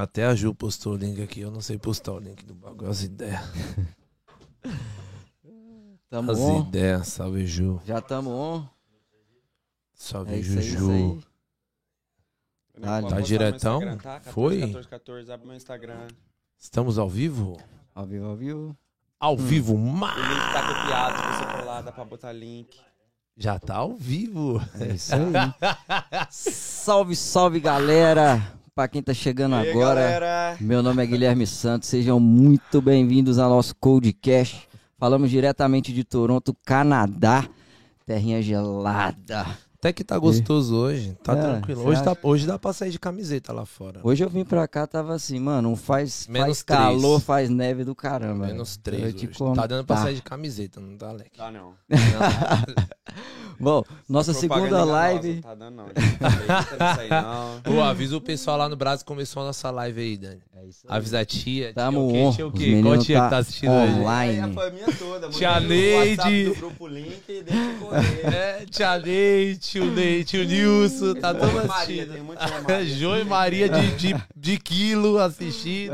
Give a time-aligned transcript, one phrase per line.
[0.00, 1.40] Até a Ju postou o link aqui.
[1.40, 2.88] Eu não sei postar o link do bagulho.
[2.88, 3.40] As ideias.
[6.08, 6.60] Tamo As on.
[6.60, 7.08] ideias.
[7.08, 7.80] Salve, Ju.
[7.84, 8.64] Já tamo on.
[9.92, 11.20] Salve, É Juju.
[12.74, 13.80] Eu Tá diretão?
[13.80, 14.20] tá?
[14.20, 14.60] 14, Foi?
[14.60, 16.06] 14, 14, abre meu Instagram.
[16.56, 17.60] Estamos ao vivo?
[17.92, 18.76] Ao vivo, ao vivo.
[19.18, 22.78] Ao vivo, O mas link tá copiado, se você for lá, dá pra botar link.
[23.36, 24.60] já tá ao vivo.
[24.80, 25.32] É isso aí.
[26.30, 28.56] salve, salve, galera.
[28.78, 30.56] Pra quem tá chegando aí, agora, galera?
[30.60, 31.88] meu nome é Guilherme Santos.
[31.88, 34.68] Sejam muito bem-vindos ao nosso Codecast.
[34.96, 37.44] Falamos diretamente de Toronto, Canadá.
[38.06, 39.46] Terrinha gelada.
[39.78, 41.16] Até que tá gostoso hoje.
[41.22, 41.86] Tá É, tranquilo.
[41.86, 44.00] Hoje, tá, hoje dá pra sair de camiseta lá fora.
[44.02, 47.94] Hoje eu vim pra cá, tava assim, mano, faz, Menos faz calor, faz neve do
[47.94, 48.48] caramba.
[48.48, 49.14] Menos três.
[49.54, 51.38] Tá dando pra sair de camiseta, não tá, Leque?
[51.38, 51.74] Tá não.
[53.60, 55.34] Bom, nossa segunda live.
[55.34, 55.86] Não tá dando não.
[55.86, 55.92] Não
[56.78, 57.60] tá não.
[57.74, 60.42] Pô, avisa o pessoal lá no Brasil começou a nossa live aí, Dani.
[60.56, 60.96] É isso aí.
[60.96, 61.72] Avisa a tia.
[61.72, 62.30] Tamo tia, o on.
[62.30, 62.36] quê?
[62.36, 62.82] Tia o Os quê?
[62.82, 63.92] Qual tia que tá tá assistindo hoje?
[63.94, 64.32] online.
[64.32, 65.28] Aí a família toda.
[65.30, 66.50] Tia mandei no Neide.
[66.54, 67.44] Grupo link e
[67.80, 68.26] correr.
[68.34, 72.12] É, tia Ney, tio Ney, tio Nilson, tá todo Maria, assistindo.
[72.14, 72.84] tem muita Maria.
[72.96, 75.92] Jô e Maria de, de, de quilo assistindo.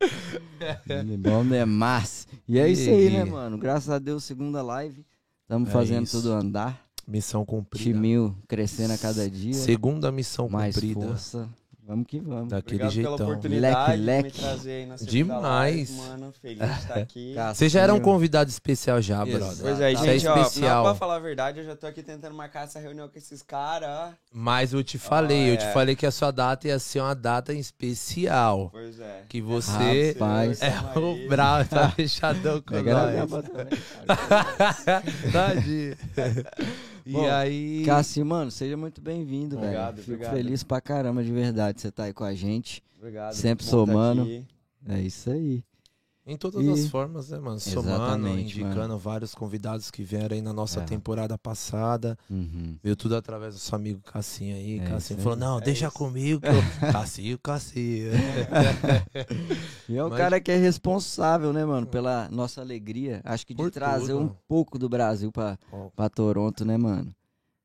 [1.18, 2.26] Bom demais.
[2.48, 3.56] E é isso aí, né, mano?
[3.58, 5.04] Graças a Deus, segunda live.
[5.42, 6.18] Estamos É fazendo isso.
[6.20, 6.84] tudo andar.
[7.06, 7.84] Missão cumprida.
[7.84, 9.54] Timinho crescendo a cada dia.
[9.54, 11.00] Segunda missão mais cumprida.
[11.00, 11.48] força.
[11.86, 12.48] Vamos que vamos.
[12.48, 13.26] Daquele Obrigado pela jeitão.
[13.28, 14.30] oportunidade Leque, leque.
[14.30, 15.42] de me trazer aí na segunda Demais.
[15.42, 16.32] live, mano.
[16.42, 17.34] Feliz de estar aqui.
[17.54, 19.38] Você já era um convidado especial já, Isso.
[19.38, 19.58] brother.
[19.62, 20.76] Pois é, Tá gente, ó, especial.
[20.78, 23.40] não, pra falar a verdade, eu já tô aqui tentando marcar essa reunião com esses
[23.40, 24.14] caras.
[24.32, 25.72] Mas eu te falei, Ah, eu te é.
[25.72, 28.68] falei que a sua data ia ser uma data especial.
[28.72, 29.22] Pois é.
[29.28, 30.60] Que você Rapaz.
[30.62, 33.44] é o bravo, tá fechadão com Pega nós.
[35.32, 35.96] Tadinho.
[37.06, 37.84] E Bom, aí.
[37.86, 39.68] Cassi, mano, seja muito bem-vindo, velho.
[39.68, 40.34] Obrigado, Fico obrigado.
[40.34, 42.82] feliz pra caramba de verdade você tá aí com a gente.
[42.98, 43.32] Obrigado.
[43.32, 44.22] Sempre tá somando.
[44.22, 44.44] aqui.
[44.88, 45.62] É isso aí.
[46.28, 47.60] Em todas E- as formas, né, mano?
[47.60, 48.98] Somando, indicando mano.
[48.98, 50.84] vários convidados que vieram aí na nossa É.
[50.84, 52.18] temporada passada.
[52.28, 52.76] Uhum.
[52.82, 54.80] Veio tudo através do seu amigo Cassinho aí.
[54.80, 55.94] É Cassinho isso falou: não, É deixa isso.
[55.94, 56.42] comigo.
[56.44, 56.52] Eu...
[56.92, 58.10] Cassinho, Cassinho.
[59.88, 63.20] E é o Mas- cara que é responsável, né, mano, pela nossa alegria.
[63.24, 64.24] Acho que de Por trazer tudo.
[64.24, 65.56] um pouco do Brasil pra,
[65.94, 67.14] pra Toronto, né, mano?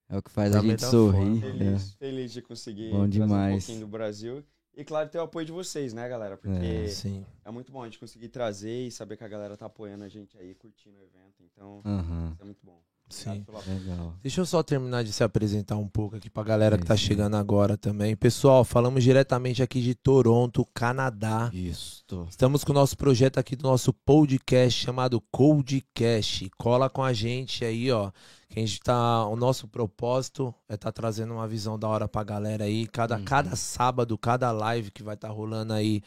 [0.08, 1.40] É o que faz Da a gente sorrir.
[1.42, 3.54] Feliz, feliz de conseguir Bom trazer demais.
[3.56, 4.44] um pouquinho do Brasil.
[4.74, 6.38] E claro, ter o apoio de vocês, né, galera?
[6.38, 9.66] Porque É, é, muito bom a gente conseguir trazer e saber que a galera tá
[9.66, 11.44] apoiando a gente aí, curtindo o evento.
[11.44, 12.82] Então, Aham, isso é muito bom.
[13.12, 13.46] Sim.
[13.68, 14.14] legal.
[14.24, 17.36] Deixa eu só terminar de se apresentar um pouco aqui pra galera que tá chegando
[17.36, 18.16] agora também.
[18.16, 21.50] Pessoal, falamos diretamente aqui de Toronto, Canadá.
[21.54, 22.04] Isso.
[22.30, 26.50] Estamos com o nosso projeto aqui do nosso podcast chamado Codecast.
[26.58, 28.12] Cola com a gente aí, ó.
[28.50, 29.26] Que a gente tá.
[29.28, 32.86] O nosso propósito é estar trazendo uma visão da hora pra galera aí.
[32.88, 33.24] Cada, Uhum.
[33.24, 36.02] cada sábado, cada live que vai estar rolando aí.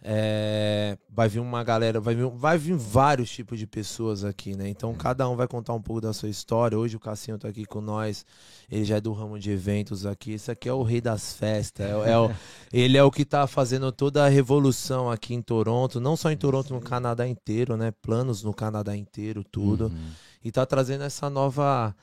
[0.00, 4.68] É, vai vir uma galera, vai vir, vai vir vários tipos de pessoas aqui, né?
[4.68, 6.78] Então cada um vai contar um pouco da sua história.
[6.78, 8.24] Hoje o Cassinho tá aqui com nós,
[8.70, 10.32] ele já é do ramo de eventos aqui.
[10.32, 12.30] Esse aqui é o rei das festas, é, é o,
[12.72, 16.36] ele é o que tá fazendo toda a revolução aqui em Toronto, não só em
[16.36, 17.92] Toronto, no Canadá inteiro, né?
[18.00, 19.86] Planos no Canadá inteiro, tudo.
[19.86, 20.10] Uhum.
[20.44, 21.94] E tá trazendo essa nova.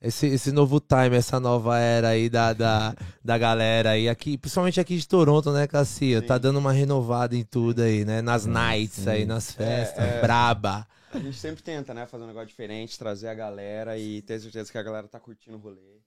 [0.00, 2.94] Esse, esse novo time, essa nova era aí da, da,
[3.24, 6.22] da galera aí, aqui, principalmente aqui de Toronto, né, Cassia?
[6.22, 8.22] Tá dando uma renovada em tudo aí, né?
[8.22, 9.10] Nas Sim, nights sim.
[9.10, 10.20] aí, nas festas, é.
[10.20, 10.86] braba.
[11.12, 14.70] A gente sempre tenta, né, fazer um negócio diferente, trazer a galera e ter certeza
[14.70, 16.00] que a galera tá curtindo o rolê.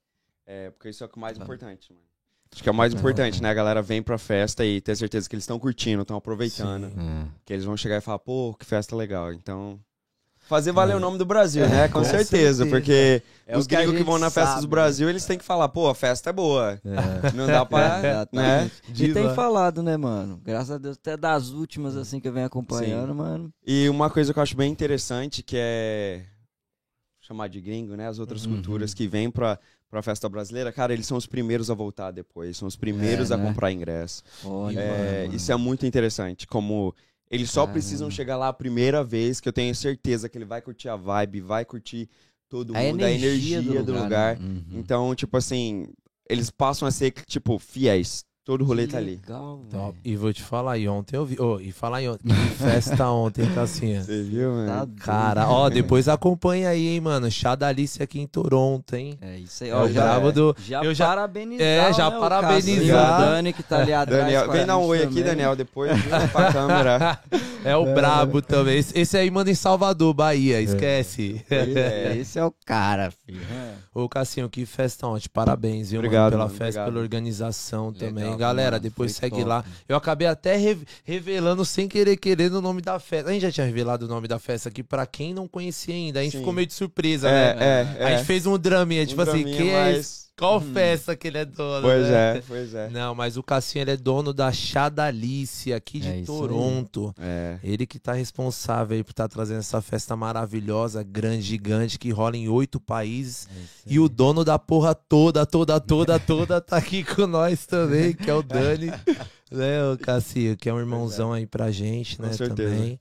[0.45, 1.43] É, porque isso é o que é mais Tá.
[1.43, 2.05] importante, mano.
[2.53, 3.49] Acho que é o mais importante, né?
[3.49, 6.87] A galera vem pra festa e ter certeza que eles estão curtindo, estão aproveitando.
[6.87, 7.27] É.
[7.45, 9.31] Que eles vão chegar e falar, pô, que festa legal.
[9.33, 9.79] Então,
[10.51, 10.95] fazer valer É.
[10.97, 11.87] o nome do Brasil, né?
[11.87, 12.65] Com, Com certeza, certeza.
[12.65, 15.25] porque É os que a gringos que gente vão na festa sabe, do Brasil, eles
[15.25, 16.79] têm que falar, pô, a festa é boa.
[16.83, 17.31] É.
[17.33, 18.09] Não dá pra, né?
[18.11, 18.73] Exatamente.
[18.99, 20.41] E tem falado, né, mano?
[20.43, 23.51] Graças a Deus, até das últimas, assim, que eu venho acompanhando, mano.
[23.65, 26.25] E uma coisa que eu acho bem interessante, que é
[27.21, 28.07] chamar de gringo, né?
[28.07, 28.55] As outras Uhum.
[28.55, 29.57] culturas que vêm pra,
[29.89, 33.35] pra festa brasileira, cara, eles são os primeiros a voltar depois, são os primeiros É,
[33.35, 33.47] a né?
[33.47, 34.21] comprar ingresso.
[34.43, 35.35] Olha, É, mano.
[35.35, 36.93] isso é muito interessante, como
[37.31, 37.73] eles só Caramba.
[37.73, 40.97] precisam chegar lá a primeira vez, que eu tenho certeza que ele vai curtir a
[40.97, 42.09] vibe, vai curtir
[42.49, 44.37] todo a mundo, energia, a energia do lugar.
[44.37, 44.45] né?
[44.45, 44.79] Uhum.
[44.79, 45.87] Então, tipo assim,
[46.29, 48.25] eles passam a ser, tipo, fiéis.
[48.51, 49.11] Todo o rolê Que tá ali.
[49.11, 49.83] Legal, Top.
[49.93, 49.95] velho.
[50.03, 51.39] E vou te falar, e ontem eu vi.
[51.39, 52.27] Ô, e falar em ontem.
[52.27, 54.03] Que festa ontem, Cassinha.
[54.03, 54.67] Você viu, mano?
[54.67, 54.99] Tá doido.
[55.01, 57.31] Cara, ó, depois acompanha aí, hein, mano.
[57.31, 59.17] Chá da Alice aqui em Toronto, hein?
[59.21, 59.83] É isso aí, É ó.
[59.85, 60.53] o já, do.
[60.67, 61.65] já eu já- parabenizar.
[61.65, 63.21] É, já né, parabenizar.
[63.21, 64.21] O Dani que tá ali atrás.
[64.23, 65.23] Daniel, vem dar um oi aqui, também.
[65.23, 67.19] Daniel, depois viu, pra câmera.
[67.63, 68.79] É o brabo também.
[68.79, 71.41] Esse, esse aí manda em Salvador, Bahia, esquece.
[71.49, 72.17] É.
[72.19, 73.39] Esse é o cara, filho.
[73.93, 75.29] Ô, Cassinho, que festa ontem.
[75.31, 76.85] Parabéns, viu, Obrigado, mano, pela mano, festa, obrigado.
[76.93, 78.71] pela organização também, Legal pra galera.
[78.71, 79.43] mano, Depois segue top.
[79.47, 79.65] lá.
[79.87, 83.29] Eu acabei até re- revelando sem querer querer o nome da festa.
[83.29, 86.19] A gente já tinha revelado o nome da festa aqui pra quem não conhecia ainda.
[86.19, 86.37] A gente Sim.
[86.39, 87.97] ficou meio de surpresa, É, né?
[87.99, 88.17] é, A é.
[88.17, 90.30] gente fez um draminha, tipo Um assim, draminha, quem é mas- esse?
[90.37, 91.81] Qual festa que ele é dono?
[91.83, 92.37] Pois né?
[92.37, 92.89] é, pois é.
[92.89, 96.23] Não, mas o Cassinho ele é dono da Chadalice aqui de É.
[96.23, 97.13] Toronto.
[97.19, 97.59] É.
[97.63, 102.35] Ele que tá responsável aí por estar trazendo essa festa maravilhosa, grande, gigante, que rola
[102.37, 103.47] em oito países.
[103.85, 108.13] É E o dono da porra toda, toda, toda, toda tá aqui com nós também,
[108.13, 108.87] que é o Dani,
[109.51, 112.75] né, o Cassinho, que é um irmãozão aí pra gente, Com né, certeza.
[112.75, 112.99] também.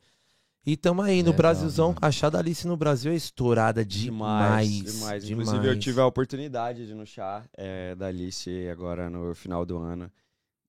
[0.65, 1.99] E tamo aí no Legal, Brasilzão, mano.
[2.03, 4.69] a Chadalice no Brasil é estourada demais.
[4.69, 5.25] Demais, demais.
[5.25, 5.49] demais.
[5.49, 9.65] Inclusive, eu tive a oportunidade de ir no chá é, da Alice agora no final
[9.65, 10.11] do ano.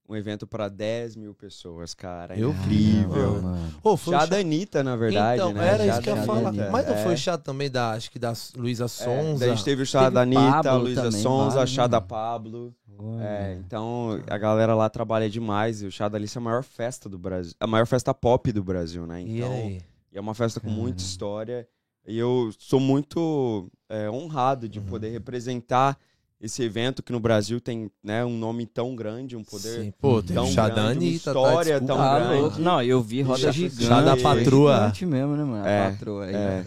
[0.08, 2.36] Um evento pra 10 mil pessoas, cara.
[2.36, 3.40] Eu vi, incrível.
[3.40, 3.74] mano.
[3.82, 5.66] Ô, foi o Chá chá- da Anitta, na verdade, então, né?
[5.66, 6.52] era Chá isso que eu ia falar.
[6.52, 7.02] Mas não É.
[7.04, 9.38] foi o chá também da, acho que da Luísa É, Sonza.
[9.40, 12.00] daí a gente teve o chá Teve da Anitta, Pablo Luísa Sonza, vários, chá da?
[12.00, 12.74] Pablo.
[13.20, 16.62] É, então a galera lá trabalha demais e o chá da Alice é a maior
[16.62, 19.22] festa do Brasil, a maior festa pop do Brasil, né?
[19.22, 19.82] E Então, aí?
[20.12, 21.02] é uma festa com muita Caramba.
[21.02, 21.68] história
[22.06, 24.84] e eu sou muito é, honrado de Uhum.
[24.86, 25.96] poder representar
[26.42, 29.92] esse evento que no Brasil tem né, um nome tão grande, um poder Sim.
[30.00, 31.96] Pô, tem tão da grande, uma Anitta, história tá, tão.
[31.96, 32.40] Tá grande.
[32.40, 32.58] louco.
[32.58, 33.84] Não, eu vi roda Chá- gigante.
[33.84, 34.74] chá da patroa.
[34.76, 35.66] gigante mesmo, né, mano?
[35.66, 36.34] É, a patroa aí.
[36.34, 36.34] é.
[36.34, 36.64] né?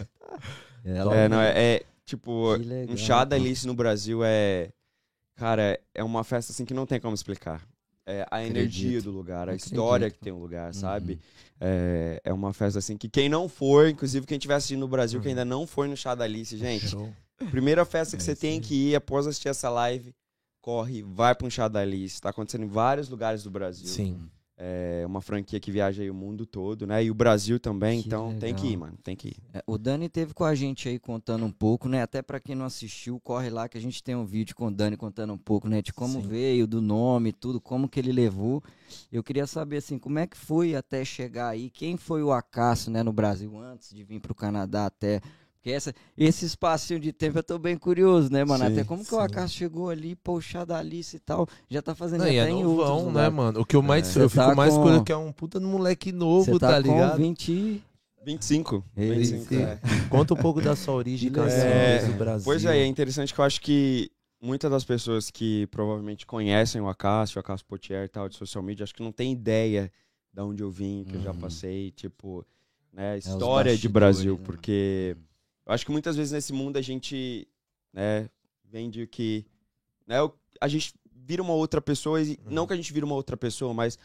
[0.84, 3.36] Ela- É, não, é, é, tipo, legal, um chá da.
[3.36, 4.70] Alice no Brasil é.
[5.36, 7.60] Cara, é uma festa assim que não tem como explicar.
[8.06, 8.56] É a Acredito.
[8.56, 9.66] energia do lugar, a Acredito.
[9.66, 10.72] história que tem o lugar, Uhum.
[10.72, 11.18] sabe?
[11.60, 15.20] É, é uma festa assim que quem não for, inclusive quem estiver assistindo no Brasil,
[15.20, 17.12] que ainda não foi no chá da Alice, gente, Show.
[17.50, 20.14] Primeira festa que É você isso tem que ir após assistir essa live,
[20.60, 22.20] corre, vai para um chá da Alice.
[22.20, 23.86] Tá acontecendo em vários lugares do Brasil.
[23.86, 24.20] Sim.
[24.58, 27.04] É uma franquia que viaja aí o mundo todo, né?
[27.04, 28.80] E o Brasil também, Que então tem que ir, legal.
[28.86, 29.36] mano, tem que ir.
[29.52, 32.00] É, o Dani teve com a gente aí contando um pouco, né?
[32.00, 34.70] Até pra quem não assistiu, corre lá que a gente tem um vídeo com o
[34.70, 35.82] Dani contando um pouco, né?
[35.82, 36.26] De como Sim.
[36.26, 38.64] veio, do nome, tudo, como que ele levou.
[39.12, 41.68] Eu queria saber, assim, como é que foi até chegar aí?
[41.68, 45.20] Quem foi o Acácio, né, no Brasil, antes de vir pro Canadá até...
[45.66, 48.64] Porque essa, esse espacinho de tempo eu tô bem curioso, né, mano?
[48.64, 49.24] Sim, até como que o sim.
[49.24, 52.64] Acácio chegou ali, poxa da Alice e tal, já tá fazendo Não, até é em
[52.64, 53.60] outros novão, né, mano?
[53.62, 54.22] O que eu mais É.
[54.22, 56.68] eu Você tá fico mais com- curioso que é um puta de moleque novo, tá,
[56.68, 57.16] tá com ligado?
[57.18, 57.50] 20...
[57.50, 57.82] e-
[58.24, 58.84] 25.
[58.96, 59.60] Ei, 25 sim.
[59.60, 59.80] é.
[60.08, 62.44] Conta um pouco da sua origem, É, do Brasil.
[62.44, 64.08] Pois é, é interessante que eu acho que
[64.40, 68.62] muitas das pessoas que provavelmente conhecem o Acácio, o Acácio Potier e tal, de social
[68.62, 69.90] media, acho que não tem ideia
[70.32, 71.40] de onde eu vim, que eu já Uhum.
[71.40, 72.46] passei, tipo,
[72.92, 74.44] né, os história de bastidores, Brasil, né?
[75.66, 77.46] Eu acho que muitas vezes nesse mundo a gente,
[77.92, 78.28] né,
[78.64, 79.44] vende que,
[80.06, 83.14] né, o- a gente vira uma outra pessoa, e não que a gente vira uma
[83.14, 83.98] outra pessoa, mas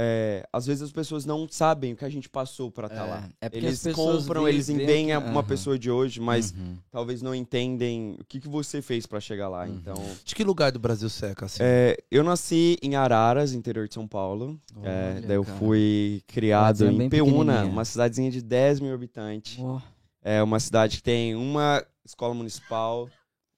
[0.00, 3.10] é, às vezes as pessoas não sabem o que a gente passou pra estar É,
[3.10, 3.28] lá.
[3.40, 4.68] é porque Eles compram, veem- eles
[5.12, 6.76] a- que- uma pessoa de hoje, mas Uhum.
[6.90, 9.64] talvez não entendem o que, que você fez pra chegar lá.
[9.64, 9.74] Uhum.
[9.74, 11.64] Então, De que lugar do Brasil você é, Cassinho?
[11.66, 14.60] é, eu nasci em Araras, interior de São Paulo.
[14.84, 15.58] É, Olha, daí eu cara.
[15.58, 19.58] fui criado em Peúna, uma cidadezinha de 10 mil habitantes.
[19.58, 19.80] Ó,
[20.28, 23.08] É uma cidade que tem uma escola municipal,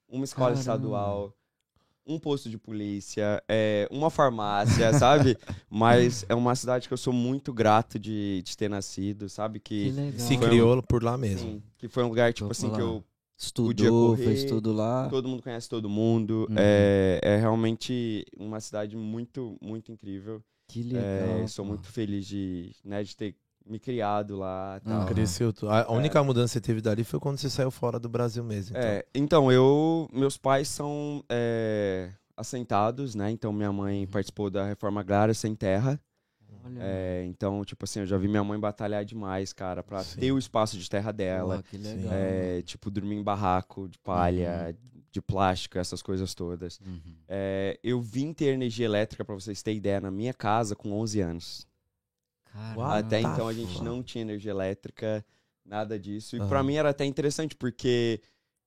[0.08, 0.60] uma escola Caramba.
[0.60, 1.34] estadual,
[2.06, 5.36] um posto de polícia, é, uma farmácia, sabe?
[5.68, 9.58] Mas é uma cidade que eu sou muito grato de, de ter nascido, sabe?
[9.58, 10.20] que Que, legal.
[10.20, 11.38] Se Foi um- criou por lá mesmo.
[11.40, 13.04] sim, que foi um lugar, tipo Vou assim, que eu
[13.36, 15.08] Estudou, correr, fez tudo lá.
[15.08, 16.46] todo mundo conhece todo mundo.
[16.50, 16.56] Uhum.
[16.56, 20.40] É, é realmente uma cidade muito, muito incrível.
[20.68, 21.48] Que É, legal.
[21.48, 21.70] sou pô.
[21.70, 23.34] muito feliz de, né, de ter
[23.70, 24.78] me criado lá.
[24.82, 24.98] e tal.
[25.00, 25.06] Aham.
[25.06, 25.52] Cresceu.
[25.68, 28.42] A a única mudança que você teve dali foi quando você saiu fora do Brasil
[28.44, 28.76] mesmo.
[28.76, 28.88] Então.
[28.90, 30.08] É, então, eu.
[30.12, 33.30] Meus pais são é, assentados, né?
[33.30, 36.00] Então, minha mãe participou da reforma agrária sem terra.
[36.64, 40.20] Olha, É, então, tipo assim, eu já vi minha mãe batalhar demais, cara, pra Sim.
[40.20, 41.62] ter o espaço de terra dela.
[41.62, 42.12] que legal.
[42.12, 44.76] É, tipo, dormir em barraco de palha,
[45.10, 46.78] de plástico, essas coisas todas.
[46.80, 47.00] Uhum.
[47.26, 51.20] É, eu vim ter energia elétrica, pra vocês terem ideia, na minha casa com 11
[51.20, 51.66] anos.
[52.52, 52.94] Caramba.
[52.98, 53.84] Até tá então a gente foda.
[53.84, 55.24] não tinha energia elétrica,
[55.64, 56.36] nada disso.
[56.36, 56.48] E Aham.
[56.48, 58.20] pra mim era até interessante, porque.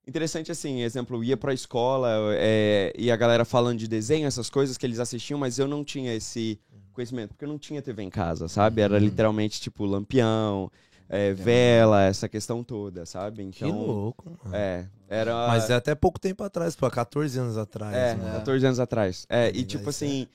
[0.06, 4.50] Interessante assim, exemplo, eu ia pra escola é, e a galera falando de desenho, essas
[4.50, 6.60] coisas que eles assistiam, mas eu não tinha esse
[6.92, 8.82] conhecimento, porque eu não tinha TV em casa, sabe?
[8.82, 9.00] Era Uhum.
[9.00, 10.70] literalmente tipo lampião,
[11.08, 13.50] é, vela, essa questão toda, sabe?
[13.50, 13.80] Que Então.
[13.80, 14.54] louco, mano.
[14.54, 15.48] É, era.
[15.48, 17.96] Mas é até pouco tempo atrás, pô, 14 anos atrás.
[17.96, 18.34] É, né?
[18.34, 19.25] 14 anos atrás.
[19.30, 20.28] É, e Mas tipo é- assim,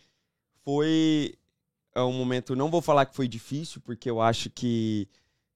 [0.65, 1.35] foi
[1.99, 5.09] é um momento, não vou falar que foi difícil, porque eu acho que,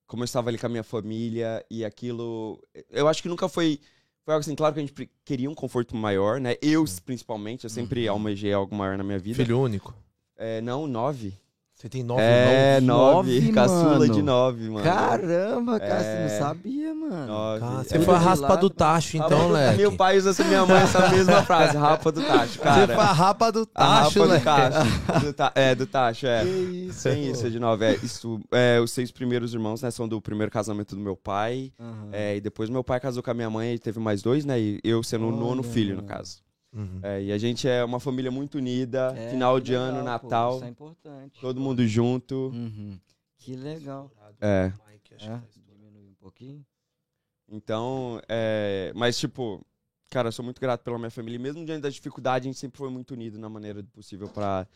[0.06, 3.80] como eu estava ali com a minha família e aquilo, eu acho que nunca foi,
[4.24, 6.56] foi algo assim, claro que a gente queria um conforto maior, né?
[6.60, 8.12] Eu, principalmente, eu sempre Uhum.
[8.14, 9.36] almejei algo maior na minha vida.
[9.36, 9.94] Filho único.
[10.36, 11.34] É, não, nove.
[11.82, 12.86] Você tem nove É, irmãos?
[12.96, 13.34] nove.
[13.40, 14.08] Nove, caçula mano.
[14.14, 14.84] de nove, mano.
[14.84, 16.22] Caramba, cara, você É.
[16.30, 17.26] não sabia, mano.
[17.26, 17.60] Nove.
[17.60, 17.82] Cara, É.
[17.84, 19.76] você foi a raspa do tacho, então, Leque.
[19.78, 22.86] Meu pai usa essa minha mãe essa mesma frase, rapa do tacho, Você cara.
[22.94, 24.20] foi a rapa do tacho,
[25.36, 26.44] ta- É, do tacho, é.
[26.44, 26.48] Que
[26.88, 27.84] isso, Tem isso de nove.
[27.84, 31.72] É, isso, é, os seis primeiros irmãos, né, são do primeiro casamento do meu pai.
[31.80, 32.08] Aham.
[32.12, 34.60] É, e depois meu pai casou com a minha mãe e teve mais dois, né?
[34.60, 36.36] E eu sendo o nono filho, no caso.
[36.72, 37.00] Uhum.
[37.02, 39.12] É, e a gente é uma família muito unida.
[39.16, 41.40] É, final de ano, legal, pô, Natal, Isso é importante.
[41.40, 42.50] todo mundo junto.
[42.54, 42.98] Uhum.
[43.38, 44.10] Que legal.
[44.40, 44.72] É.
[45.18, 46.64] É, diminui um pouquinho.
[47.48, 49.64] Então, é, mas tipo,
[50.10, 51.36] cara, eu sou muito grato pela minha família.
[51.36, 54.66] E mesmo diante da dificuldade, a gente sempre foi muito unido na maneira possível pra,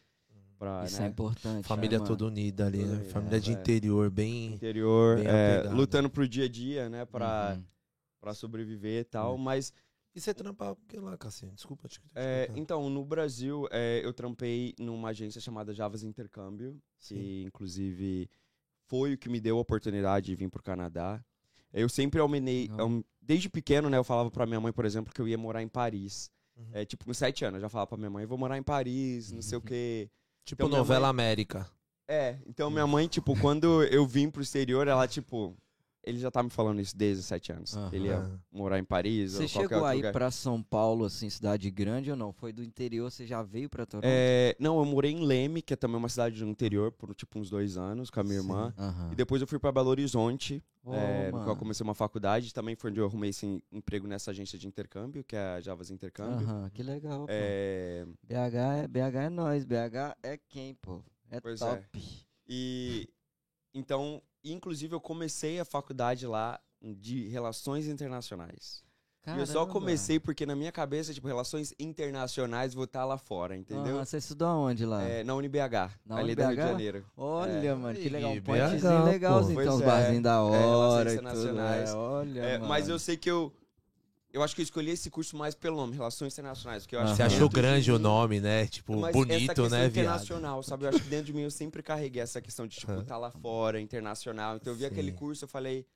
[0.58, 1.66] pra Isso né, é importante.
[1.66, 2.08] Família né, mano?
[2.16, 3.04] toda unida ali, né?
[3.04, 3.54] Família de é.
[3.54, 4.52] interior, bem.
[4.52, 5.76] interior, Bem é, apegado.
[5.76, 7.64] lutando pro dia a dia, né, pra, Uhum.
[8.20, 9.32] pra sobreviver e tal.
[9.32, 9.38] Uhum.
[9.38, 9.72] Mas,
[10.16, 11.52] E você trampa o que lá, Cassinho?
[11.52, 16.80] Desculpa te te é, então, no Brasil, é, eu trampei numa agência chamada Javas Intercâmbio,
[16.98, 17.14] Sim.
[17.16, 18.30] que inclusive
[18.86, 21.22] foi o que me deu a oportunidade de vir pro Canadá.
[21.70, 22.70] Eu sempre almenei,
[23.20, 25.68] desde pequeno, né, eu falava pra minha mãe, por exemplo, que eu ia morar em
[25.68, 26.30] Paris.
[26.56, 26.70] Uhum.
[26.72, 28.62] É, tipo, com sete anos, eu já falava pra minha mãe, eu vou morar em
[28.62, 30.08] Paris, não sei o quê.
[30.46, 31.70] Tipo então novela mãe- América.
[32.08, 35.54] É, então minha mãe, tipo, quando eu vim pro exterior, ela, tipo,
[36.06, 37.76] ele já tá me falando isso desde os sete anos.
[37.76, 37.90] Aham.
[37.92, 40.12] Ele ia morar em Paris Você ou qualquer chegou outro aí lugar.
[40.12, 42.32] pra São Paulo, assim, cidade grande ou não?
[42.32, 44.04] Foi do interior, você já veio pra Toronto?
[44.06, 47.38] É, não, eu morei em Leme, que é também uma cidade do interior, por tipo
[47.38, 48.46] uns dois anos com a minha Sim.
[48.46, 48.74] irmã.
[48.78, 49.10] Aham.
[49.12, 52.54] E depois eu fui pra Belo Horizonte, Ô, é, no qual eu comecei uma faculdade.
[52.54, 55.90] Também foi onde eu arrumei esse emprego nessa agência de intercâmbio, que é a Javas
[55.90, 56.46] Intercâmbio.
[56.48, 57.32] Aham, que legal, pô.
[57.32, 61.02] É, BH é, BH é nós, BH é quem, pô?
[61.30, 61.76] É Pois é.
[61.76, 62.00] top.
[62.48, 63.08] E
[63.74, 64.22] então,
[64.52, 68.84] inclusive, eu comecei a faculdade lá de Relações Internacionais.
[69.26, 69.72] E eu só Caramba.
[69.72, 73.96] comecei porque na minha cabeça, tipo, relações internacionais vou estar lá fora, entendeu?
[73.96, 75.02] Aham, você estudou aonde lá?
[75.02, 76.68] É, na UniBH, Na ali do Rio de UniBH?
[76.70, 77.04] Janeiro.
[77.16, 77.74] Olha, É.
[77.74, 78.30] mano, que legal.
[78.30, 81.26] Um pontezinho legalzinho, Pois então, os é, barzinhos da relações hora e tudo.
[81.26, 81.90] internacionais.
[81.90, 82.68] É, olha, É, mano.
[82.68, 83.52] mas eu sei que eu.
[84.36, 86.82] Eu acho que eu escolhi esse curso mais pelo nome, Relações Internacionais.
[86.82, 87.12] Porque eu acho.
[87.12, 88.66] Você que achou de grande o nome, né?
[88.66, 89.90] Tipo, Mas essa bonito, questão né, viado?
[89.90, 90.84] internacional, sabe?
[90.84, 93.30] Eu acho que dentro de mim eu sempre carreguei essa questão de, tipo, estar lá
[93.30, 94.56] fora, internacional.
[94.56, 95.16] Então eu vi aquele Sim.
[95.16, 95.86] curso, eu falei,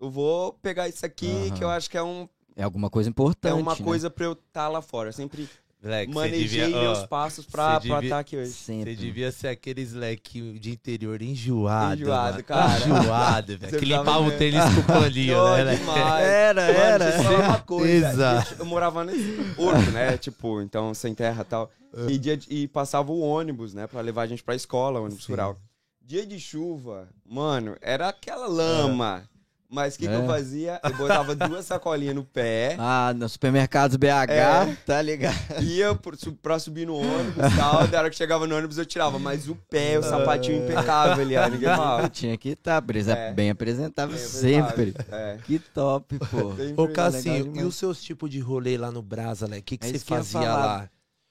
[0.00, 1.50] eu vou pegar isso aqui, Aham.
[1.50, 3.82] que eu acho que é, um, É alguma coisa importante, é uma né?
[3.82, 5.08] coisa pra eu estar lá fora.
[5.08, 5.48] Eu sempre
[5.80, 8.50] Você manejei devia- meus ó, passos pra você estar devia- aqui hoje.
[8.52, 8.96] Sempre.
[8.96, 12.02] Você devia ser aqueles leque de interior enjoado.
[12.02, 12.44] Enjoado, mano.
[12.44, 12.80] cara.
[12.84, 13.78] Enjoado, velho.
[13.78, 15.80] Que limpava o tênis com o paninho, né, leque?
[15.80, 16.24] demais.
[16.26, 17.04] Era, Mano, era.
[17.04, 18.08] deixa eu falar uma coisa.
[18.10, 18.56] Exato.
[18.58, 20.16] Eu morava nesse horto, né?
[20.18, 21.70] Tipo, então, sem terra e tal.
[21.94, 22.10] É.
[22.10, 23.86] E, e passava o ônibus, né?
[23.86, 25.32] Pra levar a gente pra escola, ônibus Sim.
[25.32, 25.56] rural.
[26.04, 29.22] Dia de chuva, mano, era aquela lama.
[29.70, 30.16] Mas o que, que É.
[30.16, 30.80] eu fazia?
[30.82, 34.76] Eu botava duas sacolinhas no pé, Ah, no supermercado BH, É.
[34.86, 35.36] tá ligado?
[35.62, 37.86] ia pro- su- pra subir no ônibus e tal.
[37.86, 39.18] Da hora que chegava no ônibus, eu tirava.
[39.18, 41.46] Mas o pé, o sapatinho impecável ali, ó.
[41.48, 42.08] Ninguém falava.
[42.08, 43.32] Tinha que estar, tá, É.
[43.32, 44.94] bem apresentável Bem sempre.
[45.10, 45.36] É.
[45.44, 46.82] Que top, pô.
[46.82, 49.58] Ô, Cassinho, e os seus tipos de rolê lá no Brasa, né?
[49.58, 50.88] O que, que É você que fazia lá?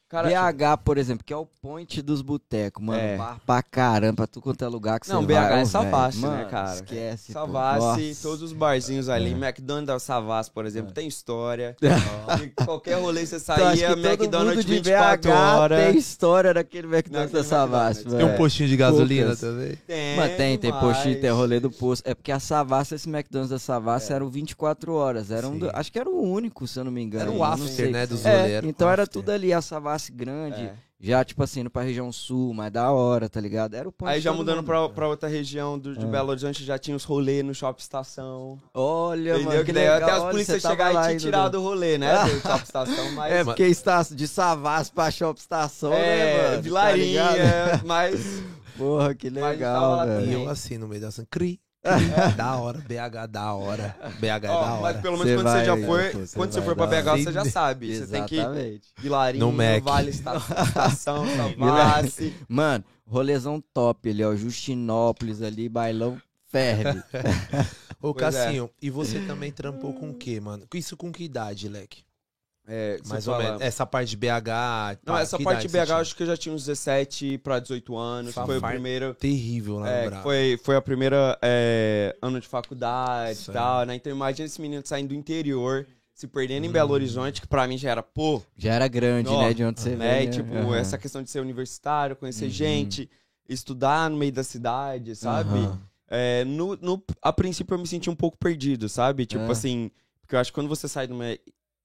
[0.10, 2.98] Cara, BH, por exemplo, que é o point dos botecos, mano.
[2.98, 3.18] É.
[3.18, 5.60] Bar pra caramba, pra tu quanto é lugar que Não, você BH vai.
[5.62, 6.74] é Savassi, né, cara?
[6.76, 7.32] Esquece.
[7.34, 9.34] Savassi, todos os barzinhos ali, É.
[9.34, 10.94] McDonald's da Savassi, por exemplo, É.
[10.94, 11.76] tem história.
[12.42, 15.80] E qualquer rolê você Então, acho saía, todo McDonald's mundo de 24 BH horas.
[15.92, 18.06] tem história daquele McDonald's da Savassi.
[18.06, 19.40] Tem um postinho de gasolina Poucas.
[19.42, 19.76] também?
[19.88, 20.86] Tem, Mas tem, tem demais.
[20.96, 22.08] postinho, tem rolê do posto.
[22.08, 24.16] É porque a Savassi, esse McDonald's da Savassi É.
[24.16, 25.32] eram 24 horas.
[25.32, 27.24] Era um do- acho que era o único, se eu não me engano.
[27.24, 28.70] Era o não after, né, dos É, roleiros.
[28.70, 30.62] então era tudo ali, a Savassi grande.
[30.64, 30.74] É.
[31.00, 33.76] Já, tipo assim, indo pra região sul, mais da hora, tá ligado?
[33.76, 34.66] Era o ponto Aí já mudando mundo.
[34.66, 36.08] pra, pra outra região do, de É.
[36.08, 38.60] Belo Horizonte, já tinha os rolês no Shopping Estação.
[38.74, 39.46] Olha, Entendeu?
[39.52, 40.10] mano, Que daí legal.
[40.10, 41.50] até as polícias você tava chegar lá e te tirar né?
[41.52, 42.24] do rolê, né?
[42.24, 43.32] Do Shopping Estação, mas...
[43.32, 46.56] É, porque está de Savassi pra Shop Estação, né, É, mano?
[46.56, 47.86] Tá Vilarinha, ligado?
[47.86, 48.42] mas...
[48.76, 50.22] Porra, que Mas legal, lá E velho.
[50.26, 50.44] também.
[50.46, 51.60] eu assim, no meio da cri.
[52.36, 53.96] Da hora, BH da hora.
[54.20, 54.98] BH é da mas hora.
[55.02, 57.32] pelo menos Cê quando vai, você já foi, pô, quando você for pra BH, você
[57.32, 57.96] já sabe.
[57.98, 58.82] Você tem que ir.
[58.98, 59.82] Vilarinho.
[59.82, 61.26] Vale Esta- Estação,
[61.58, 62.36] Savassi.
[62.48, 64.36] Mano, rolezão top ali, ó.
[64.36, 67.02] Justinópolis ali, bailão ferve.
[68.02, 68.46] Ô, Pois é.
[68.46, 70.68] Cassinho, e você também trampou com o quê, mano?
[70.74, 72.04] Isso com que idade, Leque?
[72.70, 73.62] É, Mais ou menos.
[73.62, 75.00] Essa parte de BH.
[75.06, 77.96] Não, pá, essa parte de BH acho que eu já tinha uns 17 pra 18
[77.96, 78.34] anos.
[78.34, 79.14] Foi o primeiro.
[79.16, 80.24] Terrível lá É, no que Brasa.
[80.24, 83.96] foi, foi a primeira é, ano de faculdade e tal, né?
[83.96, 86.74] Então imagina esse menino saindo do interior, se perdendo em Hum.
[86.74, 89.54] Belo Horizonte, que pra mim já era, pô, Já era grande, Ó, né?
[89.54, 90.20] De onde você né?
[90.20, 90.32] veio.
[90.32, 90.76] Tipo, Aham.
[90.76, 92.52] essa questão de ser universitário, conhecer Uhum.
[92.52, 93.10] gente,
[93.48, 95.58] estudar no meio da cidade, sabe?
[95.60, 95.80] Aham.
[96.10, 99.26] É, no, no- a princípio eu me senti um pouco perdido, sabe?
[99.26, 99.52] Tipo É.
[99.52, 99.90] assim,
[100.22, 101.24] porque eu acho que quando você sai de uma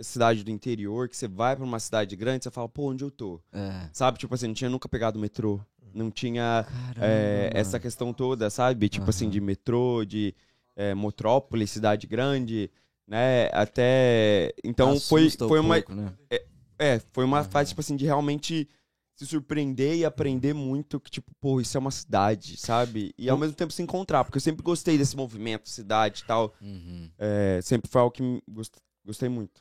[0.03, 3.11] cidade do interior, que você vai pra uma cidade grande, você fala, pô, onde eu
[3.11, 3.41] tô?
[3.53, 3.89] É.
[3.93, 4.19] Sabe?
[4.19, 5.61] Tipo assim, não tinha nunca pegado metrô.
[5.95, 6.67] não tinha
[7.01, 8.89] é, essa questão toda, sabe?
[8.89, 9.33] Tipo assim, Aham.
[9.33, 10.35] de metrô, de
[10.75, 12.71] é, metrópole, cidade grande,
[13.07, 13.49] né?
[13.53, 14.55] Até.
[14.65, 15.75] Então foi, Assusta um foi uma.
[15.77, 16.13] pouco, né?
[16.79, 17.51] É, foi uma Aham.
[17.51, 18.69] fase, tipo assim, de realmente
[19.15, 23.15] se surpreender e aprender muito que, tipo, pô, isso é uma cidade, sabe?
[23.17, 26.55] E ao mesmo tempo se encontrar, porque eu sempre gostei desse movimento, cidade e tal.
[26.61, 27.11] Uhum.
[27.19, 28.43] É, sempre foi algo que
[29.05, 29.61] gostei muito.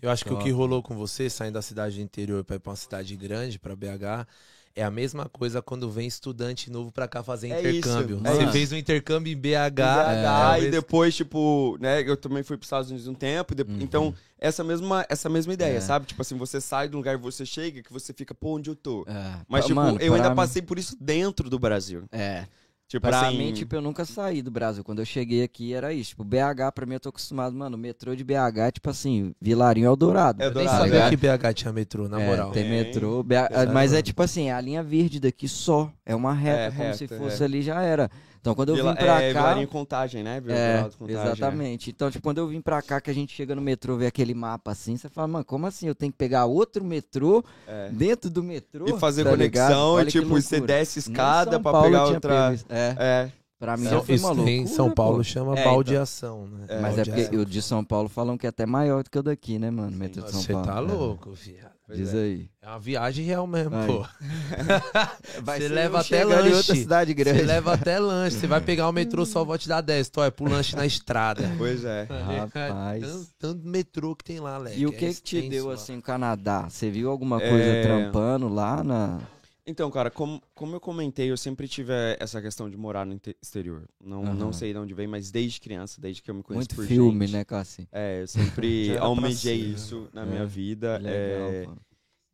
[0.00, 2.58] Eu acho que o que rolou com você, saindo da cidade do interior pra ir
[2.58, 4.26] pra uma cidade grande, pra BH,
[4.74, 8.16] é a mesma coisa quando vem estudante novo pra cá fazer É intercâmbio.
[8.16, 8.52] isso, é você isso.
[8.52, 9.70] fez um intercâmbio em BH.
[9.70, 13.62] BH, é, e depois, tipo, né, eu também fui pros Estados Unidos um tempo, de-
[13.62, 13.78] Uhum.
[13.80, 15.80] então, essa mesma, essa mesma ideia, É.
[15.80, 16.06] sabe?
[16.06, 18.74] Tipo assim, você sai do lugar e você chega, que você fica, pô, onde eu
[18.74, 19.04] tô?
[19.06, 19.36] É.
[19.48, 22.04] Mas, tipo, mano, eu ainda passei por isso dentro do Brasil.
[22.10, 22.46] É.
[22.92, 24.84] Tipo Pra assim, mim, tipo, eu nunca saí do Brasil.
[24.84, 26.10] Quando eu cheguei aqui, era isso.
[26.10, 27.74] Tipo, BH, pra mim, eu tô acostumado, mano.
[27.74, 30.42] O metrô de BH é tipo assim, Vilarinho Eldorado.
[30.42, 31.08] É Eu nem sabia é.
[31.08, 32.50] que BH tinha metrô, na É, moral.
[32.50, 33.22] tem metrô.
[33.22, 35.90] BH mas é tipo assim, a linha verde daqui só.
[36.04, 37.08] É uma reta, É, como reta, se é.
[37.08, 38.10] fosse ali já era.
[38.42, 39.40] Então quando eu Vila- vim pra é, cá.
[39.40, 40.40] Vilarinho Contagem, né?
[40.40, 41.90] Vila É, Contagem, exatamente.
[41.90, 44.34] Então, tipo, quando eu vim pra cá, que a gente chega no metrô, vê aquele
[44.34, 45.86] mapa assim, você fala, mano, como assim?
[45.86, 47.88] Eu tenho que pegar outro metrô É.
[47.90, 48.84] dentro do metrô?
[48.88, 52.54] E fazer tá conexão, e que tipo, você desce escada pra Paulo pegar outra.
[52.68, 53.30] É, É,
[53.60, 55.22] pra mim São- isso loucura, em São Paulo pô.
[55.22, 55.72] chama É, então.
[55.74, 56.64] baldeação, né?
[56.66, 57.22] É, Mas é Baldeação.
[57.24, 59.70] porque o de São Paulo falam que é até maior do que o daqui, né,
[59.70, 59.96] mano?
[59.96, 60.66] Metrô de São Você Paulo.
[60.66, 60.80] tá É.
[60.80, 61.70] louco, viado.
[61.94, 62.18] Pois Diz é.
[62.18, 62.48] aí.
[62.62, 63.86] É uma viagem real mesmo, Aí.
[63.86, 64.06] pô.
[65.44, 66.76] Você leva até em outra lanche.
[66.76, 67.40] cidade grande.
[67.40, 68.36] Você leva até lanche.
[68.38, 70.08] Você vai pegar o metrô, só vou te dar 10.
[70.08, 71.50] Tô, é pro lanche na estrada.
[71.58, 72.06] Pois é.
[72.08, 73.02] Rapaz.
[73.02, 74.80] Tanto, tanto metrô que tem lá, Leque.
[74.80, 75.74] E o é que que te deu lá.
[75.74, 76.66] assim o Canadá?
[76.68, 77.82] Você viu alguma coisa É.
[77.82, 79.18] trampando lá na
[79.64, 83.20] Então, cara, como, como eu comentei, eu sempre tive eh, essa questão de morar no
[83.40, 83.88] exterior.
[84.02, 84.34] Não, Aham.
[84.34, 86.86] não sei de onde vem, mas desde criança, desde que eu me conheço muito por
[86.86, 87.88] filme, gente, né, Cassi?
[87.92, 89.68] É, eu sempre almejei né?
[89.68, 90.98] isso na É, minha vida.
[90.98, 91.66] Legal, é,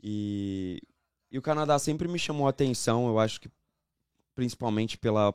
[0.03, 0.81] e,
[1.31, 3.51] e o Canadá sempre me chamou a atenção, eu acho que
[4.35, 5.35] principalmente pela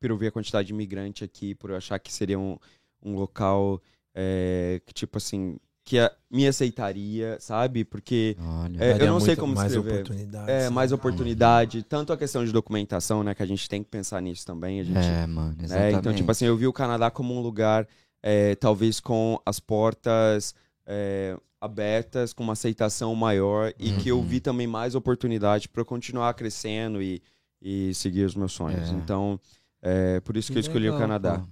[0.00, 2.58] por eu ver a quantidade de imigrante aqui, por eu achar que seria um,
[3.02, 3.80] um local
[4.14, 7.84] é, que, tipo assim, que a- me aceitaria, sabe?
[7.84, 8.82] Porque Olha.
[8.82, 10.00] É, eu não sei como mais escrever.
[10.00, 10.48] oportunidades.
[10.48, 10.70] é né?
[10.70, 13.34] mais oportunidade, tanto a questão de documentação, né?
[13.34, 14.80] Que a gente tem que pensar nisso também.
[14.80, 15.96] A gente, É, mano, né, exatamente.
[15.98, 17.86] Então, tipo assim, eu vi o Canadá como um lugar,
[18.22, 20.54] é, talvez com as portas
[20.86, 24.24] é, abertas, com uma aceitação maior e que eu Uhum.
[24.26, 27.22] vi também mais oportunidade para eu continuar crescendo e,
[27.60, 28.88] e seguir os meus sonhos.
[28.90, 28.92] É.
[28.92, 29.38] Então,
[29.82, 31.38] é por isso que, eu escolhi o legal, Canadá.
[31.40, 31.46] pô.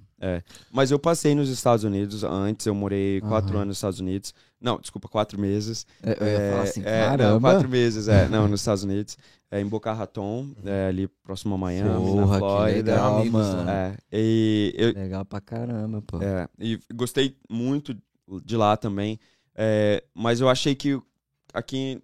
[0.71, 4.33] Mas eu passei nos Estados Unidos antes, eu morei quatro anos nos Estados Unidos.
[4.61, 5.87] Não, desculpa, quatro meses.
[6.03, 7.31] É, Eu ia falar assim, É, é, caramba.
[7.33, 8.29] não, quatro meses, é.
[8.29, 9.17] Não, nos Estados Unidos.
[9.51, 12.93] É, em Boca Raton, é, ali próximo a Miami, Porra, na que Flórida.
[12.93, 13.71] legal, amigos, mano.
[13.71, 16.23] É, e eu, Legal pra caramba, pô.
[16.23, 17.95] é, e gostei muito
[18.45, 19.19] de lá também.
[19.55, 20.99] É, mas eu achei que
[21.53, 22.01] aqui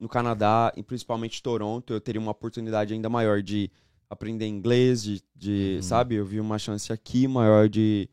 [0.00, 3.70] no Canadá, e principalmente Toronto, eu teria uma oportunidade ainda maior de
[4.10, 5.82] aprender inglês, de, de, Uhum.
[5.82, 6.14] sabe?
[6.16, 8.08] Eu vi uma chance aqui maior de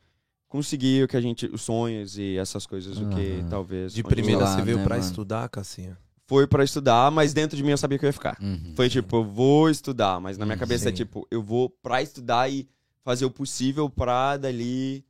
[0.48, 3.94] conseguir o que a gente, os sonhos e essas coisas, o que talvez.
[3.94, 5.08] De primeira lá, você veio né, pra mano?
[5.08, 5.98] estudar, Cassinha?
[6.28, 8.38] Foi pra estudar, mas dentro de mim eu sabia que eu ia ficar.
[8.42, 8.74] Uhum.
[8.76, 10.96] Foi tipo, eu vou estudar, mas na minha Hum, cabeça é sim.
[10.98, 12.68] tipo, eu vou pra estudar e
[13.04, 15.06] fazer o possível pra dali.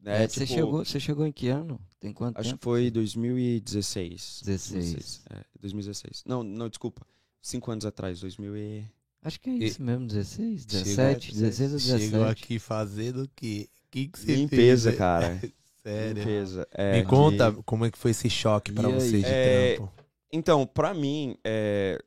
[0.00, 1.78] Né, É, você, tipo, chegou, você chegou em que ano?
[2.00, 2.64] Tem quanto Acho que tempo?
[2.64, 4.42] foi 2016.
[4.44, 5.22] 16.
[5.30, 6.22] É, 2016.
[6.26, 7.06] Não, não, desculpa.
[7.42, 8.84] Cinco anos atrás, 2000 e...
[9.22, 12.10] Acho que é E- isso mesmo, 16, Chegou- 17, 16 ou 17.
[12.10, 13.68] Chegou aqui fazendo o quê?
[13.86, 14.98] O que, que você Limpeza, fez?
[14.98, 15.40] cara.
[15.82, 16.18] Sério.
[16.18, 16.68] Limpeza.
[16.72, 19.00] É, Me de- conta como é que foi esse choque pra E aí?
[19.00, 19.92] você de É, trampo.
[20.32, 21.98] Então, pra mim, é,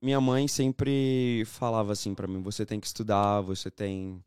[0.00, 4.22] minha mãe sempre falava assim pra mim, você tem que estudar, você tem...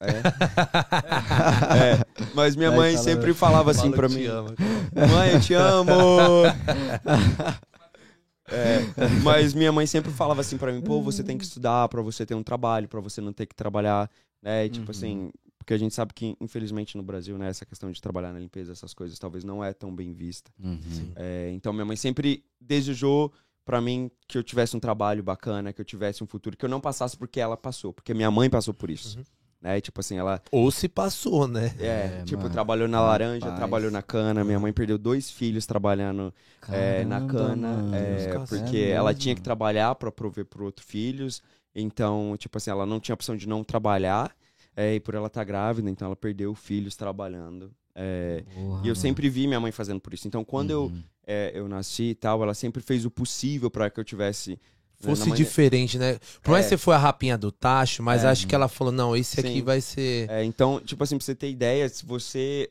[0.00, 0.08] É,
[1.94, 2.04] é,
[2.34, 4.54] mas minha mãe sempre falava assim que mim, te ama.
[4.94, 5.92] mãe, eu te amo!
[8.48, 8.78] É,
[9.22, 12.24] mas minha mãe sempre falava assim pra mim, pô, você tem que estudar pra você
[12.24, 14.10] ter um trabalho, pra você não ter que trabalhar,
[14.42, 14.66] né?
[14.66, 14.90] E, tipo Uhum.
[14.90, 18.38] assim, porque a gente sabe que, infelizmente, no Brasil, né, essa questão de trabalhar na
[18.38, 20.50] limpeza, essas coisas, talvez não é tão bem vista.
[20.62, 20.78] Uhum.
[21.16, 23.32] É, então, minha mãe sempre desejou
[23.64, 26.68] pra mim que eu tivesse um trabalho bacana, que eu tivesse um futuro, que eu
[26.68, 29.18] não passasse porque ela passou, porque minha mãe passou por isso.
[29.18, 29.24] Uhum.
[29.60, 29.78] Né?
[29.78, 31.74] E, tipo assim, ela Ou se passou, né?
[31.78, 32.52] é, É, tipo, mano.
[32.52, 33.58] trabalhou na laranja, Rapaz.
[33.58, 34.44] trabalhou na cana.
[34.44, 36.32] Minha mãe perdeu dois filhos trabalhando
[36.68, 37.94] é, na Caramba, cana, mano.
[37.96, 41.42] é, porque é ela tinha que trabalhar para prover por outros filhos.
[41.74, 44.34] Então, tipo assim, ela não tinha opção de não trabalhar.
[44.76, 47.72] é, e por ela estar grávida, então ela perdeu filhos trabalhando.
[47.94, 48.96] é, Porra, e eu mano.
[48.96, 50.28] sempre vi minha mãe fazendo por isso.
[50.28, 51.02] Então, quando eu, Uhum.
[51.26, 54.60] é, eu nasci e tal, ela sempre fez o possível para que eu tivesse.
[54.98, 56.18] Fosse maneira- diferente, né?
[56.42, 56.68] Por mais É.
[56.68, 58.28] que você foi a rapinha do tacho, mas É.
[58.28, 59.62] acho que ela falou, não, esse aqui Sim.
[59.62, 60.28] vai ser...
[60.30, 62.70] É, então, tipo assim, pra você ter ideia, se você,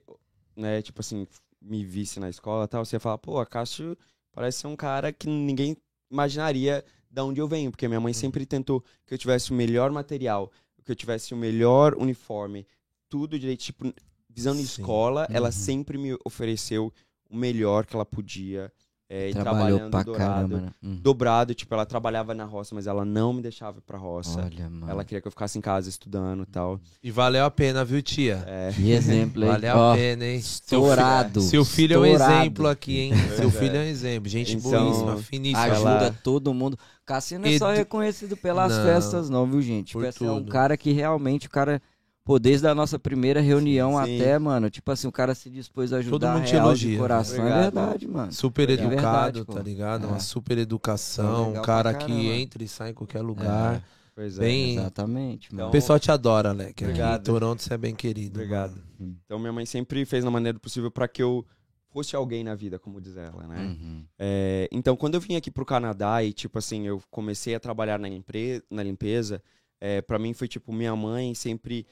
[0.56, 1.28] né, tipo assim,
[1.62, 3.96] me visse na escola e tal, você ia falar, pô, a Cássio
[4.34, 5.78] parece ser um cara que ninguém
[6.12, 9.92] imaginaria de onde eu venho, porque minha mãe sempre tentou que eu tivesse o melhor
[9.92, 10.52] material,
[10.84, 12.66] que eu tivesse o melhor uniforme,
[13.10, 13.92] tudo direito, tipo,
[14.30, 14.64] visando Sim.
[14.66, 15.52] escola, ela Uhum.
[15.52, 16.92] sempre me ofereceu
[17.30, 18.72] o melhor que ela podia,
[19.08, 20.72] é, e Trabalhou trabalhando pra dobrado, caramba, né?
[20.84, 20.96] Uhum.
[21.02, 24.42] dobrado, tipo, ela trabalhava na roça, mas ela não me deixava ir pra roça.
[24.42, 24.90] Olha, mano.
[24.92, 26.80] Ela queria que eu ficasse em casa estudando e tal.
[27.04, 28.44] E valeu a pena, viu, tia?
[28.48, 29.50] É, Que exemplo aí.
[29.50, 30.38] Valeu Ó, a pena, hein?
[30.38, 31.42] Estourado.
[31.42, 32.34] Seu filho é um estourado.
[32.42, 33.14] exemplo aqui, hein?
[33.36, 33.78] Seu Pois filho é.
[33.78, 34.30] é um exemplo.
[34.30, 35.62] Gente Então, boíssima, finíssima.
[35.64, 36.78] Ajuda Ela- todo mundo.
[37.06, 39.94] Cassino não é só Edu- reconhecido pelas Não, festas, não, viu, gente?
[39.94, 41.80] por é um cara que realmente, o cara.
[42.26, 44.20] Pô, desde a nossa primeira reunião Sim.
[44.20, 46.92] até, mano, tipo assim, o cara se dispôs a ajudar mundo te real elogia.
[46.92, 47.38] de coração.
[47.38, 47.60] Obrigado.
[47.60, 48.32] É verdade, mano.
[48.34, 50.04] Super É educado, verdade, tá ligado?
[50.06, 50.08] É.
[50.10, 51.54] Uma super Então, educação.
[51.54, 53.84] Um cara que entra e sai em qualquer lugar.
[54.16, 54.42] pois é.
[54.42, 55.70] Bem- Exatamente, Então, mano.
[55.70, 56.72] O pessoal te adora, Leque.
[56.72, 57.24] Aqui em Obrigado.
[57.24, 58.40] Toronto você é bem querido.
[58.40, 58.72] Obrigado.
[59.00, 59.16] mano.
[59.24, 61.46] Então minha mãe sempre fez da maneira possível pra que eu
[61.92, 63.58] fosse alguém na vida, como diz ela, né?
[63.62, 64.04] Uhum.
[64.18, 67.98] É, então, quando eu vim aqui pro Canadá e, tipo assim, eu comecei a trabalhar
[68.00, 69.42] na, empre- na limpeza,
[69.80, 71.86] é, para mim foi, tipo, minha mãe sempre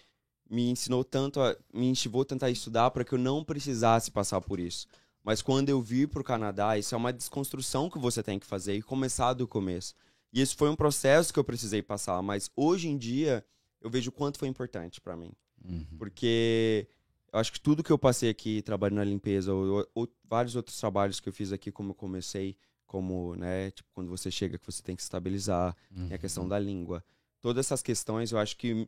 [0.49, 4.41] me ensinou tanto, a, me incentivou a tentar estudar para que eu não precisasse passar
[4.41, 4.87] por isso.
[5.23, 8.75] Mas quando eu vir pro Canadá, isso é uma desconstrução que você tem que fazer
[8.75, 9.95] e começar do começo.
[10.33, 13.45] E isso foi um processo que eu precisei passar, mas hoje em dia
[13.79, 15.31] eu vejo o quanto foi importante para mim.
[15.63, 15.85] Uhum.
[15.97, 16.87] Porque
[17.31, 20.77] eu acho que tudo que eu passei aqui trabalhando na limpeza, ou, ou vários outros
[20.77, 24.65] trabalhos que eu fiz aqui, como eu comecei, como, né, tipo, quando você chega que
[24.65, 26.07] você tem que se estabilizar, Uhum.
[26.07, 27.03] tem a questão da língua.
[27.41, 28.87] Todas essas questões, eu acho que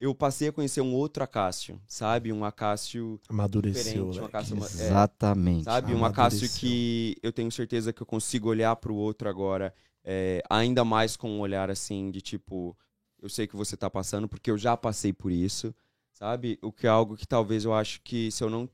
[0.00, 2.32] eu passei a conhecer um outro Acácio, sabe?
[2.32, 4.24] Um Acácio Amadureceu, diferente, um Leque.
[4.26, 4.56] Acácio...
[4.56, 5.64] é, Exatamente.
[5.64, 5.94] Sabe?
[5.94, 10.84] Um Acácio que eu tenho certeza que eu consigo olhar pro outro agora, é, ainda
[10.84, 12.76] mais com um olhar assim de tipo,
[13.20, 15.74] eu sei que você tá passando, porque eu já passei por isso,
[16.12, 16.58] sabe?
[16.62, 18.68] O que é algo que talvez eu acho que se eu não.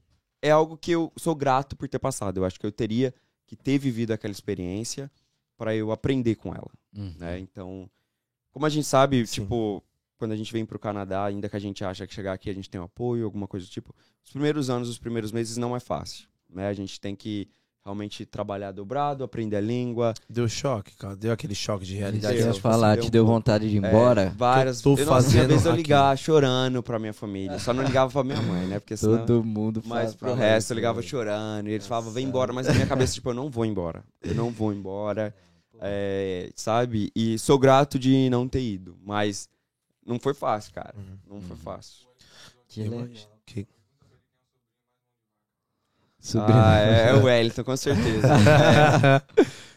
[0.44, 2.38] É algo que eu sou grato por ter passado.
[2.38, 3.14] Eu acho que eu teria
[3.46, 5.08] que ter vivido aquela experiência
[5.56, 7.14] para eu aprender com ela, Uhum.
[7.16, 7.38] né?
[7.38, 7.88] Então,
[8.50, 9.42] como a gente sabe, Sim.
[9.42, 9.82] tipo,
[10.22, 12.54] quando a gente vem pro Canadá, ainda que a gente acha que chegar aqui a
[12.54, 13.92] gente tem um apoio, alguma coisa do tipo,
[14.24, 16.68] os primeiros anos, os primeiros meses não é fácil, né?
[16.68, 17.48] A gente tem que
[17.84, 20.14] realmente trabalhar dobrado, aprender a língua.
[20.30, 21.16] Deu choque, cara.
[21.16, 22.36] Deu aquele choque de realidade.
[22.36, 24.32] que eu Deu, falar, deu te deu vontade de ir É, embora?
[24.36, 27.58] várias Que eu tô eu, fazendo vez eu ligar chorando pra minha família.
[27.58, 28.78] Só não ligava pra minha mãe, né?
[28.78, 29.26] Porque senão...
[29.26, 31.68] Todo mundo Mas pro resto isso, eu ligava chorando.
[31.68, 32.52] E eles falavam, vem embora.
[32.52, 34.04] Mas na minha cabeça, tipo, eu não vou embora.
[34.22, 35.34] Eu não vou embora.
[35.80, 37.10] É, sabe?
[37.16, 38.96] E sou grato de não ter ido.
[39.04, 39.48] Mas
[40.06, 40.94] não foi fácil, cara.
[40.96, 41.18] Uhum.
[41.36, 41.62] Não foi Uhum.
[41.62, 42.06] fácil.
[42.68, 43.06] Que legal.
[43.46, 43.66] Que-
[46.20, 46.58] Sobrinho.
[46.60, 48.28] Ah, é, é o Wellington, com certeza.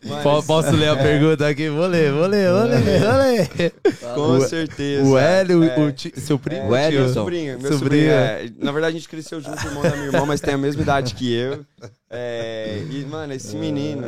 [0.05, 1.67] É, mas- Po- Posso ler a pergunta aqui?
[1.67, 3.73] Vou ler, vou ler, vou ler, vou ler.
[4.13, 5.03] Com O- certeza.
[5.03, 5.79] O Hélio, É.
[5.79, 6.61] o ti- seu primo?
[6.61, 7.03] É, O Wellington.
[7.05, 7.79] Meu sobrinho, meu Sobrinho.
[7.79, 8.11] sobrinho.
[8.11, 8.51] é.
[8.63, 11.15] Na verdade, a gente cresceu junto, irmão da minha irmã, mas tem a mesma idade
[11.15, 11.65] que eu.
[12.07, 14.05] É, e, mano, esse menino.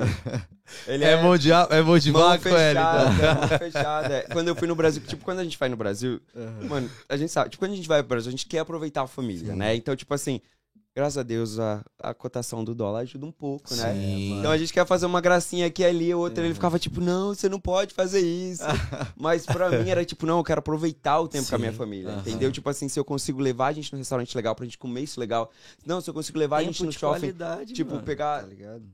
[0.88, 4.13] Ele É mão de, é mão de mão vaca, fechada, é mão fechada.
[4.15, 6.19] É, Quando eu fui no Brasil, tipo, quando a gente vai no Brasil,
[6.67, 9.03] mano, a gente sabe, tipo, quando a gente vai pro Brasil, a gente quer aproveitar
[9.03, 9.75] a família, né?
[9.75, 10.41] Então, tipo assim,
[10.98, 13.94] graças a Deus, a, a cotação do dólar ajuda um pouco, né?
[13.94, 14.40] Sim.
[14.40, 17.36] Então a gente quer fazer uma gracinha aqui e ali, outra ele ficava tipo, não,
[17.36, 18.64] você não pode fazer isso.
[19.16, 21.78] Mas pra mim era tipo, não, eu quero aproveitar o tempo com a minha Sim.
[21.78, 22.52] família, entendeu?
[22.52, 25.20] Tipo assim, se eu consigo levar a gente num restaurante legal pra gente comer isso
[25.20, 25.52] legal.
[25.86, 27.34] Não, se eu consigo levar a gente Tempo no shopping,
[27.74, 28.48] tipo, mano, pegar- tá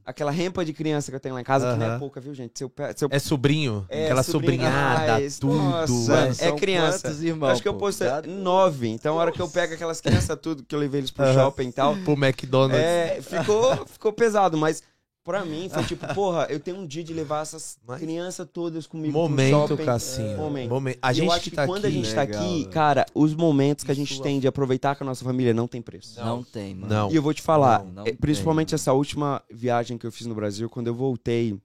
[0.06, 2.34] aquela rempa de criança que eu tenho lá em casa, que não é pouca, viu,
[2.34, 2.52] gente?
[2.58, 3.86] Se eu, pe- se eu É sobrinho?
[3.88, 5.39] É, Aquela sobrinhada, demais.
[5.39, 5.54] tudo.
[5.56, 6.36] Nossa, mano.
[6.38, 7.08] é criança.
[7.22, 8.28] irmãos, acho que eu Cuidado.
[8.30, 8.88] nove.
[8.89, 11.34] Então, a hora que eu pego aquelas crianças tudo, que eu levei eles pro Aham.
[11.34, 12.77] shopping e tal, Pro McDonald's.
[12.79, 14.82] é, ficou, ficou pesado, mas
[15.23, 18.86] pra mim foi tipo, porra, eu tenho um dia de levar essas Mas- crianças todas
[18.86, 19.77] comigo Momento.
[19.77, 20.38] Cassinho.
[20.38, 20.69] momento.
[20.69, 20.99] Momento.
[21.01, 21.88] A gente eu acho que que, tá quando aqui...
[21.88, 22.69] a gente tá Legal, aqui, velho.
[22.69, 25.67] cara, os momentos que a gente Isso- tem de aproveitar com a nossa família não
[25.67, 26.19] tem preço.
[26.19, 26.93] Não tem, mano.
[26.93, 27.12] Não.
[27.12, 28.75] E eu vou te falar, Não, não é, principalmente tem.
[28.75, 31.58] essa última viagem que eu fiz no Brasil, quando eu voltei,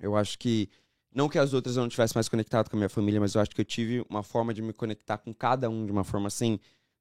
[0.00, 0.68] eu acho que.
[1.12, 3.40] Não que as outras eu não tivesse mais conectado com a minha família, mas eu
[3.40, 6.28] acho que eu tive uma forma de me conectar com cada um de uma forma
[6.28, 6.58] assim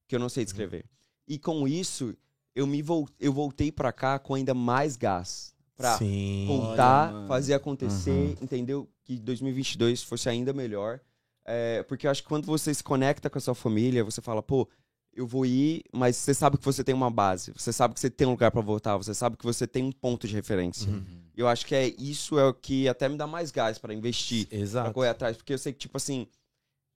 [0.07, 0.83] que eu não sei descrever.
[1.27, 2.15] E com isso,
[2.55, 5.53] eu me vol eu voltei pra cá com ainda mais gás.
[5.77, 6.45] Pra Sim.
[6.45, 7.27] contar, Olha, mano.
[7.29, 8.89] fazer acontecer, entendeu?
[9.05, 10.99] Que 2022 fosse ainda melhor.
[11.45, 14.43] É, porque eu acho que quando você se conecta com a sua família, você fala,
[14.43, 14.67] pô,
[15.13, 18.09] eu vou ir, mas você sabe que você tem uma base, você sabe que você
[18.09, 20.91] tem um lugar pra voltar, você sabe que você tem um ponto de referência.
[20.91, 21.03] Uhum.
[21.35, 24.47] Eu acho que é isso é o que até me dá mais gás pra investir,
[24.47, 24.93] pra Exato.
[24.93, 26.27] correr atrás, porque eu sei que tipo assim,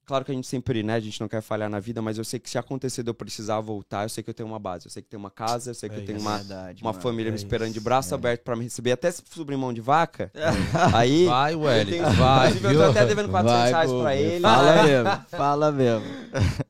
[0.05, 2.23] claro que a gente sempre, né, a gente não quer falhar na vida, mas eu
[2.23, 4.85] sei que se acontecer de eu precisar voltar, eu sei que eu tenho uma base,
[4.87, 6.27] eu sei que tenho uma casa, eu sei que É eu tenho isso.
[6.27, 7.01] uma Verdade, uma mano.
[7.01, 8.15] família me é esperando de isso, braço é.
[8.15, 10.31] aberto pra me receber, até se subir mão de vaca.
[10.93, 12.79] aí Vai, Wellington, tenho- vai, Inclusive, eu viu?
[12.83, 14.41] tô até devendo 400 Vai, reais pô, pra ele.
[14.41, 16.05] Fala mesmo, fala mesmo.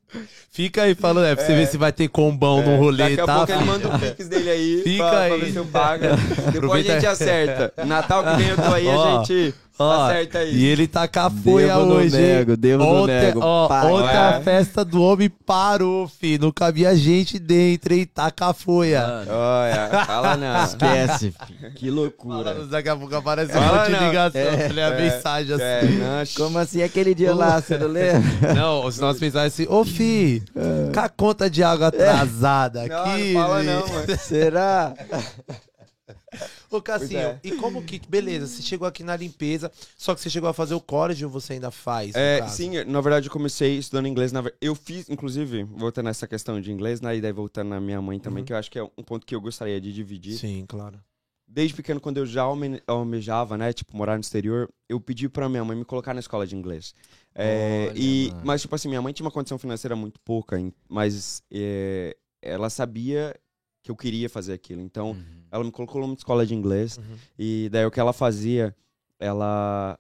[0.52, 3.26] Fica aí falando, é, pra você ver se vai ter combão no rolê, Daqui a
[3.26, 3.36] tá?
[3.38, 5.40] pouco ele manda o pix dele aí Fica pra, pra aí.
[5.42, 6.04] ver se eu pago.
[6.04, 7.74] Depois Aproveita- a gente acerta.
[7.86, 9.56] Natal que vem eu tô aí, Ó, a gente...
[9.80, 10.56] Ó, Acerta aí.
[10.56, 12.16] E ele tá com a folha Devo hoje.
[12.16, 12.22] hein?
[12.22, 13.40] nego, devo Ontem, nego.
[13.42, 13.92] ó, Pai.
[13.92, 14.18] ontem É.
[14.18, 16.38] a festa do homem parou, fi.
[16.38, 18.06] Não cabia gente dentro, hein?
[18.06, 19.04] Tá com a folha.
[19.28, 20.64] Olha, fala não.
[20.64, 21.72] esquece, filho.
[21.74, 22.54] Que Fala, loucura.
[22.66, 24.08] daqui a pouco aparece um Fala monte de não.
[24.08, 24.42] ligação.
[24.42, 25.98] É, Falei a é, mensagem É, assim.
[25.98, 28.54] não, Como assim aquele dia lá, você não lembra?
[28.54, 30.44] Não, os nossos mensagens assim, ô fi,
[30.94, 33.34] com a conta de água atrasada não, aqui.
[33.34, 33.66] não fala fi.
[33.66, 34.18] não, mano.
[34.20, 34.94] Será?
[36.78, 37.40] Ô, Cassinho, é.
[37.44, 38.02] e como que.
[38.08, 41.30] Beleza, você chegou aqui na limpeza, só que você chegou a fazer o college ou
[41.32, 42.16] você ainda faz?
[42.16, 44.32] É, sim, na verdade eu comecei estudando inglês.
[44.32, 48.02] Na, eu fiz, inclusive, voltando nessa questão de inglês, né, e daí voltando na minha
[48.02, 48.46] mãe também, Uhum.
[48.46, 50.38] que eu acho que é um ponto que eu gostaria de dividir.
[50.38, 51.00] Sim, claro.
[51.48, 55.48] Desde pequeno, quando eu já alme- almejava, né, tipo, morar no exterior, eu pedi pra
[55.48, 56.96] minha mãe me colocar na escola de inglês.
[57.36, 60.58] É, Olha, e, mas, tipo assim, minha mãe tinha uma condição financeira muito pouca,
[60.90, 63.36] mas é, ela sabia
[63.84, 64.82] que eu queria fazer aquilo.
[64.82, 65.43] Então, Uhum.
[65.54, 66.98] Ela me colocou numa escola de inglês.
[66.98, 67.16] Uhum.
[67.38, 68.76] E daí o que ela fazia,
[69.20, 69.98] ela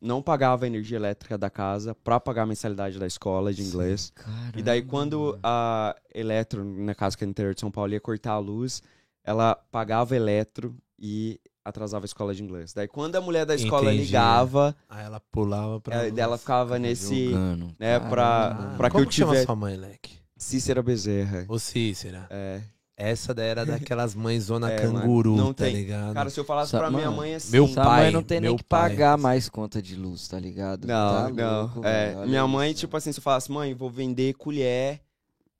[0.00, 4.12] não pagava a energia elétrica da casa pra pagar a mensalidade da escola de inglês.
[4.56, 8.00] E daí quando a Eletro, na casa que é no interior de São Paulo, ia
[8.00, 8.82] cortar a luz,
[9.22, 12.72] ela pagava Eletro e atrasava a escola de inglês.
[12.72, 14.06] Daí quando a mulher da escola Entendi.
[14.06, 15.94] ligava, Aí ela pulava pra.
[16.06, 17.26] é, daí ela ficava nesse...
[17.26, 17.74] Jogando.
[17.78, 18.76] né, pra- Caramba.
[18.78, 20.16] pra que Como eu tivesse- sua mãe, Leque?
[20.38, 21.44] Cícera Bezerra.
[21.48, 22.26] Ô Cícera.
[22.30, 22.62] É.
[22.96, 25.74] Essa daí era daquelas mães zona É, mano, canguru, não tá tem.
[25.74, 26.14] ligado?
[26.14, 27.52] Cara, se eu falasse Sa- pra minha mano, mãe assim...
[27.52, 28.90] meu pai, mãe não tem nem que pai.
[28.90, 30.86] pagar mais conta de luz, tá ligado?
[30.86, 31.60] Não, Tá não.
[31.62, 32.28] louco, é, velho.
[32.28, 32.80] Minha mãe, isso.
[32.80, 35.00] tipo assim, se eu falasse, mãe, vou vender colher,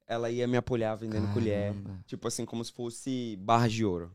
[0.07, 1.73] ela ia me apoiar vendendo colher.
[1.75, 2.01] Caramba.
[2.07, 4.11] Tipo assim, como se fosse barra de ouro.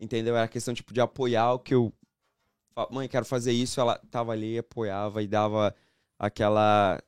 [0.00, 0.36] Entendeu?
[0.36, 1.92] Era questão, tipo, de apoiar o que eu...
[2.90, 3.80] Mãe, quero fazer isso.
[3.80, 5.74] Ela tava ali, apoiava e dava
[6.18, 6.98] aquela...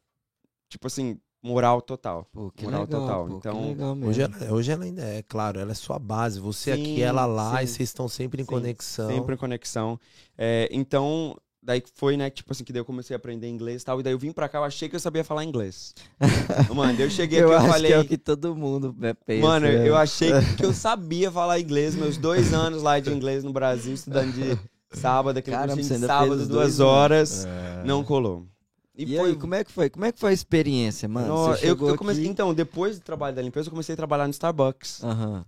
[0.69, 2.27] Tipo assim, moral total.
[2.33, 3.27] Pô, que Moral legal, total.
[3.27, 4.11] pô, que Então, legal mesmo.
[4.11, 6.39] Hoje ela, hoje ela ainda é, claro, ela é sua base.
[6.39, 7.75] Você aqui, Sim, ela lá, e sim.
[7.75, 9.09] vocês estão sempre em Sim, conexão.
[9.09, 9.99] Sempre em conexão.
[10.37, 13.85] É, então, daí foi, né, tipo assim, que daí eu comecei a aprender inglês e
[13.85, 13.99] tal.
[13.99, 15.95] E daí eu vim pra cá, eu achei que eu sabia falar inglês.
[16.75, 17.91] Mano, eu cheguei eu aqui, eu acho falei...
[17.91, 19.47] que é o que todo mundo é, pensa.
[19.47, 19.89] Mano, né?
[19.89, 23.95] eu achei que eu sabia falar inglês, meus dois anos lá de inglês no Brasil,
[23.95, 24.59] estudando de
[24.99, 27.83] sábado, aquele Caramba, cursinho de sábado, duas horas, É.
[27.85, 28.47] não colou.
[28.99, 29.89] E, aí, como é que foi?
[29.89, 31.37] Como é que foi a experiência, mano?
[31.37, 32.33] Você eu, eu comecei, aqui...
[32.33, 35.03] Então, depois do trabalho da limpeza, eu comecei a trabalhar no Starbucks.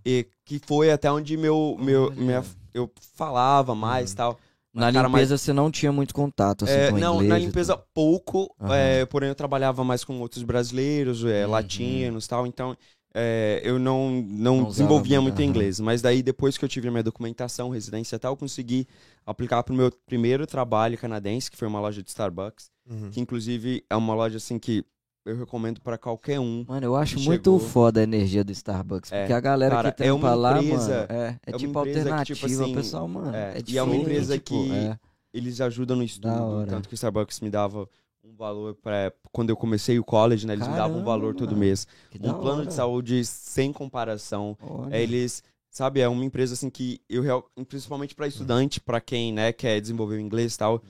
[0.05, 2.15] E que foi até onde meu, meu, Olha.
[2.15, 4.39] minha, eu falava mais e tal.
[4.73, 7.45] Na Cara, limpeza você não tinha muito contato, assim, É, com não, inglês na e
[7.45, 11.51] limpeza pouco, é, porém eu trabalhava mais com outros brasileiros, é, Uhum.
[11.51, 12.77] latinos e tal, então
[13.13, 15.49] é, eu não, não, Não usava desenvolvia muito, muito aham.
[15.49, 15.79] inglês.
[15.81, 18.87] Mas daí, depois que eu tive a minha documentação, residência e tal, eu consegui
[19.25, 23.09] aplicar para o meu primeiro trabalho canadense, que foi uma loja de Starbucks, Uhum.
[23.11, 24.83] que inclusive é uma loja assim que
[25.23, 26.65] eu recomendo para qualquer um.
[26.67, 27.59] Mano, eu acho muito chegou.
[27.59, 29.11] foda a energia do Starbucks.
[29.11, 31.51] É, Porque a galera cara, que é trampa uma lá, empresa- mano, é, é, é
[31.51, 32.35] uma tipo empresa que, alternativa.
[32.39, 34.99] tipo assim, o pessoal, mano, é, é, e é uma empresa tipo, que- é.
[35.33, 37.87] Eles ajudam no estudo, tanto que o Starbucks me dava
[38.23, 40.53] um valor para quando eu comecei o college, né?
[40.53, 41.59] Eles me davam um Caramba, valor todo mano.
[41.59, 41.87] mês.
[42.15, 42.65] Um plano hora.
[42.65, 44.57] de saúde sem comparação.
[44.61, 44.93] Olha.
[44.97, 49.31] É, eles, sabe, é uma empresa assim que eu real- principalmente para estudante, para quem,
[49.31, 50.81] né, quer desenvolver o inglês e tal,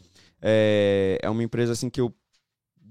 [0.41, 2.13] é, é uma empresa assim que eu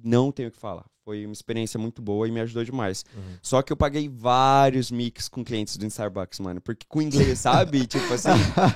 [0.02, 0.84] não tenho o que falar.
[1.02, 3.04] Foi uma experiência muito boa e me ajudou demais.
[3.16, 3.22] Uhum.
[3.42, 6.60] Só que eu paguei vários mix com clientes do Starbucks, mano.
[6.60, 7.86] Porque com inglês, sabe?
[7.86, 8.28] tipo assim.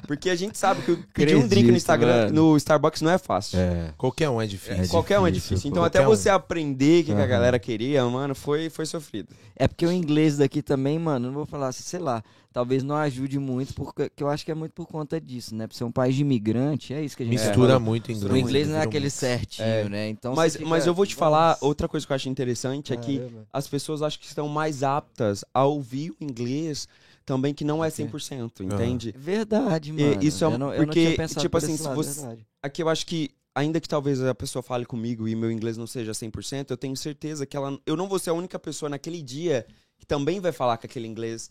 [0.07, 2.51] Porque a gente sabe que eu pedir um drink no Instagram, mano.
[2.51, 3.59] no Starbucks não é fácil.
[3.59, 3.93] É.
[3.97, 4.85] Qualquer um é difícil.
[4.85, 5.71] É Qualquer um é difícil, difícil.
[5.71, 6.07] Então, até um.
[6.07, 9.29] você aprender o que, que a galera queria, mano, foi, foi sofrido.
[9.55, 12.23] É porque o inglês daqui também, mano, não vou falar assim, sei lá,
[12.55, 15.67] talvez não ajude muito, porque que eu acho que é muito por conta disso, né?
[15.67, 17.81] Por ser um país de imigrante, é isso que a gente Mistura fala.
[17.81, 18.33] muito inglês.
[18.33, 19.89] O inglês não é aquele certinho, É.
[19.89, 20.09] né?
[20.09, 21.65] Então mas, fica- mas eu vou te falar, Nossa.
[21.67, 23.47] outra coisa que eu acho interessante é que Caramba.
[23.53, 26.87] as pessoas acham que estão mais aptas a ouvir o inglês
[27.27, 29.13] também, que não é 100%, entende?
[29.17, 30.23] É Verdade, mano.
[30.23, 31.97] isso é eu não, eu não porque, tinha pensado tipo por assim, esse se lado,
[31.97, 32.47] você- verdade.
[32.63, 35.89] Aqui eu acho que, ainda que talvez a pessoa fale comigo e meu inglês não
[35.89, 39.21] seja 100%, eu tenho certeza que ela, eu não vou ser a única pessoa naquele
[39.23, 39.67] dia
[40.05, 41.51] que também vai falar com aquele inglês,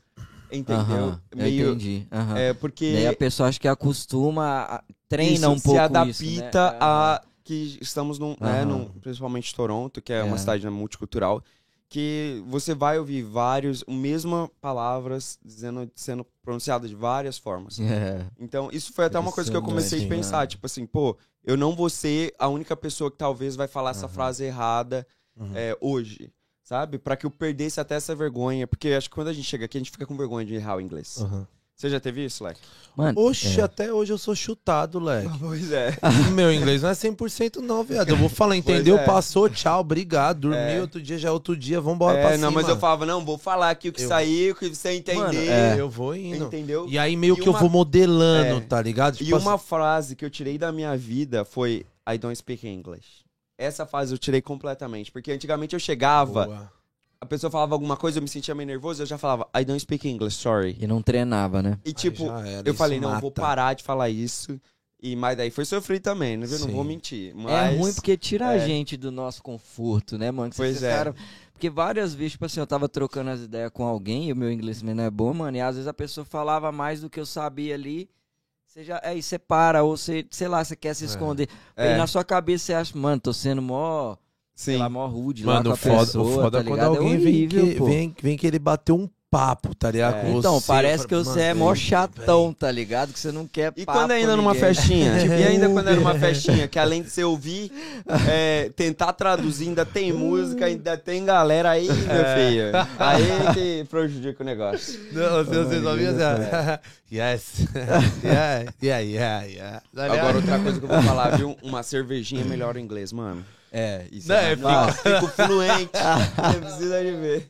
[0.52, 1.18] entendeu?
[1.36, 2.08] Meio, entendi.
[2.36, 6.10] é, porque Daí a pessoa acho que acostuma, a- treina isso um pouco se adapta
[6.12, 6.52] isso, né?
[6.80, 10.40] a que estamos num, né, num- principalmente Toronto, que é, uma É.
[10.40, 11.44] cidade né, multicultural,
[11.90, 17.80] que você vai ouvir vários, mesma palavras dizendo, sendo pronunciadas de várias formas.
[17.80, 18.26] É.
[18.40, 21.18] Então, isso foi até uma coisa que eu comecei a Impressionante, pensar, tipo assim, pô,
[21.44, 25.52] eu não vou ser a única pessoa que talvez vai falar essa frase errada Uhum.
[25.56, 26.32] é, hoje,
[26.74, 26.98] sabe?
[26.98, 29.78] Pra que eu perdesse até essa vergonha, porque acho que quando a gente chega aqui,
[29.78, 31.18] a gente fica com vergonha de errar o inglês.
[31.18, 31.46] Uhum.
[31.76, 32.62] Você já teve isso, Leque?
[32.96, 33.64] Mano, Oxe, é.
[33.64, 35.30] até hoje eu sou chutado, leque.
[35.40, 35.96] Pois é.
[36.34, 38.10] Meu inglês não é 100% não, viado.
[38.10, 38.98] Eu vou falar, entendeu?
[38.98, 39.06] é.
[39.06, 40.42] Passou, tchau, obrigado.
[40.42, 40.82] Dormi, É.
[40.82, 42.52] outro dia já é outro dia, vambora É, pra não, cima.
[42.62, 45.20] mas eu falava, não, vou falar aqui o que Eu- saiu, o que você entender.
[45.20, 45.76] Mano, É.
[45.80, 46.46] eu vou indo.
[46.46, 46.86] Entendeu?
[46.88, 48.62] E aí meio E que eu uma- vou modelando, É.
[48.62, 49.16] tá ligado?
[49.16, 52.68] E Tipo uma assim- frase que eu tirei da minha vida foi: I don't speak
[52.68, 53.23] English.
[53.58, 56.72] Essa fase eu tirei completamente, porque antigamente eu chegava, Boa.
[57.22, 59.80] a pessoa falava alguma coisa, eu me sentia meio nervoso, eu já falava, I don't
[59.80, 60.76] speak English, sorry.
[60.80, 61.78] E não treinava, né?
[61.86, 64.60] E tipo, era, eu falei, não, eu vou parar de falar isso.
[65.02, 66.48] E, mas daí foi sofrer também, né?
[66.50, 67.32] Eu não vou mentir.
[67.32, 68.66] É Mas, ruim porque tira a é.
[68.66, 70.50] gente do nosso conforto, né, mano?
[70.50, 70.96] Que Pois é.
[70.96, 71.16] cara-
[71.52, 74.50] Porque várias vezes, tipo assim, eu tava trocando as ideias com alguém e o meu
[74.50, 75.58] inglês também não é bom, mano.
[75.58, 78.10] E às vezes a pessoa falava mais do que eu sabia ali.
[78.74, 79.00] Você já.
[79.04, 81.08] Aí você para, ou você, sei lá, você quer se É.
[81.08, 81.48] esconder.
[81.78, 81.94] É.
[81.94, 84.16] E na sua cabeça você acha, mano, tô sendo mó.
[84.56, 84.80] Sei Sim.
[84.80, 86.80] lá, mó rude lá Mano, com o a foda, pessoa, o foda tá é quando
[86.80, 86.96] ligado?
[86.98, 87.86] alguém é vem, horrível, que, pô.
[87.86, 90.18] vem, vem querer bater um papo, tá ligado?
[90.18, 90.22] É.
[90.22, 90.68] Com Então, você.
[90.68, 93.12] parece que você é mó chatão, tá ligado?
[93.12, 95.18] Que você não quer E quando ainda com numa festinha?
[95.18, 96.22] Tipo, e ainda quando era uma Uber.
[96.22, 97.72] festinha, que além de você ouvir,
[98.30, 102.72] é, tentar traduzir, ainda tem música, ainda tem galera aí, meu filho.
[103.00, 105.00] Aí que prejudica o negócio.
[105.12, 106.80] Não, você, você só assim,
[107.12, 107.54] yes.
[108.24, 109.82] yeah, yeah, yeah, yeah.
[109.98, 111.58] Agora, outra coisa que eu vou falar, viu?
[111.64, 113.44] Uma cervejinha melhor em inglês, mano.
[113.72, 115.90] É, isso Não, é Nossa, fico fluente.
[115.92, 117.50] Você precisa de ver.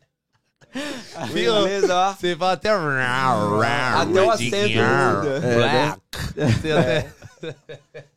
[1.30, 2.14] Inglês, ó.
[2.14, 2.70] Você fala até.
[2.70, 5.40] Até o acento muda.
[5.56, 6.02] Black.
[6.62, 7.14] Você até-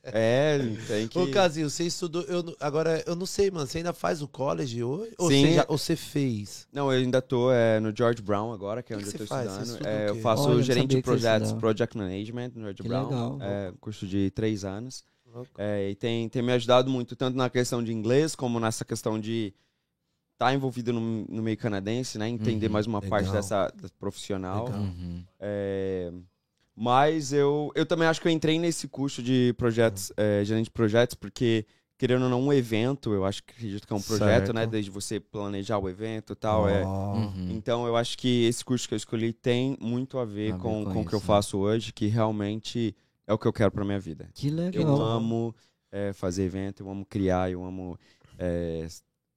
[0.05, 1.19] É, tem que...
[1.19, 2.23] Ô, Casinho, você estudou.
[2.23, 3.67] Eu, agora, eu não sei, mano.
[3.67, 5.13] Você ainda faz o college hoje?
[5.19, 5.47] Ou, Sim.
[5.47, 6.67] você, já, ou você fez?
[6.73, 9.27] Não, eu ainda tô é, no George Brown agora, que é que onde que eu
[9.27, 9.47] tô faz?
[9.51, 9.67] Estudando.
[9.73, 11.53] estuda É, o eu faço Olha, gerente de projetos.
[11.53, 13.09] Project Management no George Que Brown.
[13.09, 13.39] legal.
[13.41, 15.03] É um curso de três anos.
[15.59, 19.21] É, e tem, tem me ajudado muito, tanto na questão de inglês, como nessa questão
[19.21, 19.53] de
[20.37, 22.29] estar envolvido no, no meio canadense, né?
[22.29, 22.73] Entender Uhum.
[22.73, 23.35] mais uma parte Legal.
[23.35, 24.67] dessa dessa profissional.
[24.67, 24.81] Legal.
[24.81, 25.25] Uhum.
[25.41, 26.13] É,
[26.75, 30.71] mas eu, eu também acho que eu entrei nesse curso de projetos, é, gerente de
[30.73, 31.65] projetos, porque,
[31.97, 34.53] querendo ou não, um evento, eu acho que acredito que é um projeto, Certo.
[34.53, 34.67] né?
[34.67, 36.69] Desde você planejar o evento e tal.
[36.69, 37.15] É, Ó.
[37.15, 37.49] Uhum.
[37.53, 40.63] então eu acho que esse curso que eu escolhi tem muito a ver A ver
[40.63, 41.25] com, com o que eu né?
[41.25, 42.95] faço hoje, que realmente
[43.27, 44.29] é o que eu quero pra minha vida.
[44.35, 44.83] Que legal.
[44.83, 45.55] Eu amo
[45.91, 47.99] é, fazer evento, eu amo criar, eu amo.
[48.39, 48.87] É,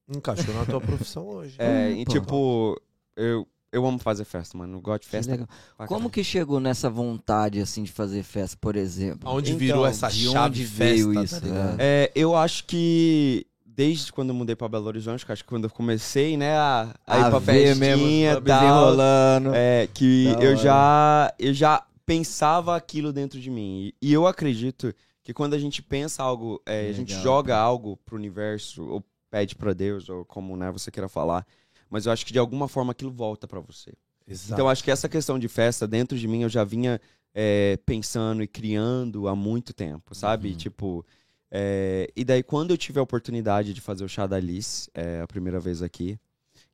[0.09, 1.55] Encaixou na tua profissão hoje.
[1.59, 2.81] é, Hum, e tipo,
[3.15, 4.77] eu, eu amo fazer festa, mano.
[4.77, 5.31] Eu gosto de festa.
[5.31, 5.47] legal.
[5.77, 6.09] pra Como caralho.
[6.09, 9.29] que chegou nessa vontade, assim, de fazer festa, por exemplo?
[9.29, 11.75] Onde Então, virou essa de chave onde festa, veio tá isso, ligado?
[11.79, 15.63] É, eu acho que desde quando eu mudei pra Belo Horizonte, que acho que quando
[15.65, 19.51] eu comecei, né, a, a ir pra ver festinha e tal, enrolando.
[19.53, 20.55] é, que Da eu hora.
[20.57, 23.93] já, eu já pensava aquilo dentro de mim.
[24.01, 24.93] E, e eu acredito
[25.23, 29.03] que quando a gente pensa algo, é, a gente Legal, joga algo pro universo, ou
[29.29, 31.45] pede pra Deus, ou como né, você queira falar,
[31.89, 33.93] mas eu acho que de alguma forma aquilo volta pra você.
[34.27, 34.53] Exato.
[34.53, 37.01] Então acho que essa questão de festa dentro de mim eu já vinha
[37.33, 40.49] é, pensando e criando há muito tempo, sabe?
[40.49, 40.55] Uhum.
[40.55, 41.05] Tipo,
[41.49, 45.21] é, e daí quando eu tive a oportunidade de fazer o chá da Alice, é,
[45.21, 46.19] a primeira vez aqui,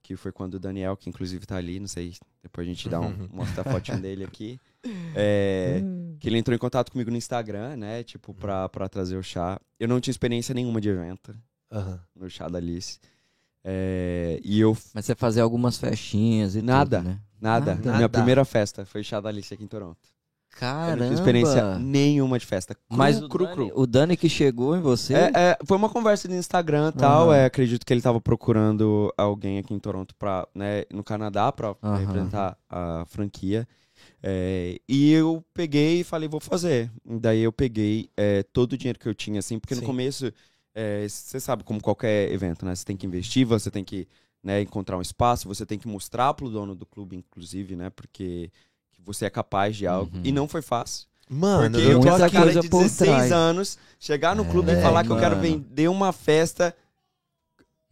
[0.03, 2.13] que foi quando o Daniel, que inclusive tá ali, não sei,
[2.43, 4.59] depois a gente dá um, mostra a fotinho dele aqui,
[5.15, 5.81] é,
[6.19, 8.03] que ele entrou em contato comigo no Instagram, né?
[8.03, 9.59] Tipo, pra, pra trazer o chá.
[9.79, 11.33] Eu não tinha experiência nenhuma de evento
[11.71, 11.99] Aham.
[12.15, 12.99] no chá da Alice.
[13.63, 16.97] É, e eu Mas você fazia algumas festinhas e Nada.
[16.97, 17.19] tudo, né?
[17.41, 17.75] Nada.
[17.75, 17.95] Nada.
[17.95, 19.97] Minha primeira festa foi chá da Alice aqui em Toronto.
[20.55, 20.95] Eu Caramba!
[20.95, 22.73] não tive experiência nenhuma de festa.
[22.75, 23.81] Cru, Mas o, cru, Dani, cru.
[23.81, 25.13] o Dani que chegou em você...
[25.13, 27.29] É, é, foi uma conversa de Instagram e tal.
[27.29, 27.35] Aham.
[27.35, 31.75] é, acredito que ele tava procurando alguém aqui em Toronto, pra, né, no Canadá, pra
[31.83, 31.97] Aham.
[31.97, 33.67] representar a franquia.
[34.23, 36.89] É, e eu peguei e falei, vou fazer.
[37.03, 39.81] Daí eu peguei é, todo o dinheiro que eu tinha, assim, porque Sim.
[39.81, 40.31] no começo,
[40.75, 42.75] é, você sabe como qualquer evento, né?
[42.75, 44.07] Você tem que investir, você tem que
[44.43, 47.89] né, encontrar um espaço, você tem que mostrar pro dono do clube, inclusive, né?
[47.89, 48.51] Porque
[48.93, 50.15] que você é capaz de algo.
[50.17, 50.21] Uhum.
[50.23, 51.07] E não foi fácil.
[51.27, 52.35] Mano, Porque eu tô aqui.
[52.35, 53.31] cara de por 16 trás.
[53.31, 55.41] anos, chegar no clube É, e falar que eu quero mano.
[55.41, 56.75] vender uma festa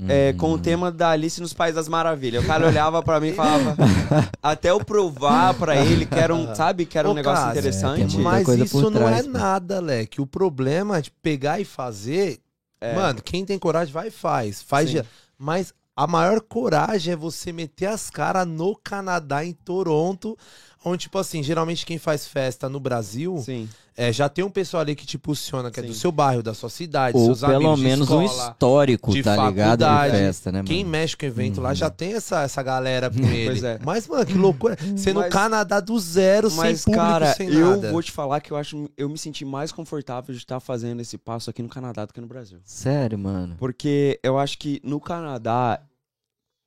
[0.08, 0.60] é, com o Uhum.
[0.60, 2.43] tema da Alice nos Países das Maravilhas.
[2.43, 3.76] O cara olhava pra mim e falava,
[4.43, 7.58] até eu provar pra ele que era um, sabe, que era um Ô, negócio Cássio,
[7.58, 8.15] é, interessante.
[8.17, 9.30] muita Mas isso por não trás, é pô.
[9.30, 10.19] nada, Leque.
[10.22, 12.39] O problema de pegar e fazer.
[12.84, 12.93] É.
[12.93, 14.62] Mano, quem tem coragem vai e faz.
[14.62, 15.02] Faz Sim.
[15.38, 20.38] Mas a maior coragem é você meter as caras no Canadá, em Toronto.
[20.86, 23.69] Onde, tipo assim, geralmente quem faz festa no Brasil Sim.
[23.96, 26.00] é, já tem um pessoal ali que te impulsiona, que é do Sim.
[26.00, 28.52] seu bairro, da sua cidade, Ou seus pelo amigos menos um escola.
[28.52, 29.80] histórico, de tá ligado?
[29.80, 30.67] De festa, né, mano?
[30.67, 31.76] Quem mexe com evento lá Uhum.
[31.76, 33.46] já tem essa, essa galera com ele.
[33.52, 33.80] Pois é.
[33.84, 34.76] Mas, mano, que loucura.
[34.96, 37.92] Você no Canadá do zero, Mas, sem público, cara, sem eu nada.
[37.92, 41.17] vou te falar que eu acho eu me senti mais confortável de estar fazendo esse
[41.17, 42.60] passo aqui no Canadá do que no Brasil.
[42.65, 43.56] Sério, mano?
[43.58, 45.79] Porque eu acho que no Canadá,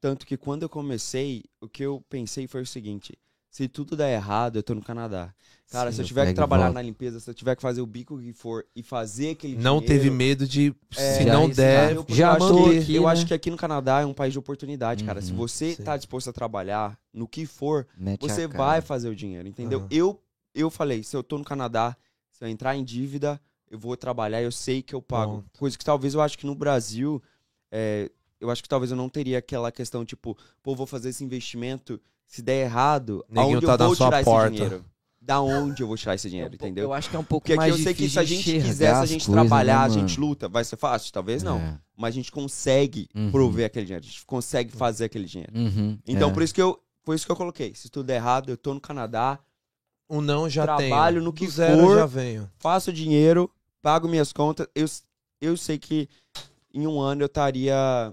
[0.01, 3.12] tanto que quando eu comecei, o que eu pensei foi o seguinte:
[3.57, 5.35] se tudo der errado, eu tô no Canadá.
[5.71, 7.87] Cara, Sim, se eu tiver que trabalhar na limpeza, se eu tiver que fazer o
[7.87, 11.97] bico que for e fazer aquele Não dinheiro, teve medo de, É, se não der,
[11.97, 13.13] eu, Já que, aqui, eu né?
[13.13, 15.23] acho que aqui no Canadá é um país de oportunidade, cara.
[15.23, 15.83] Se Uhum, você sim.
[15.83, 19.79] tá disposto a trabalhar no que for, Mete você vai fazer o dinheiro, entendeu?
[19.79, 19.89] Aham.
[19.91, 20.21] Eu,
[20.55, 21.97] eu falei, se eu tô no Canadá,
[22.31, 23.41] se eu entrar em dívida,
[23.71, 25.37] eu vou trabalhar, eu sei que eu pago.
[25.39, 25.59] Ponto.
[25.59, 27.23] Coisa que talvez eu acho que no Brasil,
[27.73, 31.25] é, eu acho que talvez eu não teria aquela questão, tipo, pô, vou fazer esse
[31.25, 34.47] investimento, se der errado, Neguinho aonde tá eu na vou sua tirar porta.
[34.49, 34.85] esse dinheiro?
[35.20, 36.85] Da onde eu vou tirar esse dinheiro, entendeu?
[36.85, 38.24] Eu acho que é um pouco Porque aqui mais eu sei que se difícil a
[38.24, 39.95] gente quiser, se a gente coisas, né, trabalhar, a mano?
[40.09, 41.12] gente luta, vai ser fácil?
[41.12, 41.59] Talvez não.
[41.59, 41.79] É.
[41.97, 43.31] Mas a gente consegue Uhum.
[43.33, 45.53] prover aquele dinheiro, a gente consegue fazer aquele dinheiro.
[45.53, 46.33] Uhum, Então, é.
[46.33, 47.74] por isso que eu, foi isso que eu coloquei.
[47.74, 49.39] Se tudo der errado, eu tô no Canadá,
[50.09, 51.24] O não já Trabalho tenho.
[51.24, 51.97] no que Do zero for.
[51.99, 52.49] já venho.
[52.59, 53.51] faço dinheiro,
[53.83, 54.68] pago minhas contas.
[54.77, 54.87] Eu,
[55.41, 56.09] eu sei que
[56.72, 58.12] em um ano eu estaria.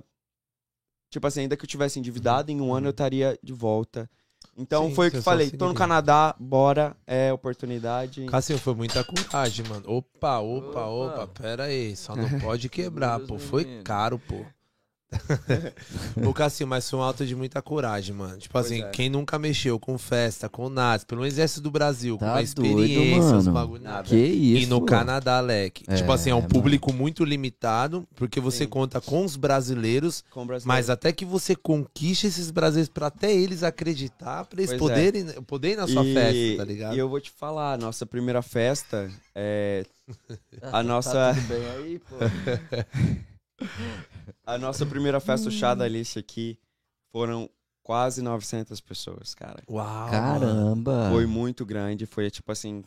[1.14, 4.10] Tipo assim, ainda que eu tivesse endividado, em um ano eu estaria de volta.
[4.58, 5.52] Então Sim, foi o que eu falei.
[5.52, 5.76] Tô no.
[5.76, 8.26] Canadá, bora, é oportunidade.
[8.26, 9.84] Cassinho, foi muita coragem, mano.
[9.88, 10.88] Opa, opa, Opa.
[10.88, 11.96] opa, pera aí.
[11.96, 13.38] Só não pode quebrar, pô.
[13.38, 14.44] Foi caro, pô.
[16.28, 18.38] Ô, Cassinho, mas foi um alto de muita coragem, mano.
[18.38, 18.90] Tipo Pois assim, é.
[18.90, 22.48] quem nunca mexeu com festa, com nada, pelo exército do Brasil, com Tá uma doido,
[22.84, 23.52] experiência, os mano.
[23.54, 24.04] bagulho Nada.
[24.08, 24.64] Que isso?
[24.64, 25.84] E no Canadá, Leque.
[25.88, 26.50] É, tipo assim, é um mano.
[26.50, 28.70] público muito limitado, porque você Sim.
[28.70, 30.68] conta com os brasileiros, Com o brasileiro.
[30.78, 34.96] mas até que você conquiste esses brasileiros pra até eles acreditar, pra eles Pois é.
[35.12, 36.96] poderem, poderem ir na sua e, festa, tá ligado?
[36.96, 39.86] E eu vou te falar, a nossa primeira festa é.
[40.60, 42.16] Tá- a nossa- Tá tudo bem aí, pô?
[44.46, 46.58] A nossa primeira festa, chá da Alice aqui,
[47.12, 47.50] foram
[47.82, 49.64] quase 900 pessoas, cara.
[49.70, 50.10] Uau.
[50.10, 51.10] Caramba.
[51.12, 52.84] Foi muito grande, foi tipo assim,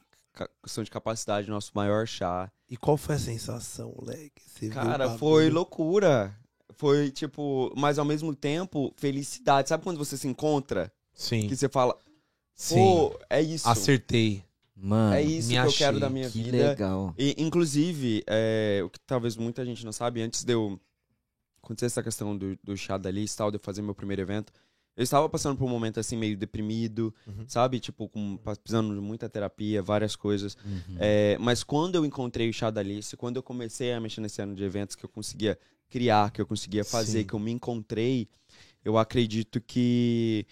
[0.63, 2.51] questão de capacidade, nosso maior chá.
[2.69, 4.43] E qual foi a sensação, moleque?
[4.45, 6.37] Você Cara, foi loucura.
[6.77, 9.69] Foi tipo, mas ao mesmo tempo, felicidade.
[9.69, 10.93] Sabe quando você se encontra?
[11.15, 11.97] Sim, Que você fala,
[12.55, 12.75] sim.
[12.75, 13.67] pô, é isso.
[13.67, 14.45] Acertei.
[14.77, 16.69] Mano, É isso que eu achei, quero da minha que vida.
[16.69, 17.15] legal.
[17.17, 20.79] E, inclusive, é, o que talvez muita gente não sabe, antes de eu
[21.63, 24.53] acontecer essa questão do, do chá da e tal, de eu fazer meu primeiro evento,
[24.97, 27.45] eu estava passando por um momento assim, meio deprimido, Uhum.
[27.49, 27.81] sabe?
[27.81, 30.57] Tipo, com, precisando de muita terapia, várias coisas.
[30.65, 30.97] Uhum.
[30.99, 34.41] É, mas quando eu encontrei o chá da Alice, quando eu comecei a mexer nesse
[34.41, 35.59] ano de eventos, que eu conseguia
[35.89, 37.27] criar, que eu conseguia fazer, Sim.
[37.27, 38.29] que eu me encontrei,
[38.85, 40.47] eu acredito que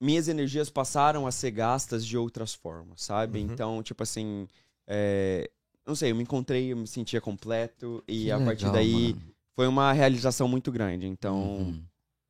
[0.00, 3.38] minhas energias passaram a ser gastas de outras formas, sabe?
[3.40, 3.52] Uhum.
[3.52, 4.48] Então, tipo assim,
[4.86, 5.50] é,
[5.86, 9.14] não sei, eu me encontrei, eu me sentia completo e Que a partir legal, daí
[9.14, 9.22] mano.
[9.54, 11.06] foi uma realização muito grande.
[11.06, 11.82] Então, Uhum.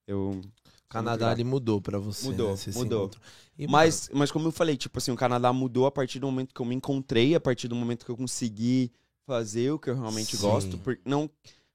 [0.07, 2.27] eu O Canadá ele mudou pra você.
[2.27, 2.57] Mudou, né?
[2.57, 3.11] Você mudou.
[3.57, 6.53] E, Mas, mas como eu falei, tipo assim, o Canadá mudou a partir do momento
[6.53, 8.91] que eu me encontrei, a partir do momento que eu consegui
[9.27, 10.43] fazer o que eu realmente Sim.
[10.43, 10.79] gosto.
[10.79, 11.29] Porque não.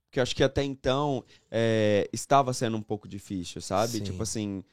[0.06, 3.94] Porque eu acho que até então é, estava sendo um pouco difícil, sabe?
[4.00, 4.04] Sim.
[4.04, 4.64] Tipo assim.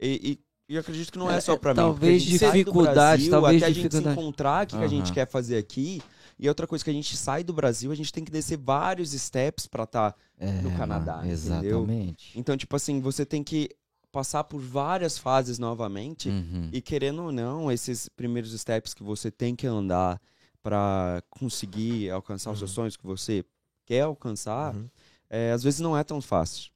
[0.00, 1.76] E, e, e eu acredito que não é, É, só pra mim.
[1.76, 4.20] talvez dificuldade, Brasil, talvez até a gente se dificuldade.
[4.20, 6.02] encontrar o que, que a gente quer fazer aqui.
[6.38, 9.12] E outra coisa que a gente sai do Brasil, a gente tem que descer vários
[9.12, 10.14] steps pra estar.
[10.38, 11.32] É, no Canadá, entendeu?
[11.32, 12.32] Exatamente.
[12.38, 13.68] Então, tipo assim, você tem que
[14.10, 16.28] passar por várias fases novamente.
[16.28, 16.70] Uhum.
[16.72, 20.20] E querendo ou não, esses primeiros steps que você tem que andar
[20.62, 23.44] pra conseguir alcançar os seus sonhos que você
[23.84, 24.88] quer alcançar, Uhum.
[25.30, 26.72] é, às vezes não é tão fácil.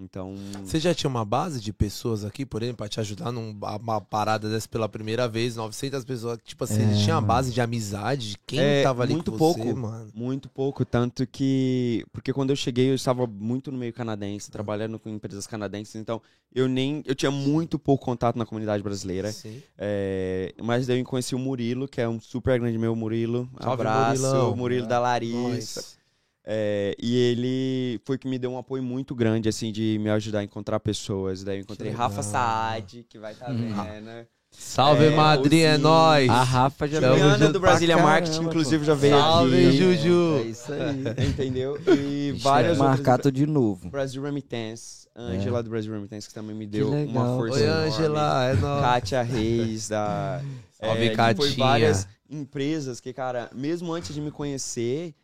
[0.00, 0.34] Então,
[0.64, 4.00] Você já tinha uma base de pessoas aqui, por exemplo, pra te ajudar numa uma
[4.00, 8.30] parada dessa pela primeira vez, 900 pessoas, tipo assim, É, tinha uma base de amizade
[8.30, 9.60] de quem É, tava ali muito com pouco.
[9.62, 10.10] você, mano.
[10.14, 12.04] muito pouco, tanto que.
[12.12, 16.20] Porque quando eu cheguei, eu estava muito no meio canadense, trabalhando com empresas canadenses, então
[16.54, 17.02] eu nem.
[17.04, 19.30] Eu tinha muito pouco contato na comunidade brasileira.
[19.32, 19.62] Sim.
[19.76, 23.48] É, mas daí eu conheci o Murilo, que é um super grande meu Murilo.
[23.60, 24.56] Salve, Abraço, Murilão.
[24.56, 25.80] Murilo da Larissa.
[25.80, 25.99] Nós.
[26.44, 30.40] É, e ele foi que me deu um apoio muito grande, assim, de me ajudar
[30.40, 31.44] a encontrar pessoas.
[31.44, 31.90] Daí eu encontrei.
[31.92, 33.72] Rafa Saad, que vai estar Hum.
[33.74, 34.26] vendo.
[34.52, 36.28] Salve, É, madrinha, é nóis.
[36.28, 39.76] A Rafa já Tamo Juliana do Brasília caramba, Marketing, inclusive, já veio Salve, aqui.
[39.76, 40.38] Juju.
[40.38, 41.04] É isso aí.
[41.28, 41.78] Entendeu?
[41.86, 42.98] E Ixi, várias é outras.
[42.98, 43.88] marcado de novo.
[43.90, 47.86] Brasil Remittance, Ângela do Brasil Remittance, que também me deu uma força Oi, enorme.
[47.86, 48.80] Ângela, é nóis.
[48.82, 50.42] Kátia Reis, da...
[50.72, 55.14] Salve, é, Foi várias empresas que, cara, mesmo antes de me conhecer,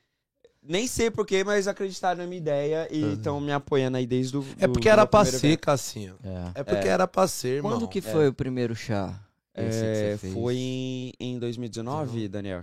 [0.68, 4.44] nem sei porquê, mas acreditaram na minha ideia e estão me apoiando aí desde o.
[4.58, 5.60] É do- porque do era pra ser, evento.
[5.60, 6.16] Cassinho.
[6.22, 6.60] É.
[6.60, 6.90] É porque É.
[6.90, 7.72] era pra ser, irmão.
[7.72, 9.20] Quando que foi o primeiro chá?
[9.54, 12.62] É, foi em, em 2019, Daniel.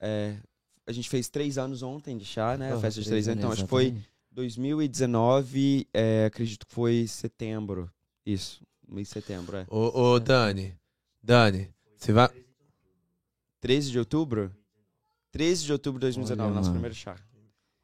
[0.00, 0.36] É,
[0.86, 2.72] a gente fez três anos ontem de chá, né?
[2.72, 3.38] A festa de três anos.
[3.38, 4.08] Então, acho que foi exatamente.
[4.32, 7.90] 2019, é, acredito que foi setembro.
[8.26, 9.66] Isso, mês de setembro, é.
[9.70, 10.74] Ô, ô, Dani.
[11.22, 12.28] Dani, você vai.
[13.60, 14.50] 13 de outubro?
[15.34, 16.74] 13 de outubro de 2019, Olha, nosso mano.
[16.80, 17.16] primeiro chá.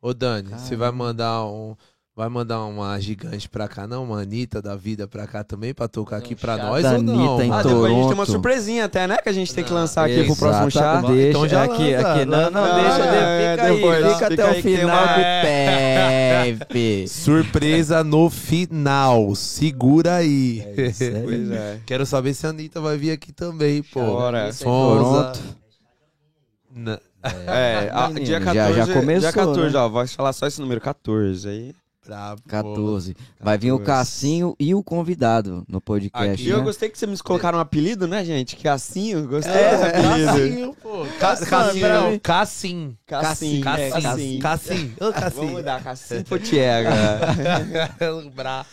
[0.01, 1.05] Ô, Dani, você vai Caramba.
[1.05, 1.74] mandar um.
[2.16, 4.05] Vai mandar uma gigante pra cá, não?
[4.05, 6.92] Uma Anitta da vida pra cá também, pra tocar aqui um pra chá nós da
[6.96, 7.14] ou não?
[7.38, 7.51] Anitta em?
[7.53, 9.16] Ah, depois a gente tem uma surpresinha até, né?
[9.18, 11.01] Que a gente tem que Não, lançar aqui pro próximo chá.
[11.03, 12.12] Deixa, Então já aqui, lança.
[12.12, 12.24] aqui.
[12.26, 16.57] Não, não, Ah, deixa, é, fica depois, aí, fica fica até aí o final uma-
[16.59, 17.07] que tem.
[17.07, 19.34] Surpresa no final.
[19.34, 20.61] Segura aí.
[20.76, 21.11] É isso aí.
[21.24, 21.80] Pois é.
[21.86, 24.01] Quero saber se a Anitta vai vir aqui também, pô.
[24.05, 24.53] Bora.
[24.53, 25.32] Sonza.
[25.32, 25.40] Toronto.
[26.74, 27.01] Na-
[27.46, 28.74] É, a- menino, dia já- 14.
[28.76, 29.78] já começou, Dia 14, né?
[29.80, 31.48] ó, vai falar só esse número, 14.
[31.48, 31.74] Aí.
[32.06, 32.40] Brabo.
[32.48, 33.14] 14.
[33.38, 33.86] Vai vir o 14.
[33.86, 36.32] Cassinho e o convidado no podcast.
[36.32, 36.64] Aqui E eu né?
[36.64, 38.56] gostei que vocês me colocaram um apelido, né, gente?
[38.56, 40.26] Cassinho, gostei É, desse apelido.
[40.26, 41.06] Cassinho, pô.
[41.20, 42.20] Ca- Cassinho.
[42.20, 42.96] Cassim.
[43.06, 43.80] Cassim, Cassim.
[43.82, 44.38] é, Cassim.
[44.40, 44.92] Cassim.
[45.00, 45.36] Ô, Cassim.
[45.36, 46.90] Vamos mudar, Cassim Potiega.
[48.34, 48.68] Braço.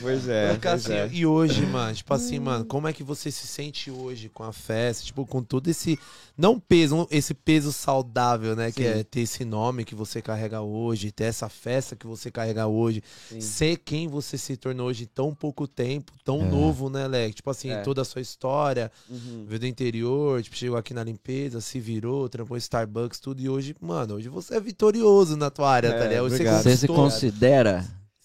[0.00, 1.08] Pois é, pois Cassinho, é.
[1.12, 4.52] E hoje, mano, tipo assim, mano, como é que você se sente hoje com a
[4.52, 5.04] festa?
[5.04, 5.98] Tipo, com todo esse.
[6.36, 8.72] Não peso, esse peso saudável, né?
[8.72, 8.88] Que Sim.
[9.00, 13.02] é ter esse nome que você carrega hoje, ter essa festa que você carrega hoje,
[13.28, 13.40] Sim.
[13.40, 16.44] ser quem você se tornou hoje em tão pouco tempo, tão É.
[16.44, 17.36] novo, né, Leque?
[17.36, 17.82] Tipo assim, É.
[17.82, 19.44] toda a sua história, Uhum.
[19.46, 23.40] veio do interior, tipo, chegou aqui na limpeza, se virou, trampou Starbucks, tudo.
[23.40, 26.24] E hoje, mano, hoje você é vitorioso na tua área, É, tá ligado?
[26.24, 26.62] Hoje obrigado.
[26.62, 27.84] Você se considera?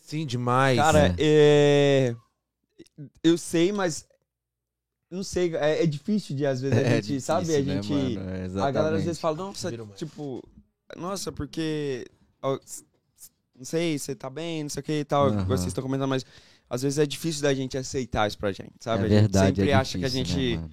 [0.09, 0.75] Sim, demais.
[0.75, 1.15] Cara, né?
[1.19, 2.15] é...
[3.23, 4.07] eu sei, mas
[5.11, 7.55] não sei, é, é difícil de às vezes a gente, difícil, sabe?
[7.55, 8.19] A né, gente, mano?
[8.27, 10.43] É, a galera às vezes fala, nossa, tipo,
[10.97, 12.07] nossa, porque
[13.55, 15.45] não sei, você tá bem, não sei o que e tal, Aham.
[15.45, 16.25] vocês estão comentando, mas
[16.67, 19.03] às vezes é difícil da gente aceitar isso pra gente, sabe?
[19.03, 20.69] é a gente verdade, sempre é acha que a difícil, gente né?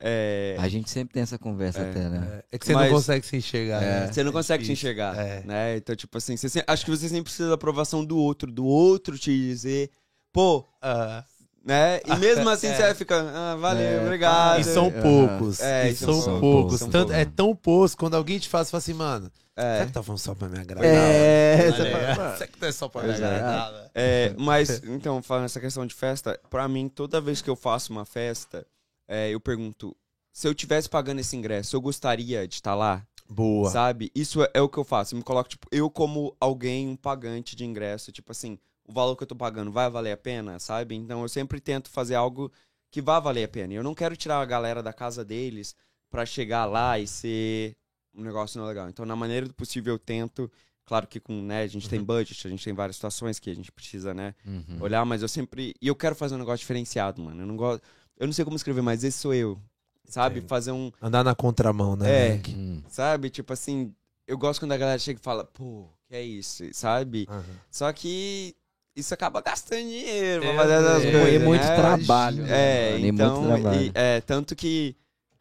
[0.00, 2.42] É, A gente sempre tem essa conversa É, até, né?
[2.52, 3.82] É que você Mas- não consegue se enxergar.
[3.82, 4.00] É.
[4.06, 4.12] né?
[4.12, 5.42] Você não consegue se enxergar, É.
[5.44, 5.76] né?
[5.76, 8.64] Então, tipo assim, você, se- acho que você sempre precisa da aprovação do outro, do
[8.66, 9.90] outro te dizer,
[10.32, 11.24] pô, Ah,
[11.64, 12.00] né?
[12.04, 12.14] E
[12.46, 12.74] mesmo assim É.
[12.76, 14.60] você vai ficar, ah, valeu, É, obrigado.
[14.60, 15.60] e são poucos.
[15.60, 16.78] É, e e são, são poucos.
[16.80, 16.92] poucos.
[16.92, 20.02] Tanto, é tão poucos quando alguém te faz, fala assim, mano, será É, que tá
[20.02, 20.84] falando só pra me agradar?
[20.84, 23.14] É, Tá fala, Será que não é só pra me é.
[23.14, 23.90] agradar?
[23.94, 27.92] é, mas, então, falando essa questão de festa, pra mim, toda vez que eu faço
[27.92, 28.66] uma festa,
[29.08, 29.96] é, eu pergunto,
[30.32, 33.06] se eu tivesse pagando esse ingresso, eu gostaria de estar lá?
[33.28, 33.70] Boa.
[33.70, 34.10] Sabe?
[34.14, 35.14] Isso é, é o que eu faço.
[35.14, 39.16] Eu me coloco, tipo, eu como alguém, um pagante de ingresso, tipo assim, o valor
[39.16, 40.94] que eu tô pagando vai valer a pena, sabe?
[40.94, 42.52] Então eu sempre tento fazer algo
[42.90, 43.72] que vá valer a pena.
[43.72, 45.74] E eu não quero tirar a galera da casa deles
[46.10, 47.74] pra chegar lá e ser
[48.14, 48.88] um negócio não legal.
[48.88, 50.50] Então, na maneira do possível, eu tento.
[50.86, 53.54] Claro que com, né, a gente tem budget, a gente tem várias situações que a
[53.54, 54.76] gente precisa, né, Uhum.
[54.82, 55.74] olhar, mas eu sempre.
[55.80, 57.40] E eu quero fazer um negócio diferenciado, mano.
[57.42, 57.82] Eu não gosto.
[58.18, 59.58] Eu não sei como escrever, mas esse sou eu.
[60.06, 60.38] Sabe?
[60.38, 60.48] Entendo.
[60.48, 62.34] Fazer um Andar na contramão, né?
[62.36, 62.42] É.
[62.48, 62.82] Hum.
[62.88, 63.30] Sabe?
[63.30, 63.92] Tipo assim,
[64.26, 67.26] eu gosto quando a galera chega e fala, pô, que é isso, sabe?
[67.28, 67.42] Aham.
[67.70, 68.54] Só que
[68.94, 71.42] isso acaba gastando dinheiro pra É, fazer essas é, coisas.
[71.42, 71.76] E muito né?
[71.76, 72.42] trabalho.
[72.44, 72.98] né, É, mano?
[73.06, 73.82] E muito então, trabalho.
[73.86, 74.94] e- é, tanto que,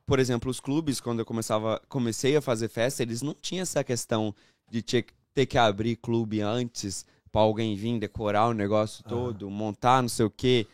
[0.06, 3.84] por exemplo, os clubes, quando eu começava, comecei a fazer festa, eles não tinham essa
[3.84, 4.34] questão
[4.72, 9.10] de ter, ter que abrir clube antes pra alguém vir decorar o negócio Ah.
[9.10, 10.66] todo, montar não sei o quê.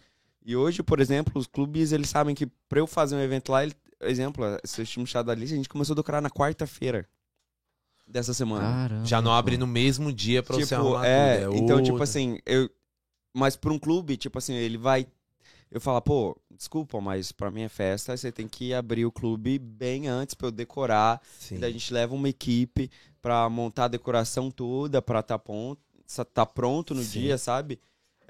[0.46, 3.64] E hoje, por exemplo, os clubes, eles sabem que pra eu fazer um evento lá,
[3.64, 7.08] ele, exemplo, esse time chá da lista, a gente começou a decorar na quarta-feira
[8.08, 8.64] dessa semana.
[8.90, 11.58] Caramba, Já não abre no mesmo dia pra você tipo, arrumar é, tudo.
[11.58, 12.04] então, tipo outra.
[12.04, 12.70] assim, eu.
[13.34, 15.06] Mas pra um clube, tipo assim, ele vai.
[15.72, 20.08] Eu falo, pô, desculpa, mas pra minha festa você tem que abrir o clube bem
[20.08, 21.22] antes pra eu decorar.
[21.38, 21.60] Sim.
[21.60, 22.90] Daí a gente leva uma equipe
[23.22, 25.78] pra montar a decoração toda, pra tá, pon-
[26.34, 27.20] tá pronto no Sim.
[27.20, 27.80] dia, sabe?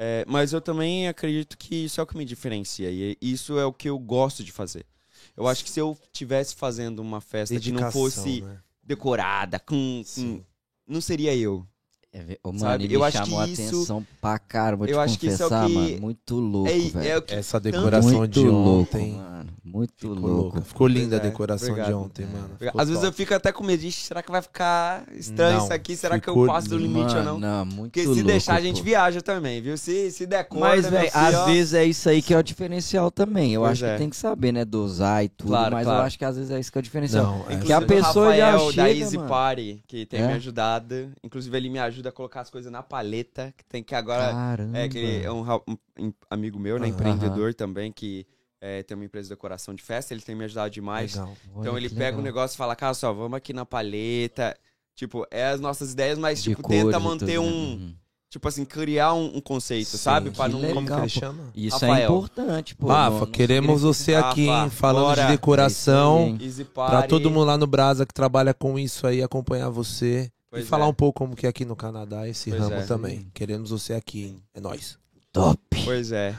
[0.01, 2.89] É, mas eu também acredito que isso é o que me diferencia.
[2.89, 4.85] E isso é o que eu gosto de fazer.
[5.35, 8.57] Eu acho que se eu tivesse fazendo uma festa que não Dedicação, fosse né?
[8.81, 10.41] decorada, com, com-.
[10.87, 11.65] Não seria eu.
[12.13, 14.97] É, mano, Sabe, ele eu acho chamou a que isso- atenção pra caramba, vou eu
[14.97, 16.01] te acho que isso é o confessar, que- mano.
[16.01, 17.07] Muito louco, é, velho.
[17.07, 19.11] é o que Essa decoração muito de louco, ontem.
[19.11, 19.38] mano.
[19.71, 20.27] Muito Ficou louco.
[20.55, 20.61] louco.
[20.61, 21.99] Ficou linda a é, decoração de obrigado.
[22.01, 22.25] ontem, É.
[22.25, 22.49] mano.
[22.53, 23.17] Às Ficou vezes eu top.
[23.17, 23.83] fico até com medo.
[23.83, 25.95] "Ixi, Será que vai ficar estranho Não, isso aqui?
[25.95, 27.39] Será que eu passo do limite ou Mano, não?
[27.39, 28.83] não, muito Porque se louco, deixar, a gente pô.
[28.85, 29.77] viaja também, viu?
[29.77, 32.43] Se, se der conta, Mas, velho, às ó, vezes é isso aí que é o
[32.43, 33.53] diferencial também.
[33.53, 33.91] Eu Pois acho é.
[33.93, 35.99] que tem que saber, né, dosar e tudo, Claro, mas claro.
[36.01, 37.23] eu acho que às vezes é isso que é o diferencial.
[37.25, 37.57] Não, é.
[37.59, 39.29] Que a pessoa o já Rafael da chega, Easy mano.
[39.29, 40.27] Party, que tem É?
[40.27, 41.11] me ajudado.
[41.23, 44.31] Inclusive, ele me ajuda a colocar as coisas na paleta, que tem que agora...
[44.31, 44.77] Caramba.
[44.77, 45.43] É que ele é um,
[45.99, 46.87] um amigo meu, né?
[46.87, 48.25] Empreendedor também, que
[48.61, 50.13] é, tem uma empresa de decoração de festa.
[50.13, 51.13] Ele tem me ajudado demais.
[51.15, 51.33] Legal.
[51.57, 52.23] Então ele pega o legal.
[52.23, 54.55] negócio e fala, cara, só vamos aqui na paleta.
[54.95, 57.49] Tipo, é as nossas ideias, mas, De tipo, cores tenta manter tudo, né?
[57.49, 57.71] um.
[57.71, 57.95] Uhum.
[58.29, 59.97] Tipo assim, criar um, um conceito, Sim.
[59.97, 60.29] sabe?
[60.29, 60.59] Pra Que não.
[60.59, 60.75] legal.
[60.75, 61.43] Como que ele chama?
[61.55, 62.11] Isso é Rafael.
[62.11, 62.87] importante, pô.
[62.87, 65.21] Rafa, queremos você aqui, Rafa, hein, falando bora.
[65.21, 66.37] de É decoração.
[66.75, 67.07] Party.
[67.07, 70.31] todo mundo lá no Brasa que trabalha com isso aí, acompanhar você.
[70.51, 70.87] Pois e falar é.
[70.89, 72.85] um pouco como que é aqui no Canadá, esse Pois ramo é.
[72.85, 73.31] também.
[73.33, 74.43] Queremos você aqui, hein?
[74.53, 74.97] É nóis.
[75.33, 75.59] Top.
[75.85, 76.35] Pois é.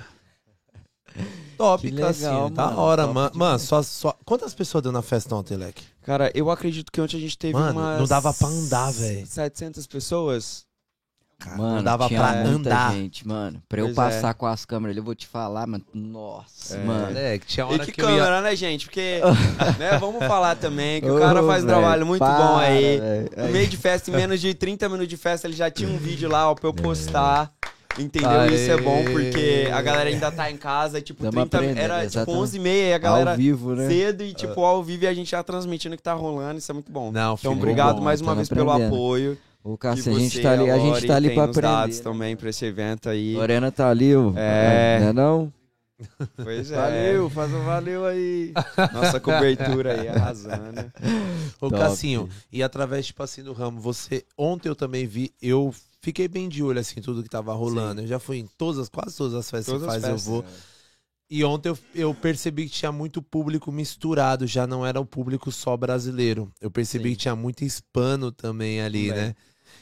[1.57, 2.51] Top, Que legal, Cassinho.
[2.51, 2.79] Da mano.
[2.81, 3.31] hora, Top mano.
[3.35, 4.17] Mano, só, só...
[4.25, 5.83] Quantas pessoas deu na festa ontem, Leque?
[6.03, 7.99] Cara, eu acredito que ontem a gente teve Mano, umas...
[7.99, 9.27] não dava pra andar, velho.
[9.27, 10.65] 700 pessoas.
[11.39, 12.93] Cara, Mano, não dava tinha pra andar.
[12.93, 13.63] gente, mano.
[13.69, 15.85] Pra eu Pois passar com as câmeras ali, eu vou te falar, mano.
[15.95, 16.85] Nossa, É.
[16.85, 17.07] mano.
[17.07, 18.17] Moleque, tinha E hora que que, eu ia...
[18.17, 18.85] câmera, né, gente?
[18.87, 19.21] Porque,
[19.79, 22.99] né, vamos falar também que o cara faz um velho, trabalho muito para, bom aí.
[23.01, 23.31] velho.
[23.39, 25.97] No meio de festa, em menos de 30 minutos de festa, ele já tinha um
[25.99, 27.51] vídeo lá, ó, pra eu postar.
[27.99, 28.31] Entendeu?
[28.31, 28.55] Aê.
[28.55, 31.95] Isso é bom porque a galera ainda tá em casa, tipo, Tamo 30, aprendendo, era
[31.97, 32.41] tipo exatamente.
[32.43, 33.89] 11 e meia e a galera Ao vivo, né?
[33.89, 36.71] cedo e tipo ao vivo e a gente já transmitindo o que tá rolando, isso
[36.71, 37.11] é muito bom.
[37.11, 38.95] Não, Então, ficou obrigado bom, mais uma vez pelo aprendendo.
[38.95, 39.39] apoio.
[39.63, 41.97] Ô, de Cássio, a gente tá ali, a Lori, gente tá ali pra nos dados
[41.99, 42.03] aprender.
[42.03, 43.35] também pra esse evento aí.
[43.35, 44.33] Lorena tá ali, ó.
[44.37, 44.99] É.
[45.01, 45.53] Não é não?
[46.43, 46.77] Pois é.
[46.77, 48.55] Valeu, faz um valeu aí.
[48.95, 50.91] Nossa cobertura aí arrasando.
[51.61, 51.77] Ô, Top.
[51.83, 54.25] Cassinho, e através, tipo assim, do ramo, você.
[54.39, 58.03] Ontem eu também vi, eu fiquei bem de olho, assim, tudo que tava rolando.
[58.03, 60.25] Eu já fui em todas, as- quase todas as festas Todas que faz, eu festas,
[60.27, 60.45] vou.
[61.33, 65.53] E ontem eu, eu percebi que tinha muito público misturado, já não era o público
[65.53, 66.51] só brasileiro.
[66.61, 67.15] Eu percebi Sim.
[67.15, 69.35] que tinha muito hispano também ali, né?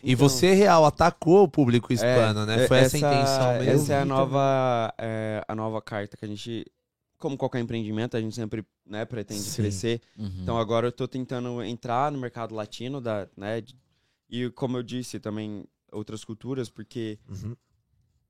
[0.03, 2.66] E Então- você, real, atacou o público É, hispano, né?
[2.69, 3.83] Foi essa, a intenção mesmo.
[3.83, 6.66] Essa é a nova, é, a nova carta que a gente,
[7.16, 9.62] como qualquer empreendimento, a gente sempre né, pretende Sim.
[9.62, 10.03] crescer.
[10.19, 10.31] Uhum.
[10.43, 13.62] Então agora eu tô tentando entrar no mercado latino, da, né?
[14.29, 17.57] E como eu disse, também outras culturas, porque Uhum.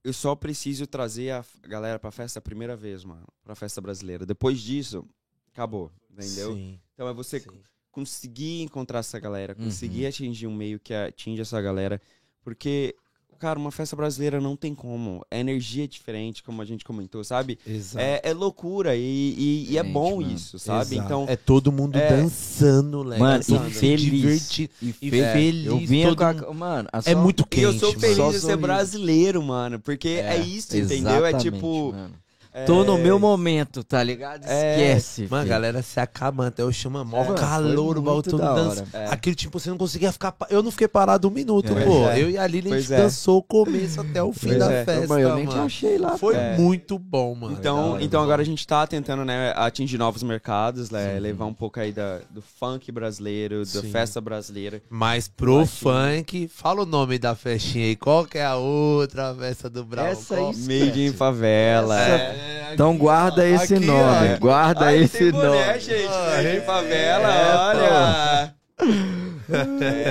[0.05, 3.27] eu só preciso trazer a galera pra festa a primeira vez, mano.
[3.43, 4.25] Pra festa brasileira.
[4.27, 5.05] Depois disso,
[5.53, 5.91] acabou.
[6.11, 6.55] Entendeu?
[6.55, 7.49] Sim, Então é você sim.
[7.91, 10.09] conseguir encontrar essa galera, conseguir Uhum.
[10.09, 12.01] atingir um meio que atinge essa galera.
[12.43, 12.95] Porque,
[13.39, 15.25] cara, uma festa brasileira não tem como.
[15.31, 17.59] A energia é diferente, como a gente comentou, sabe?
[17.67, 18.05] Exato.
[18.05, 20.33] É, é loucura e, e- e é Gente, bom mano.
[20.35, 20.95] isso, sabe?
[20.97, 21.07] Exato.
[21.07, 23.19] Então, é todo mundo é- dançando, legal.
[23.29, 24.59] Mano, todo e feliz.
[24.59, 24.71] E,
[25.03, 26.55] E fe- feliz, Eu vinha todo com a...
[26.55, 28.01] Mano, a É só- muito e quente, eu sou mano.
[28.01, 29.79] feliz Só de ser brasileiro, mano.
[29.81, 31.25] Porque é, isso, entendeu?
[31.25, 31.93] É tipo.
[31.93, 32.15] mano.
[32.53, 34.45] É- Tô no meu momento, tá ligado?
[34.47, 34.73] É.
[34.97, 35.29] Esquece.
[35.31, 38.87] Mano, a galera se acabando, até eu chamo mó É, calor, o da dança.
[38.93, 39.07] É.
[39.11, 40.33] Aquele tipo, você não conseguia ficar.
[40.33, 41.85] pa- Eu não fiquei parado um minuto, É.
[41.85, 42.09] pô.
[42.09, 42.21] É.
[42.23, 42.97] Eu e a Lili, a gente é.
[42.97, 44.85] dançou o começo até o fim Pois da é.
[44.85, 45.07] festa.
[45.07, 45.67] Mano, eu nem te mano.
[45.67, 46.17] achei lá.
[46.19, 46.57] Foi É.
[46.57, 47.57] muito bom, mano.
[47.59, 51.55] Então, Legal, então agora a gente tá tentando, né, atingir novos mercados, né, levar um
[51.55, 53.91] pouco aí da, do funk brasileiro, da Sim.
[53.91, 54.83] festa brasileira.
[54.91, 57.97] Mas pro funk, fala o nome da festinha aí.
[57.97, 60.07] Qual que é a outra festa do Brau?
[60.07, 61.99] Essa aí Made in favela.
[62.01, 62.71] Essa- é.
[62.75, 64.35] Então guarda esse Aqui, nome.
[64.35, 64.39] ó.
[64.39, 65.81] Guarda Aí esse tem boné, nome.
[65.81, 66.07] gente.
[66.07, 68.55] Ah, Made é, in favela, é, olha.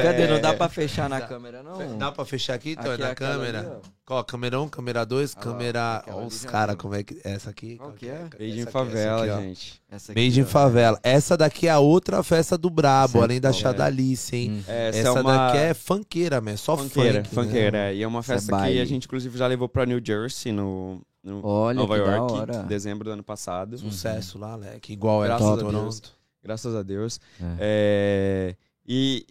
[0.03, 0.27] Cadê?
[0.27, 1.97] Não dá pra fechar na câmera, não?
[1.97, 2.91] Dá pra fechar aqui, então?
[2.91, 3.59] Aqui é é na câmera?
[3.59, 3.79] ali, ó.
[4.05, 4.23] Qual?
[4.23, 6.03] Câmera 1, câmera 2, Ah câmera.
[6.07, 7.19] ali os caras, como é que.
[7.23, 7.77] Essa aqui?
[7.77, 8.23] Qual que é?
[8.39, 9.39] Made in favela, aqui, ó.
[9.41, 9.81] gente.
[9.91, 10.45] Essa aqui, Made in ó.
[10.45, 10.99] favela.
[11.03, 13.23] Essa daqui é a outra festa do Brabo, Certo.
[13.23, 13.53] além da É.
[13.53, 14.51] Chadalice, hein?
[14.51, 14.63] Hum.
[14.67, 15.37] Essa, Essa é uma...
[15.47, 16.57] daqui é funkeira, mesmo.
[16.59, 17.35] Só funkeira, funk.
[17.35, 17.71] funkeira.
[17.71, 17.95] Né?
[17.95, 21.01] E é uma é festa que a gente, inclusive, já levou pra New Jersey, no,
[21.27, 22.55] no Olha Nova York, hora.
[22.63, 23.77] em dezembro do ano passado.
[23.77, 24.93] Sucesso lá, Leque.
[24.93, 26.01] Igual era Graças lá a Deus.
[26.43, 27.19] Graças a Deus.
[27.39, 27.55] É.
[27.59, 28.55] É,
[28.87, 29.25] e,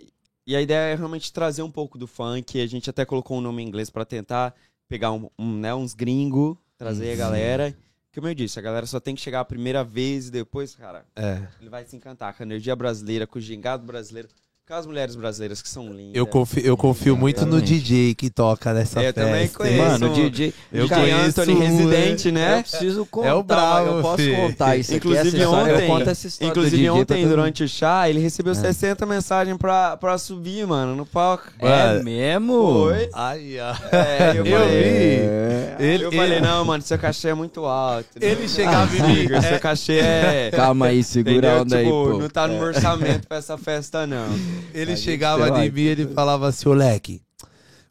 [0.47, 2.61] e a ideia é realmente trazer um pouco do funk.
[2.61, 4.55] A gente até colocou um nome em inglês pra tentar
[4.89, 7.19] pegar um, um, né, uns gringos, trazer a Uhum.
[7.19, 7.77] galera.
[8.15, 11.05] Como eu disse, a galera só tem que chegar a primeira vez e depois, cara,
[11.15, 11.47] É.
[11.61, 14.29] ele vai se encantar com a energia brasileira, com o gingado brasileiro,
[14.67, 16.17] com as mulheres brasileiras que são lindas.
[16.17, 17.81] Eu confio, eu confio muito no Exatamente.
[17.83, 19.21] DJ que toca nessa Eu festa.
[19.25, 19.51] também hein?
[19.55, 19.79] conheço.
[20.01, 20.55] Mano, o DJ.
[20.73, 22.63] Eu DJ conheço Anthony Residente, Eu né?
[22.63, 23.29] preciso contar.
[23.29, 24.35] É o bravo, Eu posso fi.
[24.35, 25.07] contar isso aqui.
[25.07, 28.53] Inclusive história, ontem- Eu conto essa história do Inclusive ontem, durante o chá, ele recebeu
[28.53, 28.57] É.
[28.57, 31.45] 60 mensagens pra, pra subir, mano, no palco.
[31.61, 32.03] É Mano.
[32.05, 32.73] mesmo?
[32.89, 33.09] Foi?
[33.15, 33.97] Ai, ó.
[33.97, 35.21] É, eu, Eu falei, vi.
[35.23, 35.77] É.
[35.79, 38.09] Ele, eu falei, ele, não, mano, seu cachê é muito alto.
[38.21, 39.27] ele chegava Ah, em mim.
[39.27, 40.51] amigo, seu cachê é...
[40.53, 42.19] Calma aí, segura a onda aí, tipo, pô.
[42.19, 44.56] não tá no orçamento pra essa festa, não.
[44.75, 47.21] Ele chegava de mim e ele falava assim, ô Leque,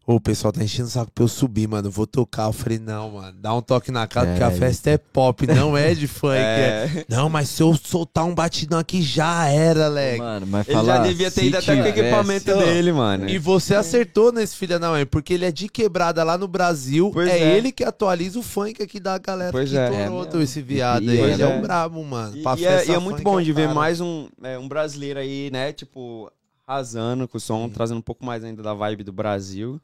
[0.07, 2.45] ô, o pessoal tá enchendo o saco pra eu subir, mano, vou tocar.
[2.45, 4.59] Eu falei, não, mano, dá um toque na casa, É, porque a isso.
[4.59, 6.36] festa é pop, não é de funk.
[6.36, 6.91] é.
[6.95, 10.20] É, Não, mas se eu soltar um batidão aqui, já era, Leque.
[10.20, 13.28] Mano, mas ele falar, já devia ter ido até com o equipamento dele, mano.
[13.28, 17.09] E você acertou nesse filho da mãe, porque ele é de quebrada lá no Brasil.
[17.11, 17.57] Pois é, é.
[17.57, 19.89] ele que atualiza o funk aqui da galera Pois de é.
[19.89, 21.20] Toronto, É esse viado E aí.
[21.20, 22.38] é, Ele é um brabo, mano.
[22.38, 23.74] E, Pra e é, e é muito bom é de ver cara.
[23.74, 25.74] mais um, é, um brasileiro aí, né?
[25.74, 26.32] Tipo,
[26.68, 29.80] arrasando com o som, trazendo um pouco mais ainda da vibe do Brasil.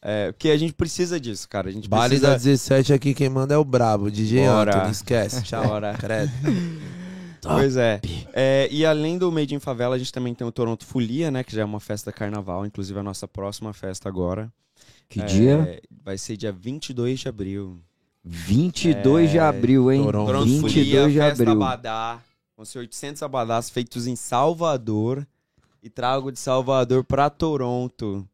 [0.00, 1.68] É, porque a gente precisa disso, cara.
[1.68, 2.50] A gente Baile da precisa...
[2.50, 4.76] 17 aqui, quem manda é o brabo, DJ Bora.
[4.76, 5.42] Anthony, esquece.
[5.44, 5.64] Tchau.
[5.64, 5.94] Bora.
[5.98, 6.32] Credo.
[7.44, 8.00] Pois é.
[8.32, 11.42] É, E além do Made in Favela, a gente também tem o Toronto Folia, né?
[11.42, 14.48] Que já é uma festa carnaval, inclusive a nossa próxima festa agora.
[15.08, 15.82] Que É, dia?
[16.04, 17.80] Vai ser dia 22 de abril.
[18.24, 20.04] 22 de É, abril, hein?
[20.04, 20.26] Toronto.
[20.26, 21.62] Toronto 22 Folia, de festa abril.
[21.64, 22.20] Abadá.
[22.56, 25.26] Vão ser 800 abadás feitos em Salvador.
[25.82, 28.26] E trago de Salvador pra Toronto.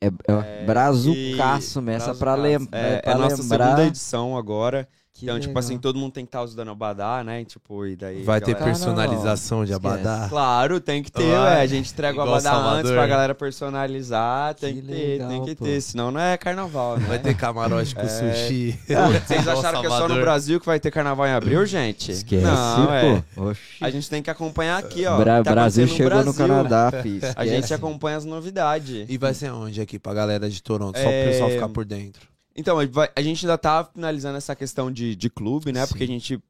[0.00, 2.10] É, é brazucaço, E- mesmo.
[2.10, 2.68] Essa pra, Brazucaço.
[2.72, 3.64] lem É, pra é a nossa lembrar.
[3.66, 4.88] segunda edição agora.
[5.14, 5.60] Que então, tipo legal.
[5.60, 7.44] assim, todo mundo tem que estar usando abadá, né?
[7.44, 8.22] Tipo, e daí.
[8.22, 9.86] Vai a ter galera- personalização de Esquece.
[9.94, 10.26] abadá.
[10.28, 11.60] Claro, tem que ter, ué.
[11.60, 12.92] A gente entrega o abadá antes Salvador.
[12.94, 14.54] pra galera personalizar.
[14.54, 15.64] Tem Que que, ter, legal, tem que pô.
[15.64, 15.80] ter.
[15.82, 17.06] Senão não é carnaval, né?
[17.08, 18.08] Vai ter camarote com É.
[18.08, 18.78] sushi.
[19.26, 20.14] Vocês acharam que é só no.
[20.22, 22.10] Brasil que vai ter carnaval em abril, gente?
[22.12, 23.22] Esquece, Não, é.
[23.34, 23.50] pô.
[23.50, 23.60] Oxi.
[23.82, 25.18] A gente tem que acompanhar aqui, ó.
[25.18, 26.46] Bra Tá Brasil chegou no Brasil.
[26.46, 27.22] Canadá, fiz.
[27.36, 29.06] A gente acompanha as novidades.
[29.10, 30.98] E vai ser onde aqui pra galera de Toronto?
[30.98, 32.31] Só É, pro pessoal ficar por dentro.
[32.56, 35.84] Então, a gente vai- a gente ainda tá finalizando essa questão de, de clube, né?
[35.86, 35.88] Sim.
[35.92, 36.42] Porque a gente,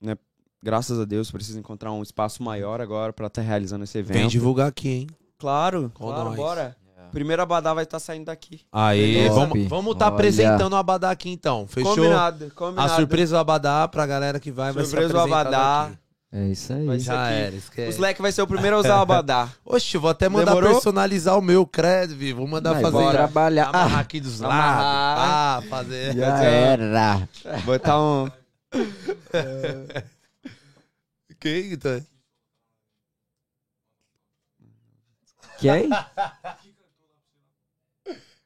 [0.00, 0.16] né,
[0.62, 4.16] graças a Deus, precisa encontrar um espaço maior agora pra estar realizando esse evento.
[4.18, 5.06] Vem divulgar aqui, hein?
[5.38, 6.36] Claro, Com claro, nós.
[6.36, 6.76] bora.
[7.12, 8.60] Primeiro Abadá vai estar saindo daqui.
[8.70, 11.66] Aí, vamos vamos tá apresentando o Abadá aqui então.
[11.66, 11.94] Fechou?
[11.94, 12.96] Combinado, A combinado.
[12.96, 15.84] surpresa do Abadá pra galera que vai, vai ser Surpresa do apresentada Abadá.
[15.86, 15.98] aqui.
[16.30, 16.84] É isso aí.
[16.86, 17.32] Ser Já aqui.
[17.34, 17.88] era, O esquece.
[17.90, 19.48] Slack vai ser o primeiro a usar o Abadá.
[19.64, 20.74] Oxe, eu vou até mandar Demorou?
[20.74, 22.32] personalizar o meu credo, Vi.
[22.34, 22.96] Vou mandar Vai, fazer.
[22.98, 23.68] bora trabalhar.
[23.70, 24.58] Amarrar aqui dos lados.
[24.60, 26.14] Ah, fazer.
[26.14, 27.28] Já era.
[27.64, 28.28] Botar um.
[31.40, 32.00] Quem tá?
[35.58, 35.88] Quem?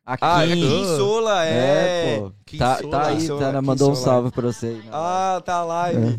[0.04, 0.54] A Ah, Kim.
[0.54, 2.14] Kim Sola, é.
[2.14, 2.32] É, pô.
[2.58, 2.90] Tá, Sola.
[2.90, 4.06] tá aí, Sola, tá, mandou um Sola.
[4.06, 4.82] salve pra você aí.
[4.92, 6.18] Ah, tá live.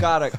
[0.00, 0.30] Cara,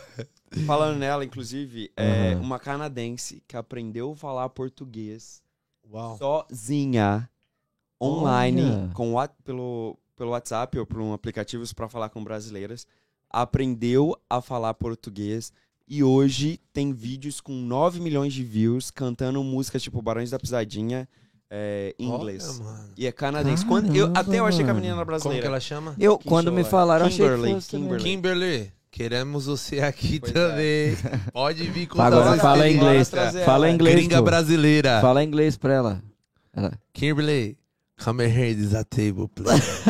[0.65, 2.41] falando nela, inclusive, é Aham.
[2.41, 5.41] uma canadense que aprendeu a falar português
[5.91, 6.17] Uau.
[6.17, 7.29] sozinha,
[8.01, 8.91] online, Olha.
[8.93, 12.87] com, pelo, pelo WhatsApp ou por um aplicativo para falar com brasileiras.
[13.29, 15.51] Aprendeu a falar português
[15.87, 21.07] e hoje tem vídeos com 9 milhões de views cantando músicas tipo Barões da Pisadinha
[21.49, 22.59] é, em inglês.
[22.59, 22.89] Olha.
[22.97, 23.65] E é canadense.
[23.65, 25.47] Quando, eu, Caramba, até eu achei que a menina era Como que brasileira.
[25.47, 25.95] ela chama?
[25.99, 26.71] Eu, quando me Sola.
[26.71, 27.69] falaram, achei que Kimberly, fosse.
[27.69, 28.03] Kimberly.
[28.03, 30.33] Kimberly, queremos você aqui Pois é.
[30.33, 30.97] também.
[31.33, 33.09] Pode vir com Agora fala inglês.
[33.09, 33.69] Fala ela.
[33.69, 35.01] inglês, Gringa brasileira.
[35.01, 36.01] Fala inglês pra ela.
[36.55, 36.71] ela.
[36.93, 37.57] Kimberly,
[38.01, 39.81] come here, this is a table, please.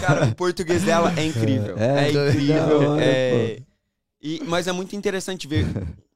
[0.00, 1.76] Cara, o português dela é incrível.
[1.76, 2.90] É, É, da incrível.
[2.92, 3.58] hora, é...
[4.22, 5.66] E, mas é muito interessante ver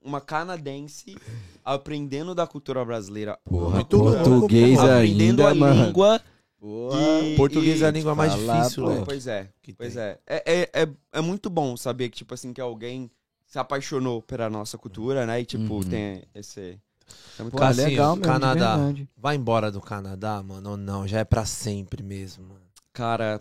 [0.05, 1.17] uma canadense
[1.65, 3.37] aprendendo da cultura brasileira.
[3.45, 5.87] Porra, português aprendendo ainda, a mano.
[5.87, 6.21] língua.
[6.63, 8.91] E- Português e- é a língua mais falar, difícil, pô.
[8.91, 9.03] né?
[9.05, 10.19] Pois é, que pois é.
[10.27, 10.89] É, é, é.
[11.13, 13.11] é muito bom saber que, tipo assim, que alguém
[13.47, 15.41] se apaixonou pela nossa cultura, né?
[15.41, 15.83] E, tipo, Uhum.
[15.83, 16.79] tem esse...
[17.39, 18.79] É muito Pô, Cassinho, legal mesmo, Canadá.
[19.17, 21.07] Vai embora do Canadá, mano, ou não?
[21.07, 22.61] Já é pra sempre mesmo, mano.
[22.93, 23.41] Cara,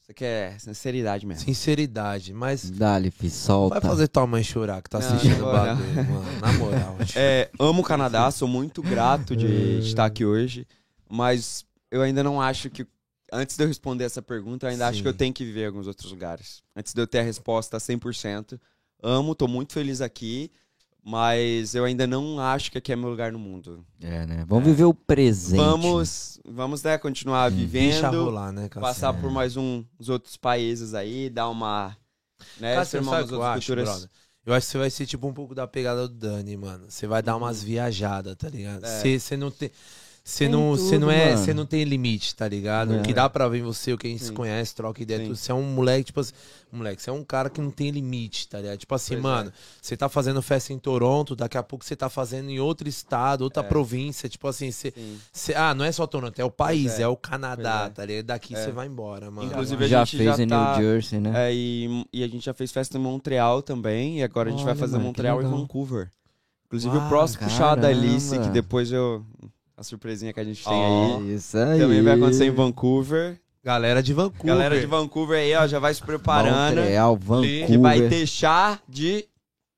[0.00, 1.44] você quer sinceridade mesmo.
[1.44, 3.78] Sinceridade, mas Dá-lhe, fi, solta.
[3.78, 6.40] vai fazer tua mãe chorar que tá Não, assistindo o bagulho, mano.
[6.40, 6.96] Na moral.
[7.14, 10.66] É, amo o Canadá, sou muito grato de estar aqui hoje,
[11.08, 12.86] mas eu ainda não acho que.
[13.32, 15.02] Antes de eu responder essa pergunta, eu ainda acho Sim.
[15.02, 16.62] que eu tenho que viver em alguns outros lugares.
[16.76, 18.58] Antes de eu ter a resposta 100%.
[19.02, 20.50] Amo, tô muito feliz aqui,
[21.04, 23.84] mas eu ainda não acho que aqui é meu lugar no mundo.
[24.00, 24.44] É, né?
[24.48, 25.58] Vamos viver o presente.
[25.58, 30.94] Vamos, vamos né, continuar Deixa vivendo, rolar, né, passar por mais um, uns outros países
[30.94, 31.96] aí, dar uma.
[32.58, 34.08] Né, Cássio, umas eu outras acho, culturas.
[34.44, 36.86] Eu acho que você vai ser tipo um pouco da pegada do Dani, mano.
[36.88, 38.84] Você vai dar umas viajadas, tá ligado?
[38.84, 39.00] É.
[39.00, 39.70] Você você não tem.
[40.28, 41.38] Você não, você tudo, não é, mano.
[41.38, 42.94] você não tem limite, tá ligado?
[42.94, 42.98] É.
[42.98, 45.24] O que dá pra ver em você, o que a gente se conhece, troca ideia.
[45.28, 46.32] Você é um moleque, tipo assim,
[46.72, 48.76] moleque, você é um cara que não tem limite, tá ligado?
[48.76, 49.22] Tipo assim, Pois é.
[49.22, 52.88] mano, você tá fazendo festa em Toronto, daqui a pouco você tá fazendo em outro
[52.88, 53.66] estado, outra É.
[53.68, 54.92] província, tipo assim, você,
[55.54, 57.02] ah, não é só Toronto, é o país, é.
[57.02, 57.08] é.
[57.08, 57.90] o Canadá, é.
[57.90, 58.26] tá ligado?
[58.26, 58.64] Daqui É.
[58.64, 59.48] você vai embora, mano.
[59.48, 61.32] Inclusive, a já gente fez já em tá- New Jersey, né?
[61.36, 64.64] É, e, e a gente já fez festa em Montreal também, e agora a gente
[64.64, 65.44] vai fazer mano, Montreal e.
[65.44, 66.10] Vancouver.
[66.66, 69.24] Inclusive, Ah, o próximo puxado da Alice, que depois eu.
[69.76, 71.18] A surpresinha que a gente tem Ó.
[71.18, 71.34] aí.
[71.34, 71.78] Isso aí.
[71.80, 73.38] Também vai acontecer em Vancouver.
[73.62, 74.46] Galera de Vancouver.
[74.46, 76.76] Galera de Vancouver aí, ó, já vai se preparando.
[76.76, 77.66] Montreal, Vancouver.
[77.66, 79.26] Que vai ter chá de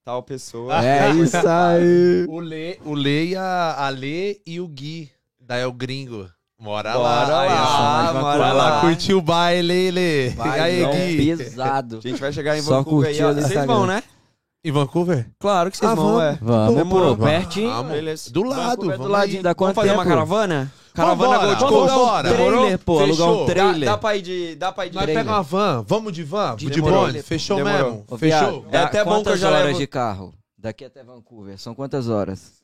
[0.04, 0.84] tal pessoa.
[0.84, 2.26] É isso aí.
[2.28, 6.28] O Lê, o Lê e a, a Lê e o Gui, da El Gringo.
[6.60, 7.44] Mora Bora lá.
[7.44, 8.12] lá, ó.
[8.20, 8.80] bora Vai lá lá.
[8.80, 10.28] curtir o baile, Lê.
[10.30, 11.36] Vai, aí, Gui.
[11.36, 11.98] pesado.
[12.04, 13.32] A gente vai chegar em Vancouver aí, ó.
[13.32, 14.02] Vocês vão, né?
[14.68, 15.26] Em Vancouver?
[15.38, 16.22] Claro que vocês Ah, vão, vamos.
[16.22, 16.38] é.
[16.42, 17.16] Vamos, Demorou.
[17.16, 17.70] pô, pertinho.
[17.70, 17.92] Vamos.
[17.92, 18.30] Beleza.
[18.30, 18.62] Do lado.
[18.62, 20.14] Vancouver do vamos ladinho, dá quanto Vamos fazer uma tempo?
[20.14, 20.72] caravana?
[20.94, 21.94] Caravana Vambora, Gold vamos Coast.
[22.02, 22.28] embora.
[22.34, 23.46] Trailer, pô, alugar um Fechou.
[23.46, 23.88] Dá, trailer.
[23.88, 24.54] dá pra ir de.
[24.56, 24.94] Dá pra ir de.
[24.96, 25.24] Nós Trailer.
[25.24, 25.84] pegamos uma van.
[25.88, 26.56] Vamos de van?
[26.56, 27.06] De, Demorou.
[27.06, 27.22] bonde?
[27.22, 27.82] Fechou Demorou.
[27.84, 28.04] mesmo?
[28.10, 28.66] Ô, Fechou?
[28.70, 30.34] É até bom que eu quantas já horas levo- de carro?
[30.58, 31.56] Daqui até Vancouver.
[31.58, 32.57] São quantas horas?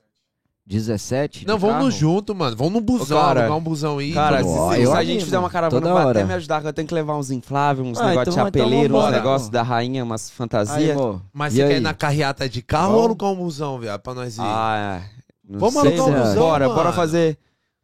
[0.67, 1.47] 17?
[1.47, 2.57] Não, vamos no junto, mano.
[2.57, 4.13] Vamos no busão, cara, alugar um busão aí.
[4.13, 5.13] Cara, se, Ó, se eu a animo.
[5.13, 6.19] gente fizer uma caravana, vai hora.
[6.21, 8.51] até me ajudar, que eu tenho que levar uns infláveis, uns Ah, negócios então- de
[8.51, 9.17] então chapeleiro, uns vambora.
[9.17, 10.97] negócios da rainha, umas fantasias.
[11.33, 11.69] Mas E você aí?
[11.69, 12.99] quer ir na carreata de carro Vamos.
[13.01, 14.41] ou alugar um busão, viado, pra nós ir?
[14.43, 15.25] Ah, é.
[15.47, 16.79] Não Vamos sei, alugar um busão, Bora, mano.
[16.81, 17.37] bora fazer.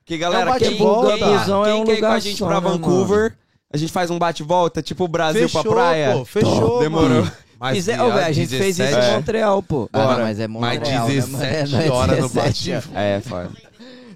[0.07, 2.39] Que galera, É um quem, quem, Busão quem é um quer ir com a gente
[2.39, 3.37] só, pra né, Vancouver,
[3.73, 6.13] a gente faz um bate-volta, tipo o Brasil fechou, pra praia.
[6.15, 6.25] pô.
[6.25, 7.25] Fechou, Demorou.
[7.61, 9.17] Mas, Ô, velho, a gente fez isso 17 em É.
[9.17, 9.89] Montreal, pô.
[9.93, 10.81] Ah, não, mas é Montreal.
[11.07, 11.69] né, 17 mano?
[11.71, 13.51] Não é horas no 17, bate É, foda.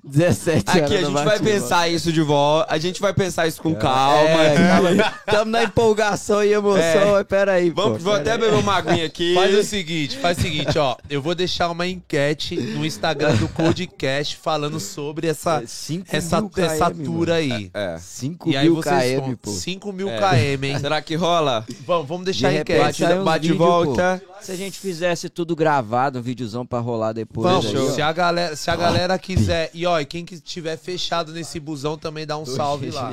[0.07, 3.63] 17 horas Aqui a gente vai pensar isso de volta, a gente vai pensar isso
[3.63, 4.43] com calma.
[4.43, 5.15] É, calma.
[5.25, 7.13] Tamo na empolgação e emoção, É.
[7.13, 7.83] mas peraí, pô.
[7.85, 8.41] Vamos, vou até peraí.
[8.51, 9.35] beber uma aguinha aqui.
[9.35, 10.97] Faz o seguinte, faz o seguinte, ó.
[11.09, 16.51] Eu vou deixar uma enquete no Instagram do Codecast falando sobre essa, 5 essa, mil
[16.57, 17.71] essa km, tour aí.
[17.73, 17.97] É.
[17.99, 19.51] 5 E aí mil vocês km, pô.
[19.51, 20.19] 5 mil É.
[20.19, 20.79] km, hein?
[20.79, 21.65] Será que rola?
[21.87, 23.25] Vamos, vamos De deixar a repente enquete.
[23.25, 24.23] Bate e vídeos, volta.
[24.45, 27.51] Se a gente fizesse tudo gravado, um videozão pra rolar depois.
[27.51, 29.71] Vamos, aí, se a galera, se a galera quiser.
[29.73, 33.11] E ó, e quem que tiver fechado nesse busão também dá um Dois salve lá.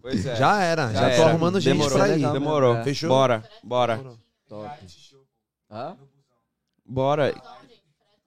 [0.00, 0.34] Pois é.
[0.34, 1.26] Já era, já, Já tô era.
[1.26, 2.14] arrumando gente Demorou, pra ir.
[2.14, 2.32] legal.
[2.32, 2.76] Demorou.
[2.76, 2.82] É.
[2.82, 3.08] Fechou?
[3.08, 4.04] Bora, bora.
[4.48, 4.68] Top.
[5.70, 5.96] Hã?
[6.84, 7.32] Bora.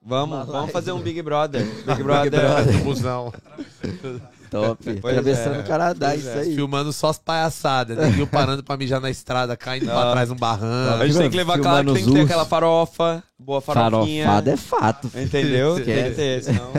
[0.00, 1.62] Vamos, vamos fazer um Big Brother.
[1.84, 2.82] Big Brother.
[2.84, 3.32] Busão.
[4.50, 4.82] Top.
[5.00, 5.60] Pois Atravessando é.
[5.60, 6.40] o Canadá, Pois isso é.
[6.40, 6.54] aí.
[6.54, 7.96] Filmando só as palhaçadas.
[7.96, 11.02] Neguinho parando pra mijar na estrada, caindo pra trás um barranco.
[11.02, 14.24] A gente tem que levar Filmando tem que ter aquela farofa, boa farofinha.
[14.24, 15.10] Farofada é fato.
[15.14, 15.76] Entendeu?
[15.76, 16.72] Tem que ter, senão...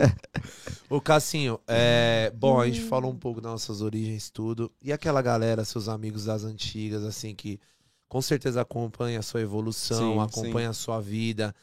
[0.90, 4.72] Ô, Cassinho, é, bom, a gente falou um pouco das nossas origens, tudo.
[4.82, 7.60] E aquela galera, seus amigos das antigas, assim, que
[8.08, 11.54] com certeza acompanha a sua evolução, Sim, acompanha a sua vida.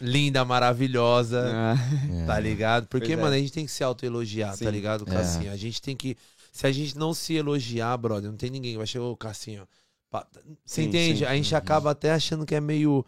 [0.00, 2.86] Linda, maravilhosa, Ah, tá ligado?
[2.88, 3.22] Porque, Pois é.
[3.22, 4.64] mano, a gente tem que se autoelogiar, Sim.
[4.64, 5.12] tá ligado, É.
[5.12, 5.52] Cassinho?
[5.52, 6.16] A gente tem que.
[6.50, 9.66] Se a gente não se elogiar, brother, não tem ninguém que vai chegar, ô, Cassinho.
[10.10, 10.26] pá,
[10.64, 11.18] Você Sim, entende?
[11.20, 11.24] sim.
[11.24, 11.58] A gente Uhum.
[11.58, 13.04] acaba até achando que é meio.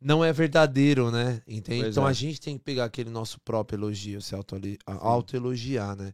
[0.00, 1.42] Não é verdadeiro, né?
[1.46, 1.82] Entende?
[1.82, 2.10] Pois então é.
[2.10, 4.56] a gente tem que pegar aquele nosso próprio elogio, se auto-
[4.86, 6.12] autoelogiar, né?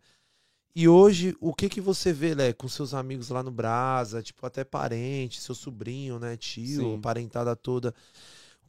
[0.74, 4.44] E hoje, o que que você vê, Lé, com seus amigos lá no Brasa, tipo,
[4.44, 7.00] até parente, seu sobrinho, né, tio, Sim.
[7.00, 7.94] parentada toda.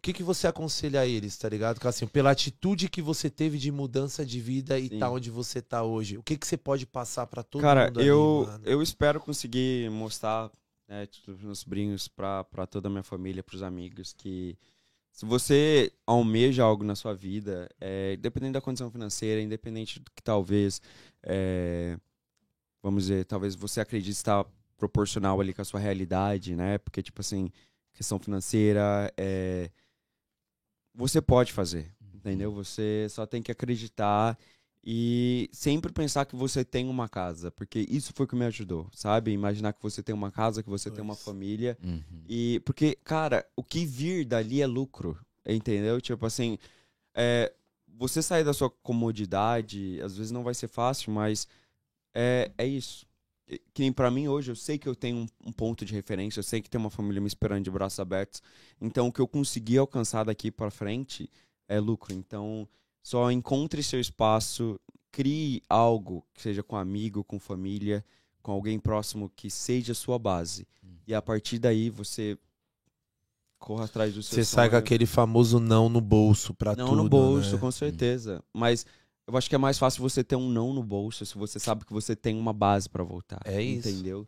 [0.07, 1.85] O que que você aconselha a eles, tá ligado?
[1.85, 4.99] Assim, pela atitude que você teve de mudança de vida e Sim.
[4.99, 6.17] tá onde você tá hoje.
[6.17, 9.91] O que que você pode passar pra todo Cara, mundo ali, eu, eu espero conseguir
[9.91, 10.49] mostrar
[10.87, 14.57] né, os meus sobrinhos pra, pra toda a minha família, pros amigos, que
[15.11, 20.23] se você almeja algo na sua vida, é, independente da condição financeira, independente do que
[20.23, 20.81] talvez,
[21.21, 21.99] é,
[22.81, 24.45] vamos dizer, talvez você acredite estar
[24.77, 26.77] proporcional ali com a sua realidade, né?
[26.77, 27.51] Porque, tipo assim,
[27.91, 29.69] questão financeira, é,
[30.97, 32.51] você pode fazer, entendeu?
[32.51, 34.37] Você só tem que acreditar
[34.83, 38.89] e sempre pensar que você tem uma casa, porque isso foi o que me ajudou,
[38.93, 39.31] sabe?
[39.31, 41.23] Imaginar que você tem uma casa, que você tem uma Pois.
[41.25, 41.77] família.
[41.83, 42.01] Uhum.
[42.27, 46.01] E porque, cara, o que vir dali é lucro, entendeu?
[46.01, 46.57] Tipo assim,
[47.13, 47.53] é,
[47.97, 51.47] você sair da sua comodidade, às vezes não vai ser fácil, mas
[52.13, 53.06] é, é isso.
[53.73, 56.39] Que nem pra mim hoje, eu sei que eu tenho um, um ponto de referência,
[56.39, 58.41] eu sei que tem uma família me esperando de braços abertos.
[58.81, 61.29] Então, o que eu consegui alcançar daqui pra frente
[61.67, 62.13] é lucro.
[62.13, 62.67] Então,
[63.01, 64.77] só encontre seu espaço,
[65.11, 68.03] crie algo, que seja com amigo, com família,
[68.41, 70.67] com alguém próximo que seja a sua base.
[71.07, 72.37] E a partir daí você
[73.57, 74.79] corra atrás do seu Você sai com sonho.
[74.83, 77.59] aquele famoso não no bolso pra Não tudo, no bolso, né?
[77.59, 78.43] com certeza.
[78.53, 78.85] Mas
[79.27, 81.85] eu acho que é mais fácil você ter um não no bolso se você sabe
[81.85, 83.41] que você tem uma base pra voltar.
[83.43, 83.89] É isso.
[83.89, 84.25] Entendeu?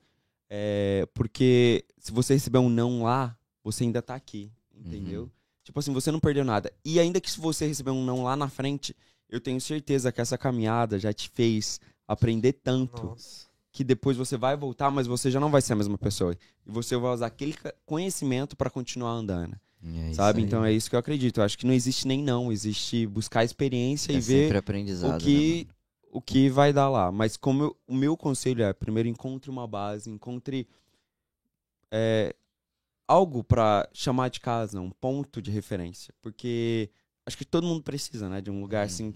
[0.50, 4.52] É, porque se você receber um não lá, você ainda tá aqui.
[4.76, 5.24] Entendeu?
[5.24, 5.30] Uhum.
[5.64, 6.72] Tipo assim, você não perdeu nada.
[6.84, 8.95] E ainda que se você receber um não lá na frente,
[9.30, 13.45] eu tenho certeza que essa caminhada já te fez aprender tanto Nossa.
[13.72, 16.36] que depois você vai voltar, mas você já não vai ser a mesma pessoa.
[16.66, 19.56] E você vai usar aquele conhecimento pra continuar andando.
[19.84, 20.39] É sabe?
[20.39, 20.45] aí.
[20.45, 21.39] Então é isso que eu acredito.
[21.39, 25.17] Eu acho que não existe nem não, existe buscar experiência é e ver o né,
[25.19, 25.75] que mano?
[26.11, 27.11] o que vai dar lá.
[27.11, 30.67] Mas como eu- o meu conselho é, primeiro encontre uma base, encontre
[31.91, 32.36] é,
[33.07, 36.89] algo pra chamar de casa, um ponto de referência, porque
[37.25, 39.13] acho que todo mundo precisa, né, de um lugar assim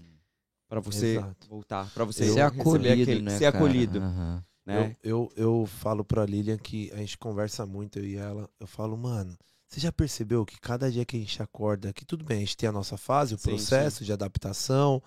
[0.68, 1.48] pra você Exato.
[1.48, 3.38] voltar, pra você ser receber acolhido, aquele- né?
[3.38, 3.56] ser cara?
[3.64, 4.44] acolhido, Aham.
[4.66, 4.96] né?
[5.02, 8.48] Eu, eu, eu falo pra Lilian que a gente conversa muito, eu e ela.
[8.58, 9.36] Eu falo, mano,
[9.74, 12.56] você já percebeu que cada dia que a gente acorda, que tudo bem, a gente
[12.56, 15.02] tem a nossa fase, o Sim, processo de adaptação,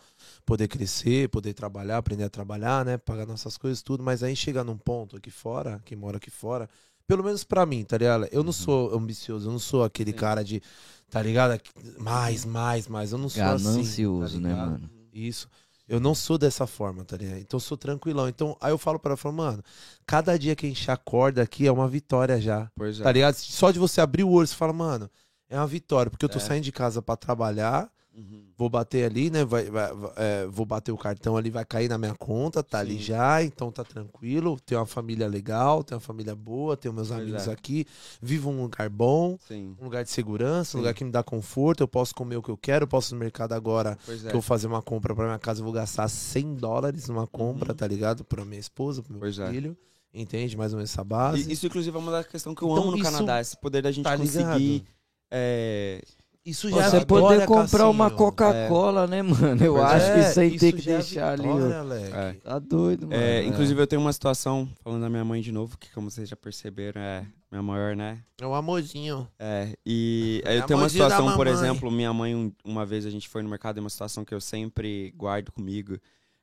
[0.46, 2.98] poder crescer, poder trabalhar, aprender a trabalhar, né?
[2.98, 6.70] Pagar nossas coisas, tudo, mas aí chega num ponto aqui fora, que mora aqui fora,
[7.08, 8.26] pelo menos pra mim, tá ligado?
[8.32, 8.54] Eu não Uhum.
[8.54, 10.18] sou ambicioso, eu não sou aquele Sim.
[10.18, 10.62] cara de,
[11.10, 11.60] tá ligado?
[11.98, 13.12] Mais, mais, mais.
[13.14, 13.66] Eu não sou assim.
[13.66, 14.90] Ganancioso, tá né, mano?
[15.14, 15.48] Isso.
[15.88, 17.38] Eu não sou dessa forma, tá ligado?
[17.40, 18.28] Então eu sou tranquilão.
[18.28, 19.64] Então, aí eu falo pra ela, falo, mano,
[20.06, 22.70] cada dia que a gente acorda aqui é uma vitória já.
[22.76, 23.04] Pois é.
[23.04, 23.36] Tá ligado?
[23.36, 25.10] Só de você abrir o olho, você fala, mano,
[25.50, 26.10] é uma vitória.
[26.10, 26.42] Porque eu tô É.
[26.42, 28.46] saindo de casa pra trabalhar, Uhum.
[28.58, 29.46] vou bater ali, né?
[29.46, 32.80] Vai, vai- vai- é, vou bater o cartão ali, vai cair na minha conta, tá
[32.80, 33.02] ali Sim.
[33.04, 34.60] já, então tá tranquilo.
[34.60, 37.52] Tenho uma família legal, tenho uma família boa, tenho meus amigos é.
[37.52, 37.86] aqui,
[38.20, 39.38] vivo um lugar bom.
[39.48, 39.76] Sim.
[39.80, 40.78] Um lugar de segurança, Sim.
[40.78, 43.12] um lugar que me dá conforto, eu posso comer o que eu quero, eu posso
[43.14, 44.22] ir no mercado agora Pois é.
[44.24, 47.28] que eu vou fazer uma compra pra minha casa, eu vou gastar 100 dólares numa
[47.28, 47.78] compra, Uhum.
[47.78, 48.24] tá ligado?
[48.24, 49.50] Pra minha esposa, pro meu Pois é.
[49.52, 49.78] filho.
[50.14, 50.58] Entende?
[50.58, 51.48] Mais ou menos essa base.
[51.48, 53.84] E Isso, inclusive, é uma das questões que eu Então, amo no Canadá, esse poder
[53.84, 54.84] da gente tá conseguir.
[55.30, 56.02] é,
[56.50, 58.10] Isso Você é poder comprar uma.
[58.10, 59.64] Coca-Cola, né, mano?
[59.64, 61.44] Eu Pois acho É, que sem isso ter que já é deixar ali.
[61.44, 61.84] vitória, ó.
[61.84, 62.16] Leque.
[62.16, 62.34] É.
[62.42, 63.22] Tá doido, mano.
[63.22, 63.44] É, É.
[63.46, 66.38] inclusive, eu tenho uma situação, falando da minha mãe de novo, que como vocês já
[66.38, 68.20] perceberam, é minha maior, né?
[68.40, 69.28] É um amorzinho.
[69.38, 73.10] É, e É eu tenho uma situação, por exemplo, minha mãe, um- uma vez a
[73.10, 75.98] gente foi no mercado, é uma situação que eu sempre guardo comigo,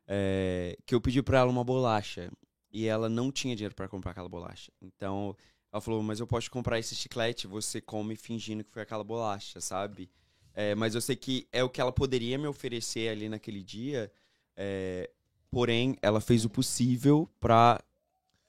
[0.06, 2.30] é, que eu pedi pra ela uma bolacha,
[2.70, 4.70] e ela não tinha dinheiro pra comprar aquela bolacha.
[4.82, 5.34] Então,
[5.74, 9.60] Ela falou, mas eu posso comprar esse chiclete, você come fingindo que foi aquela bolacha,
[9.60, 10.08] sabe?
[10.54, 14.08] É, mas eu sei que é o que ela poderia me oferecer ali naquele dia.
[14.56, 15.10] é,
[15.50, 17.82] porém, ela fez o possível pra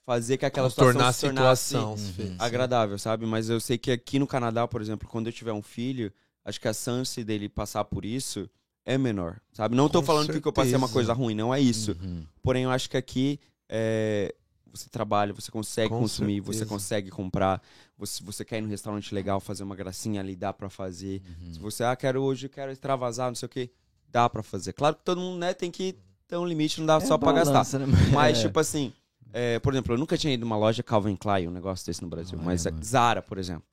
[0.06, 1.96] fazer que aquela situação Tornar a se tornasse situação.
[2.20, 2.36] Uhum.
[2.38, 3.26] Agradável, sabe?
[3.26, 6.14] Mas eu sei que aqui no Canadá, por exemplo, quando eu tiver um filho,
[6.44, 8.48] acho que a chance dele passar por isso
[8.86, 9.76] é menor, sabe?
[9.76, 11.08] Não tô Com falando que o que eu passei é uma certeza.
[11.08, 11.98] coisa ruim, não é isso.
[12.00, 12.24] Uhum.
[12.44, 14.32] Porém, eu acho que aqui é,
[14.76, 16.70] você trabalha, você consegue Com consumir, você certeza.
[16.70, 17.62] consegue comprar.
[17.98, 21.22] Você, você quer ir num restaurante legal, fazer uma gracinha ali, dá pra fazer.
[21.42, 21.54] Uhum.
[21.54, 23.70] Se você, ah, quero hoje, quero extravasar, não sei o que,
[24.10, 24.74] dá pra fazer.
[24.74, 25.96] Claro que todo mundo, né, tem que
[26.28, 27.80] ter um limite, não dá É só pra gastar.
[27.80, 27.86] né?
[28.14, 28.42] Mas, É.
[28.44, 28.92] tipo assim,
[29.34, 32.08] é, por exemplo, eu nunca tinha ido numa loja Calvin Klein, um negócio desse no
[32.08, 32.38] Brasil.
[32.38, 32.72] Olha, mas é.
[32.84, 33.66] Zara, por exemplo.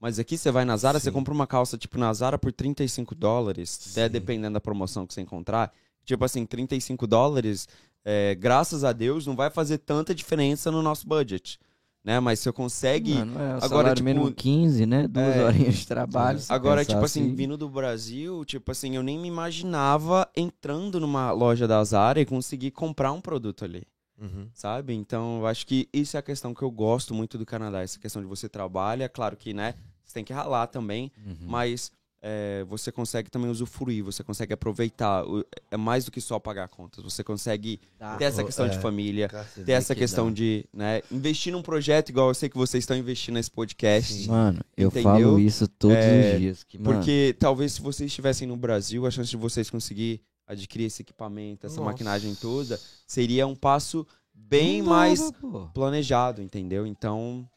[0.00, 1.12] Mas aqui você vai na Zara, você Sim.
[1.12, 4.12] compra uma calça, tipo, na Zara por 35 dólares, até Sim.
[4.12, 5.72] dependendo da promoção que você encontrar.
[6.04, 7.68] Tipo assim, 35 dólares,
[8.04, 11.58] é, graças a Deus, não vai fazer tanta diferença no nosso budget.
[12.04, 12.18] Né?
[12.18, 13.14] Mas você consegue.
[13.14, 15.06] Mano, é, agora, agora, tipo, mínimo 15, né?
[15.06, 16.40] Duas é, horinhas de trabalho.
[16.48, 21.68] Agora, tipo assim, vindo do Brasil, tipo assim, eu nem me imaginava entrando numa loja
[21.68, 23.84] da Zara e conseguir comprar um produto ali.
[24.20, 24.48] Uhum.
[24.54, 24.94] sabe?
[24.94, 27.98] Então, eu acho que isso é a questão que eu gosto muito do Canadá, essa
[27.98, 29.74] questão de você trabalha, claro que, né,
[30.04, 31.36] você tem que ralar também, Uhum.
[31.48, 31.90] mas
[32.24, 35.24] é, você consegue também usufruir, você consegue aproveitar,
[35.70, 38.16] é mais do que só pagar contas, você consegue Tá.
[38.16, 38.80] ter essa questão de é.
[38.80, 40.34] família, Você ter essa que questão dá.
[40.34, 44.28] de, né, investir num projeto igual eu sei que vocês estão investindo nesse podcast, Sim.
[44.28, 45.02] Mano, eu Entendeu?
[45.12, 46.62] falo isso todos É, os dias.
[46.64, 50.84] Que, mano, porque talvez se vocês estivessem no Brasil, a chance de vocês conseguir adquirir
[50.86, 51.90] esse equipamento, essa Nossa.
[51.90, 56.86] maquinagem toda, seria um passo bem não mais dava, planejado, entendeu?
[56.86, 57.48] Então,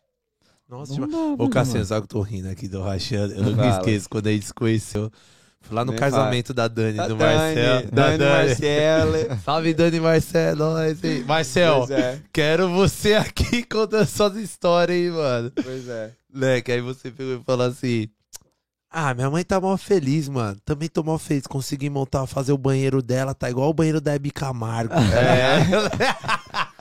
[0.69, 3.33] Nossa, Não tipo, Ô, né, Cassiano, que eu tô rindo aqui do rachando?
[3.33, 3.77] Eu nunca Fala.
[3.77, 5.11] esqueço quando a gente se conheceu.
[5.61, 7.91] Fui lá no Nem casamento da Dani, Da do Dani, Marcelo.
[7.91, 9.13] Da Dani Marcelo.
[9.43, 10.57] Salve, Dani e Marcelo.
[10.59, 11.23] nós, hein?
[11.23, 15.51] Marcel, Pois é, quero você aqui contando suas histórias, hein, mano.
[15.63, 16.11] pois é.
[16.33, 18.07] Leque, aí você pegou e falou assim:
[18.91, 20.57] Ah, minha mãe tá mal feliz, mano.
[20.65, 21.47] Também tô mal feliz.
[21.47, 24.93] Consegui montar, fazer o banheiro dela, tá igual o banheiro da Hebe Camargo.
[24.93, 25.65] É.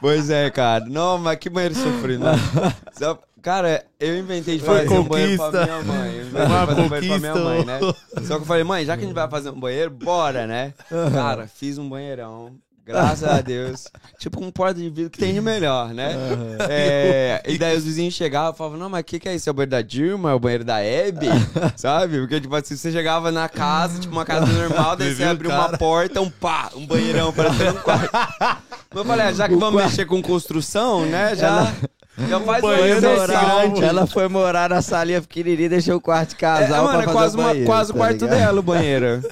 [0.00, 0.84] Pois é, cara.
[0.86, 2.24] Não, mas que banheiro sofrido.
[2.24, 2.32] né?
[2.92, 6.14] Só- Cara, eu inventei de fazer um banheiro pra minha mãe.
[6.16, 7.78] Eu inventei de Uma fazer um banheiro pra minha mãe, né?
[8.24, 10.74] Só que eu falei, mãe, já que a gente vai fazer um banheiro, bora, né?
[11.12, 12.52] Cara, fiz um banheirão.
[12.88, 13.84] Graças a Deus.
[14.18, 16.14] Tipo um porta de vidro que tem de melhor, né?
[16.70, 19.46] É, e daí os vizinhos chegavam e falavam, não, mas o que, que é isso?
[19.46, 20.30] É o banheiro da Dilma?
[20.30, 21.26] É o banheiro da Hebe?
[21.76, 22.18] Sabe?
[22.18, 25.76] Porque, tipo assim, você chegava na casa, tipo uma casa normal, daí Você abriu uma
[25.76, 28.10] porta, um pá, um banheirão parecendo um quarto.
[28.10, 31.36] Mas eu falei, ah, já que vamos mexer com construção, né?
[31.36, 31.70] Já,
[32.26, 33.84] já faz banheiro grande.
[33.84, 37.10] Ela foi morar na salinha pequenininha e deixou o quarto de casal é, mano, pra
[37.10, 39.22] é quase, o uma, quase o tá quarto dela, o banheiro.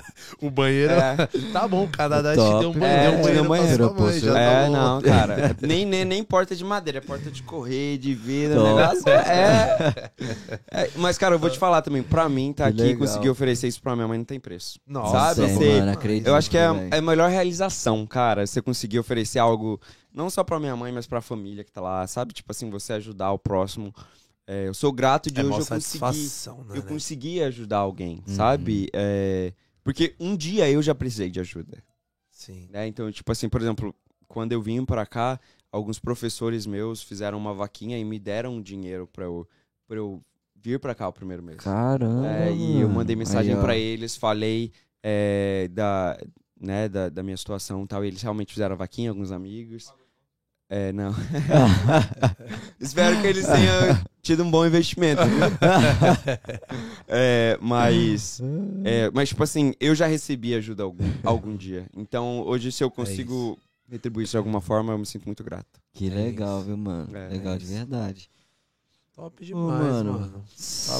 [0.40, 0.92] O banheiro.
[0.92, 1.16] É.
[1.52, 4.12] Tá bom, o Canadá te deu um É, banheiro, deu um deu banheiro, um mãe,
[4.12, 4.72] pô, já tá é, bom.
[4.72, 5.56] não, cara.
[5.62, 10.12] Nem, nem, nem porta de madeira, é porta de correr, de vidro, negócio é,
[10.70, 10.90] é.
[10.96, 12.98] Mas, cara, eu vou te falar também, pra mim, tá Que aqui, legal.
[13.06, 14.78] conseguir oferecer isso pra minha mãe não tem preço.
[14.86, 15.48] Nossa, Sabe?
[15.48, 18.98] Sim, Você- mano, acredito, Eu acho que é, é a melhor realização, cara, você conseguir
[18.98, 19.80] oferecer algo,
[20.14, 22.32] não só pra minha mãe, mas pra família que tá lá, sabe?
[22.34, 23.94] Tipo assim, você ajudar o próximo.
[24.48, 26.64] É, eu sou grato de É hoje eu conseguir satisfação, né?
[26.70, 26.82] eu né?
[26.88, 28.34] consegui ajudar alguém, Uhum.
[28.36, 28.88] sabe?
[28.92, 29.52] É,
[29.86, 31.80] porque um dia eu já precisei de ajuda,
[32.28, 32.66] Sim.
[32.72, 32.88] né?
[32.88, 33.94] Então, tipo assim, por exemplo,
[34.26, 35.38] quando eu vim pra cá,
[35.70, 39.48] alguns professores meus fizeram uma vaquinha e me deram dinheiro pra eu,
[39.86, 40.20] pra eu
[40.56, 41.58] vir pra cá o primeiro mês.
[41.58, 42.26] Caramba.
[42.26, 46.18] É, e eu mandei mensagem pra eles, falei é, da,
[46.60, 48.04] né, da, da minha situação e tal.
[48.04, 49.94] E eles realmente fizeram a vaquinha, alguns amigos.
[50.68, 51.14] É, não.
[52.80, 55.22] Espero que eles tenham tido um bom investimento.
[57.06, 58.40] é, mas,
[58.84, 61.86] é, mas, tipo assim, eu já recebi ajuda algum, algum dia.
[61.96, 63.56] Então, hoje, se eu consigo
[63.88, 65.80] retribuir isso de alguma forma, eu me sinto muito grato.
[65.92, 67.16] Que legal, viu, mano?
[67.16, 67.72] É, legal é de isso.
[67.72, 68.28] verdade.
[69.16, 70.32] Top Ô, demais, mano, mano.
[70.32, 70.42] Tá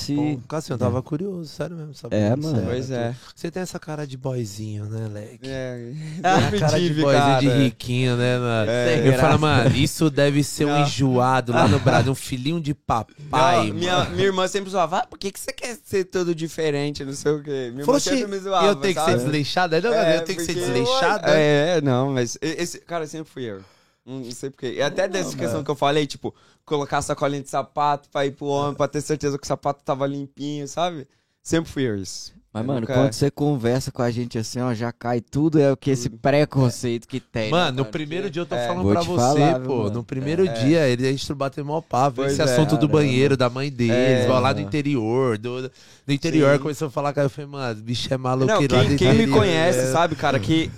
[0.01, 0.15] Se...
[0.17, 0.41] bom.
[0.49, 1.93] Cassiano, eu tava curioso, sério mesmo.
[1.93, 2.63] Saber É, mano.
[2.65, 3.15] Pois é.
[3.35, 5.41] Você tem essa cara de boyzinho, né, Leque?
[5.47, 5.93] É,
[6.23, 7.41] Tem a sempre cara de boyzinho cara.
[7.43, 8.71] de riquinho, né, mano?
[8.71, 8.99] É.
[9.01, 9.21] Eu graça.
[9.21, 13.75] falo, mano, isso deve ser um enjoado lá no Brasil, um filhinho de papai, Não,
[13.75, 17.13] minha, minha irmã sempre zoava, ah, por que, que você quer ser todo diferente, não
[17.13, 17.51] sei o quê.
[17.51, 19.23] Minha irmã Falou, sempre "Oxi, me zoava, eu tenho que ser sabe?
[19.25, 19.75] desleixado?
[19.77, 21.25] Aí, Não, É, eu tenho que ser porque- desleixado?
[21.29, 23.61] É, não, mas esse, cara, sempre fui eu.
[24.07, 24.75] Não não sei porquê.
[24.75, 26.33] E até dessa questão que eu falei, tipo,
[26.65, 29.83] colocar a sacolinha de sapato pra ir pro homem, pra ter certeza que o sapato
[29.85, 31.09] tava limpinho, sabe?
[31.43, 32.33] Sempre fui eu isso.
[32.53, 35.61] Mas, Eu mano, nunca- quando você conversa com a gente assim, ó, já cai tudo,
[35.61, 37.45] é o que esse preconceito que tem.
[37.47, 39.77] né, Mano, no primeiro dia eu tô É, falando vou pra você, falar, pô.
[39.83, 39.91] mano?
[39.91, 40.53] No primeiro É.
[40.53, 42.17] dia, ele, a gente bateu mó papo.
[42.17, 42.93] Pois Esse é, assunto do caramba.
[42.99, 43.95] banheiro, da mãe deles,
[44.25, 44.27] É.
[44.27, 45.37] vai lá do interior.
[45.37, 46.63] Do, do interior Sim.
[46.63, 49.15] começou a falar, cara, eu falei, mano, bicho é maluco Não, lá do quem, quem
[49.15, 49.93] me conhece é.
[49.93, 50.71] sabe, cara, que.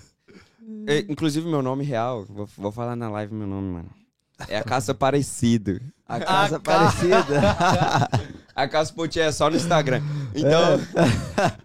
[0.88, 3.90] É, inclusive, meu nome real, vou, vou falar na live meu nome, mano.
[4.48, 5.80] É a caça parecido.
[6.08, 7.40] A casa A ca- parecida.
[8.54, 10.02] A caça Potier é só no Instagram.
[10.34, 10.80] Então,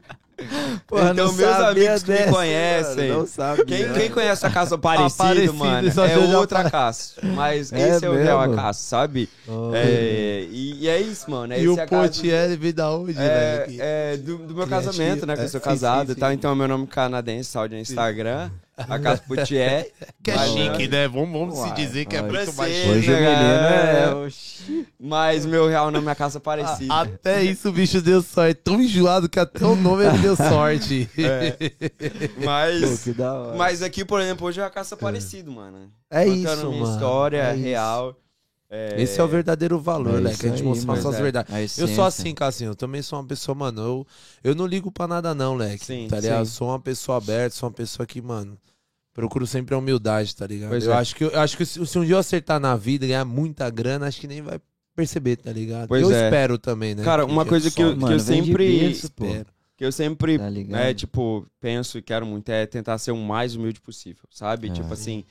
[0.87, 3.65] Porra, Então, meus amigos que me conhecem, mano, não sabia.
[3.65, 6.71] quem, quem conhece a caça parecido, Aparecido, mano, é já outra falo.
[6.71, 7.21] caça.
[7.23, 9.29] Mas É esse é o real acaso, sabe?
[9.73, 11.53] É, e, e é isso, mano.
[11.53, 13.77] É E o esse acaso- Potier veio da onde, É, velho?
[13.79, 15.35] é do, do meu Que é casamento, né?
[15.35, 16.29] Que eu sou é, casado sim, e sim, tal.
[16.31, 16.35] sim.
[16.35, 18.49] Então, meu nome canadense, salve no Instagram.
[18.75, 19.91] A Casa Potier.
[20.23, 21.07] Que é chique, né?
[21.07, 22.89] Vamos, vamos Uai, se dizer que é muito mais Francês, chique.
[22.97, 24.15] Hoje né, menino é...
[24.25, 24.87] oxi.
[24.99, 26.91] Mas meu real nome é Casa Parecida.
[26.93, 28.55] A- Até isso o bicho deu sorte.
[28.63, 31.07] Tão enjoado que até o nome ele deu sorte.
[32.35, 33.03] Pô, Mas.
[33.03, 33.57] que da hora.
[33.57, 35.91] Mas aqui, por exemplo, hoje é a caça parecido, mano.
[36.09, 36.93] É Contando isso, minha mano.
[36.95, 38.15] história É isso.
[38.75, 40.31] É, Esse é o verdadeiro valor, É né?
[40.31, 41.53] isso Que a gente mostra as verdades.
[41.77, 42.71] A Eu sou assim, Cassinho.
[42.71, 43.79] Eu também sou uma pessoa, mano.
[43.79, 44.07] Eu,
[44.43, 45.85] eu não ligo pra nada, não, leque.
[45.85, 46.39] Sim, tá ligado?
[46.39, 46.51] Eu sim.
[46.53, 48.57] sou uma pessoa aberta, sou uma pessoa que, mano.
[49.13, 50.69] Procuro sempre a humildade, tá ligado?
[50.71, 50.95] Pois eu, é.
[50.95, 53.23] acho que, eu acho que se, se um dia eu acertar na vida e ganhar
[53.25, 54.59] muita grana, acho que nem vai
[54.95, 55.87] perceber, tá ligado?
[55.87, 56.25] Pois eu é.
[56.25, 57.03] espero também, né?
[57.03, 59.25] Cara, uma coisa que eu- Mano, vem de sempre berço, pô.
[59.25, 59.45] espero.
[59.77, 60.81] Que eu sempre, Tá ligado?
[60.81, 64.69] é, tipo, penso e quero muito é tentar ser o mais humilde possível, sabe?
[64.69, 64.71] É.
[64.71, 65.23] Tipo assim,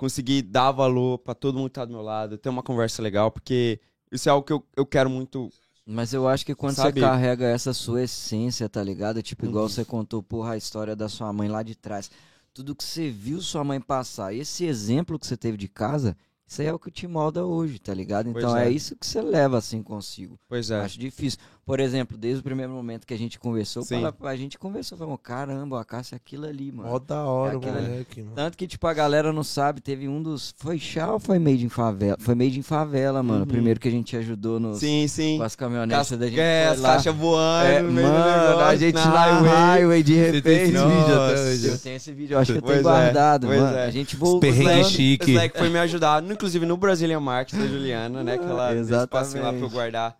[0.00, 3.30] conseguir dar valor pra todo mundo que tá do meu lado, ter uma conversa legal,
[3.30, 3.78] porque
[4.10, 5.50] isso é algo que eu, eu quero muito.
[5.84, 7.00] Mas eu acho que quando Sabe?
[7.00, 9.22] você carrega essa sua essência, tá ligado?
[9.22, 9.68] Tipo, igual Uhum.
[9.68, 12.10] você contou, porra, a história da sua mãe lá de trás.
[12.54, 16.62] Tudo que você viu sua mãe passar, esse exemplo que você teve de casa, isso
[16.62, 18.30] aí é o que te molda hoje, tá ligado?
[18.30, 18.68] Então é.
[18.68, 18.70] é.
[18.70, 20.38] isso que você leva assim consigo.
[20.48, 20.84] Pois Eu é.
[20.84, 21.38] Acho difícil.
[21.70, 25.16] Por exemplo, desde o primeiro momento que a gente conversou, fala- a gente conversou, falou,
[25.16, 26.88] caramba, a Cássia é aquilo ali, mano.
[26.90, 28.34] Mó da hora, É moleque, mano.
[28.34, 30.52] Tanto que, tipo, a galera não sabe, teve um dos.
[30.58, 32.16] Foi chá ou foi made em favela?
[32.18, 33.38] Foi made em favela, mano.
[33.40, 33.46] O Uhum.
[33.46, 35.38] primeiro que a gente ajudou nos, Sim, sim.
[35.38, 36.40] com as caminhonetes Cas- da gente.
[36.40, 36.88] é, foi as lá.
[36.94, 39.50] caixas voando É, no mano, negócio, a gente na highway.
[39.50, 40.62] highway, de Você tem repente.
[40.62, 41.42] esse vídeo até Nossa.
[41.50, 41.68] hoje?
[41.68, 43.76] Eu tenho esse vídeo, eu acho que eu tenho é, guardado, pois mano.
[43.76, 43.84] é.
[43.84, 44.40] A gente voltou.
[44.40, 45.22] perrengues Moleque- chique.
[45.24, 48.36] Esse moleque foi me ajudar, no- inclusive no Brazilian Market da Juliana, né?
[48.38, 50.16] Que ela deu espacinho lá pra eu guardar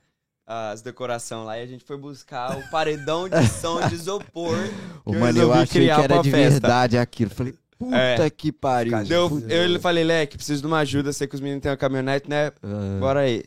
[0.53, 1.59] as decorações lá.
[1.59, 4.57] E a gente foi buscar o paredão de som de isopor.
[5.05, 6.51] Ô, que mano, eu resolvi achei criar que era de festa.
[6.61, 7.31] verdade aquilo.
[7.31, 8.31] Falei, puta É.
[8.31, 9.05] que pariu.
[9.05, 11.13] Deu, eu ele falei, Leque, preciso de uma ajuda.
[11.13, 12.51] Sei que os meninos têm uma caminhonete, né?
[12.63, 12.99] Ah.
[12.99, 13.45] Bora aí.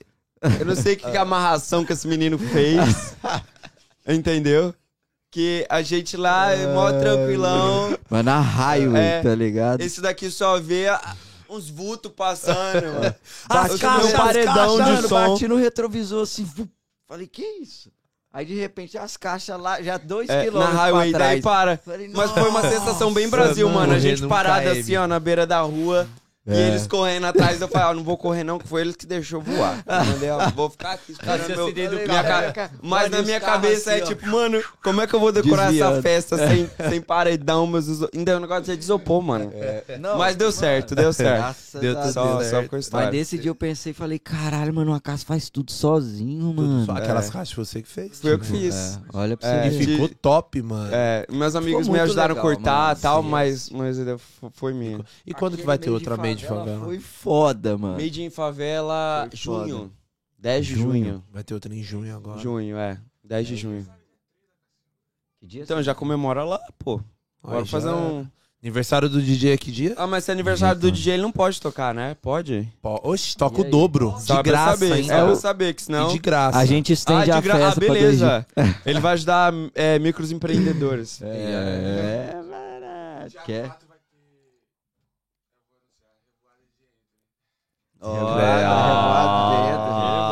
[0.60, 3.16] Eu não sei que, que amarração que esse menino fez.
[4.08, 4.74] entendeu?
[5.32, 7.98] Que a gente lá, é mó tranquilão.
[8.10, 9.22] Mano, a highway, É.
[9.24, 9.82] tá ligado?
[9.82, 10.86] Esse daqui só vê
[11.50, 13.16] uns vultos passando, mano.
[13.50, 15.30] As Eu caixas, paredão as de Mano, som.
[15.34, 16.48] bati no retrovisor assim,
[17.08, 17.92] falei, que isso?
[18.32, 21.44] Aí de repente as caixas lá, já dois É, na quilômetros highway, pra daí trás.
[21.44, 21.78] para.
[21.78, 23.94] Falei, Mas foi uma sensação bem Brasil, mano, mano.
[23.94, 24.80] A gente parada KM.
[24.80, 26.08] assim, ó, na beira da rua.
[26.46, 26.68] E É.
[26.68, 29.40] eles correndo atrás, eu falei, ó, não vou correr não, que foi eles que deixou
[29.40, 29.78] voar.
[30.10, 30.38] Entendeu?
[30.54, 31.66] Vou ficar aqui esperando Esse meu...
[31.66, 32.54] acidente do minha carro.
[32.54, 34.08] ca- Mas na e os minha cabeça assim, é ó.
[34.08, 36.02] tipo, mano, como é que eu vou decorar essa Desviando.
[36.02, 38.10] festa sem, sem paredão, meus iso...
[38.14, 39.52] Ainda é um negócio de desopor, mano.
[40.02, 41.38] Não, Mas deu mano, certo, deu certo.
[41.38, 42.44] graças Deu a tudo Só, Deus.
[42.44, 42.70] só certo.
[42.70, 43.12] com a Mas história.
[43.12, 46.86] nesse dia eu pensei, falei, caralho, mano, a casa faz tudo sozinho, Tudo mano.
[46.86, 47.32] só aquelas É.
[47.32, 48.20] caixas você que fez.
[48.20, 48.58] Fui eu que tipo.
[48.58, 48.76] fiz.
[49.14, 49.86] É, olha pra É, você E ver.
[49.86, 50.90] de- ficou top, mano.
[50.92, 53.96] É, meus amigos me ajudaram a cortar e tal, mas, mas
[54.54, 55.00] foi minha.
[55.26, 56.86] E quando que vai ter outra in Made de favela?
[56.86, 57.94] Foi foda, mano.
[58.02, 59.68] Made in Favela, Foi foda.
[59.70, 59.92] junho.
[60.40, 60.92] 10 de Junho.
[61.06, 61.24] junho.
[61.32, 62.40] Vai ter outra em junho agora.
[62.40, 62.98] Junho, é.
[63.24, 63.88] 10 de junho.
[65.40, 67.00] Que dia Então já comemora lá, pô.
[67.42, 68.26] Bora fazer já- um.
[68.62, 69.94] Aniversário do DJ é que dia?
[69.98, 70.90] Ah, mas se é aniversário do.
[70.90, 72.16] DJ, ele não pode tocar, né?
[72.22, 72.66] Pode?
[72.82, 74.16] Pô, Oxe, toca o dobro.
[74.26, 76.10] De graça saber, pra É o- saber, que senão.
[76.10, 76.58] E de graça.
[76.58, 77.56] A gente Ah, estende de a gra...
[77.56, 77.94] ah, festa dias.
[77.94, 78.48] beleza.
[78.86, 81.20] Ele vai ajudar é, microempreendedores.
[81.24, 83.32] É, mano.
[83.46, 83.66] Quer?
[83.66, 83.83] Ó, É, Ó,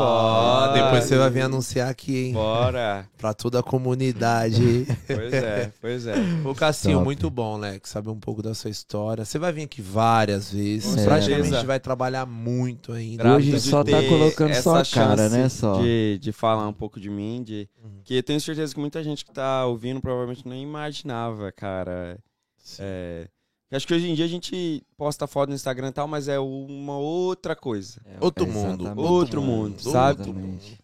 [0.04, 2.32] Ó, depois você vai vir anunciar aqui, hein?
[2.34, 3.06] Bora.
[3.16, 4.86] Pra toda a comunidade.
[5.06, 6.14] Pois é, pois é.
[6.44, 7.04] Ô, Cassinho, Top.
[7.04, 9.24] muito bom, Lex, saber um pouco da sua história.
[9.24, 10.94] Você vai vir aqui várias vezes.
[10.94, 13.22] Com Praticamente vai trabalhar muito ainda.
[13.22, 15.80] Grato Hoje só tá colocando essa só a cara, né, só.
[15.80, 18.00] De, de falar um pouco de mim, de Uhum.
[18.04, 22.18] que eu tenho certeza que muita gente que tá ouvindo provavelmente nem imaginava, cara.
[22.58, 22.82] Sim.
[22.84, 23.28] É,
[23.72, 26.28] eu acho que hoje em dia a gente posta foto no Instagram e tal, mas
[26.28, 28.00] é uma outra coisa.
[28.04, 30.22] É, Outro mundo, outro mundo, sabe?
[30.22, 30.78] Exatamente.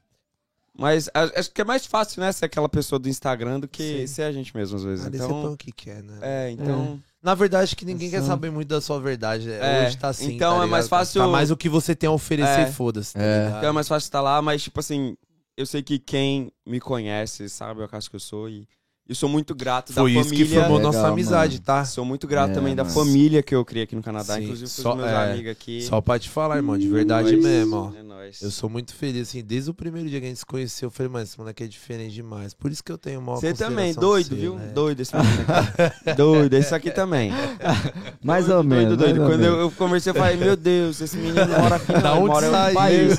[0.80, 4.00] Mas a- acho que é mais fácil, né, ser aquela pessoa do Instagram do que
[4.00, 4.06] Sim.
[4.06, 5.04] ser a gente mesmo, às vezes.
[5.04, 6.18] Ali você Então, o que quer, né?
[6.22, 7.00] é, então...
[7.20, 9.50] Na verdade, que ninguém quer Só- saber muito da sua verdade.
[9.50, 10.34] É, Hoje tá assim.
[10.36, 10.88] então tá é mais ligado?
[11.00, 12.66] fácil- Tá mais o que você tem a oferecer, É.
[12.72, 13.14] foda-se.
[13.14, 13.48] Tá É.
[13.58, 15.16] Então é mais fácil estar lá, mas, tipo assim,
[15.56, 18.68] eu sei que quem me conhece sabe o caso que eu sou e,
[19.08, 20.46] E sou muito grato Foi da isso família.
[20.46, 21.64] que formou Legal, nossa amizade, mano.
[21.64, 21.82] tá?
[21.86, 22.94] Sou muito grato É, também da mano.
[22.94, 25.80] família que eu criei aqui no Canadá, Sim, inclusive só- os meus é, amigos aqui.
[25.80, 27.98] Só pra te falar, irmão, de verdade Nóis, mesmo, ó.
[27.98, 28.42] É nóis.
[28.42, 30.90] Eu sou muito feliz, assim, desde o primeiro dia que a gente se conheceu, eu
[30.90, 32.52] falei, mano, esse moleque é diferente demais.
[32.52, 34.56] Por isso que eu tenho maior Você também, doido, viu?
[34.56, 34.66] né?
[34.74, 36.12] Doido esse menino aqui.
[36.14, 37.32] doido, esse aqui também.
[38.22, 38.98] Mais doido, ou menos.
[38.98, 39.26] Doido, doido.
[39.30, 42.26] Quando eu, eu conversei, eu falei, meu Deus, esse menino mora aqui, não, Da onde
[42.28, 42.74] mora saiu?
[42.74, 43.18] país.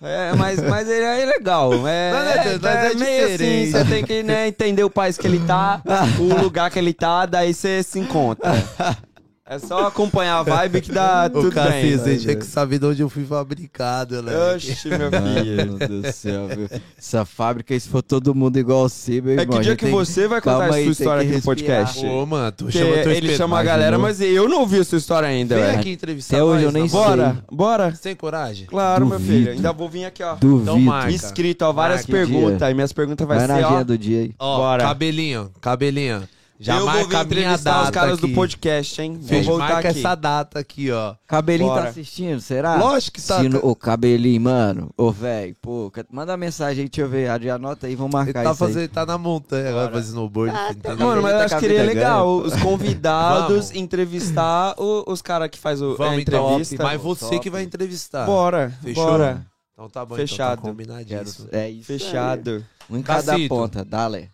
[0.00, 1.70] É, mas, mas ele é legal.
[1.86, 4.88] É, Não, não é é, mas é meio assim, você tem que né, entender o
[4.90, 5.82] país que ele tá,
[6.18, 8.52] o lugar que ele tá, daí você se encontra.
[9.50, 11.52] É só acompanhar a vibe que dá O tudo bem.
[11.52, 12.36] cacete, vai, tinha vai.
[12.36, 14.32] que saber de onde eu fui fabricado, né?
[14.54, 15.72] Oxi, meu filho.
[15.72, 16.68] Mano do céu, viu?
[16.98, 19.46] Essa fábrica, se for todo mundo igual você, meu É irmão.
[19.54, 21.42] que a dia que tem você vai contar Calma a sua história que aqui no
[21.42, 22.04] podcast?
[22.06, 24.02] Ô, mano, tu Porque chama teu ele chama a galera, não.
[24.02, 25.78] mas eu não ouvi a sua história ainda, Vem velho.
[25.78, 26.98] aqui entrevistar Até hoje eu nem na sei.
[27.00, 27.90] Bora, bora.
[27.90, 28.66] Você tem coragem?
[28.66, 29.32] Claro, meu Duvido.
[29.38, 29.52] filho.
[29.52, 30.34] Ainda vou vir aqui, ó.
[30.34, 30.62] Duvido.
[30.62, 31.10] Então marca.
[31.10, 32.12] Escrito, ó, várias Marca.
[32.12, 32.70] perguntas.
[32.70, 33.66] E minhas perguntas vai, Vai na ser, ó.
[33.68, 34.34] agenda do dia aí.
[34.38, 34.82] Ó, Bora.
[34.84, 36.28] cabelinho, cabelinho.
[36.60, 38.26] Já eu vou vir marca a minha entrevistar data os caras aqui.
[38.26, 39.18] do podcast, hein?
[39.22, 39.98] Vou voltar marca aqui.
[40.00, 41.14] essa data aqui, ó.
[41.26, 41.82] Cabelinho Bora.
[41.84, 42.74] tá assistindo, será?
[42.76, 43.40] Lógico que tá.
[43.40, 44.90] Se no- Ô, cabelinho, mano.
[44.96, 47.30] Ô, velho, pô, ca- manda mensagem aí, deixa eu ver.
[47.30, 48.72] Adi- Anota aí, vamos Ele marcar tá, isso aí.
[48.72, 50.54] fazendo, tá na montanha agora fazendo snowboard.
[50.70, 51.06] entendeu?
[51.06, 53.74] Mano, mas eu Tá acho com que a seria vida legal os convidados Vamos.
[53.76, 56.82] entrevistar o- os caras que faz o, Vamos a então, entrevista.
[56.82, 57.38] mas você top.
[57.40, 58.26] que vai entrevistar.
[58.26, 59.04] Bora, Fechou?
[59.04, 59.46] bora.
[59.74, 60.60] Então tá bom, Fechado.
[60.60, 61.48] Então, tá Quero- combinadíssimo.
[61.52, 61.84] É isso.
[61.86, 62.64] Fechado.
[62.90, 63.48] Um em cada Cacito.
[63.48, 64.28] ponta, dale.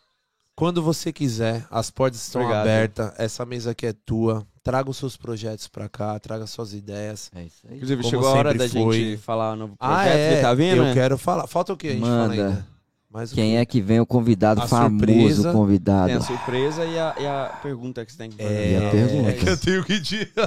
[0.56, 2.62] Quando você quiser, as portas estão Obrigado.
[2.62, 3.12] abertas.
[3.18, 4.47] Essa mesa aqui é tua.
[4.62, 7.31] Traga os seus projetos pra cá, traga suas ideias.
[7.35, 7.74] É isso aí.
[7.76, 8.97] Inclusive, Como chegou a hora da foi.
[8.98, 9.98] gente falar o novo projeto.
[9.98, 10.36] Ah, é.
[10.36, 10.76] Você tá vendo?
[10.78, 10.94] Eu né?
[10.94, 11.47] quero falar.
[11.48, 12.32] Falta o que a gente fala Manda.
[12.48, 12.66] ainda?
[13.10, 15.52] Mais o Quem é que vem o convidado A famoso, surpresa.
[15.52, 16.06] convidado?
[16.06, 18.72] Tem a surpresa e a, e a pergunta que você tem que fazer.
[18.72, 19.31] E a pergunta?
[19.31, 20.32] É que eu tenho que te.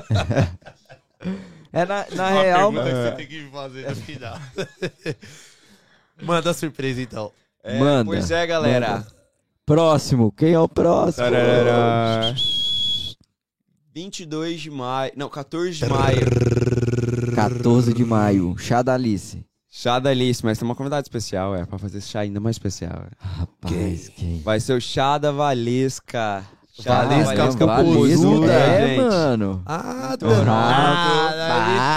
[1.73, 4.37] É na, na Uma real, pergunta que você tem que fazer no final.
[6.21, 7.31] Manda a surpresa então.
[7.63, 8.89] É, Manda, Pois é, galera.
[8.91, 9.16] manda.
[9.67, 10.31] Próximo.
[10.31, 11.25] Quem é o próximo?
[11.29, 12.33] Tarará.
[13.93, 15.11] 22 de maio.
[15.15, 16.25] Não, 14 de maio.
[17.35, 19.45] 14 de maio, chá da Alice.
[19.69, 22.55] Chá da Alice, mas tem uma convidada especial, é, pra fazer esse chá ainda mais
[22.55, 22.93] especial.
[22.93, 23.09] É.
[23.19, 24.41] Rapaz, quem?
[24.41, 26.45] Vai ser o chá da Valesca.
[26.81, 29.01] Chá Valesca Valesca Popozuda, é, gente.
[29.01, 29.63] mano.
[29.65, 30.45] Ah, Toronto.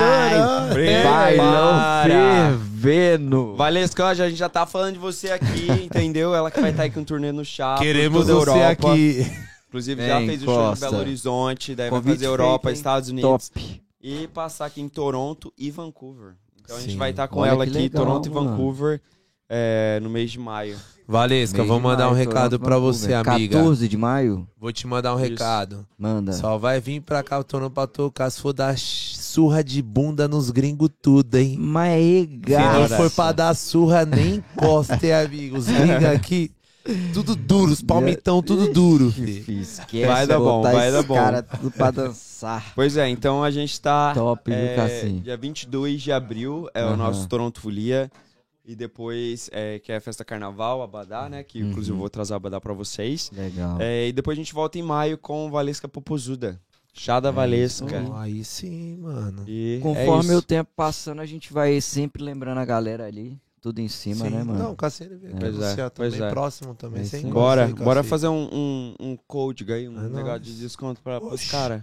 [0.00, 0.74] Toronto.
[0.74, 1.36] Prepara.
[1.36, 3.54] Bailão fervendo.
[3.56, 6.34] Valesca, a gente já tá falando de você aqui, entendeu?
[6.34, 7.76] Ela que vai estar aí com um turnê no chá.
[7.78, 8.70] Queremos você Europa.
[8.70, 9.26] aqui.
[9.68, 10.80] Inclusive, já fez o show em.
[10.80, 12.76] Belo Horizonte, daí vai Convite fazer Europa, feito?
[12.76, 13.50] Estados Unidos.
[13.50, 13.82] Top.
[14.02, 16.34] E passar aqui em Toronto e Vancouver.
[16.62, 16.98] Então a gente Sim.
[16.98, 18.50] vai estar com Olha ela aqui, legal, Toronto e mano.
[18.50, 19.00] Vancouver,
[19.48, 20.78] é, no mês de maio.
[21.06, 23.00] Valesca, Mês vou mandar um maio, recado Toronto, pra Vancouver.
[23.00, 23.56] você, amiga.
[23.58, 24.48] 14 de maio?
[24.58, 25.30] Vou te mandar um Isso.
[25.30, 25.86] recado.
[25.98, 26.32] Manda.
[26.32, 28.76] Só vai vir pra cá o Toronto pra tocar se for dar
[29.30, 31.56] surra de bunda nos gringos tudo, hein?
[31.58, 35.56] Mas é Se não for pra dar surra, nem encosta, hein, amigo.
[35.56, 36.50] Os gringos aqui,
[37.14, 39.10] tudo duro, os palmitão tudo duro.
[39.10, 39.84] Difícil.
[39.84, 41.14] Esquece Vai dar bom, vai dar bom.
[41.14, 42.30] cara tudo pra dançar.
[42.74, 44.12] Pois é, então a gente tá.
[44.14, 45.20] Top, viu, é, Cassim?
[45.20, 46.96] dia 22 de abril é o Aham.
[46.96, 48.10] nosso Toronto Folia.
[48.64, 51.42] E depois, é, que é a festa carnaval, Abadá, né?
[51.42, 53.30] Que inclusive eu vou trazer o Abadá pra vocês.
[53.36, 53.76] Legal.
[53.80, 56.60] É, e depois a gente volta em maio com Valesca Popozuda.
[56.92, 58.04] Chá da Valesca.
[58.10, 59.44] Oh, aí sim, mano.
[59.46, 60.38] E é Conforme isso.
[60.38, 63.38] o tempo passando, a gente vai sempre lembrando a galera ali.
[63.62, 64.30] Tudo em cima, Sim.
[64.30, 64.58] né, mano?
[64.58, 66.30] Não, o Casseiro veio é, você pois também, é.
[66.30, 67.02] próximo também.
[67.02, 70.54] É sem Bora, aí, bora fazer um, um, um code aí, um É negócio de
[70.58, 71.50] desconto pra, pros Oxi.
[71.50, 71.82] caras.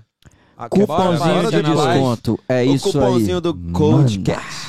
[0.58, 2.40] Ah, Cupomzinho de do desconto.
[2.50, 3.42] É o isso cupomzinho aí.
[3.42, 3.78] do Manda.
[3.78, 4.68] Codecast.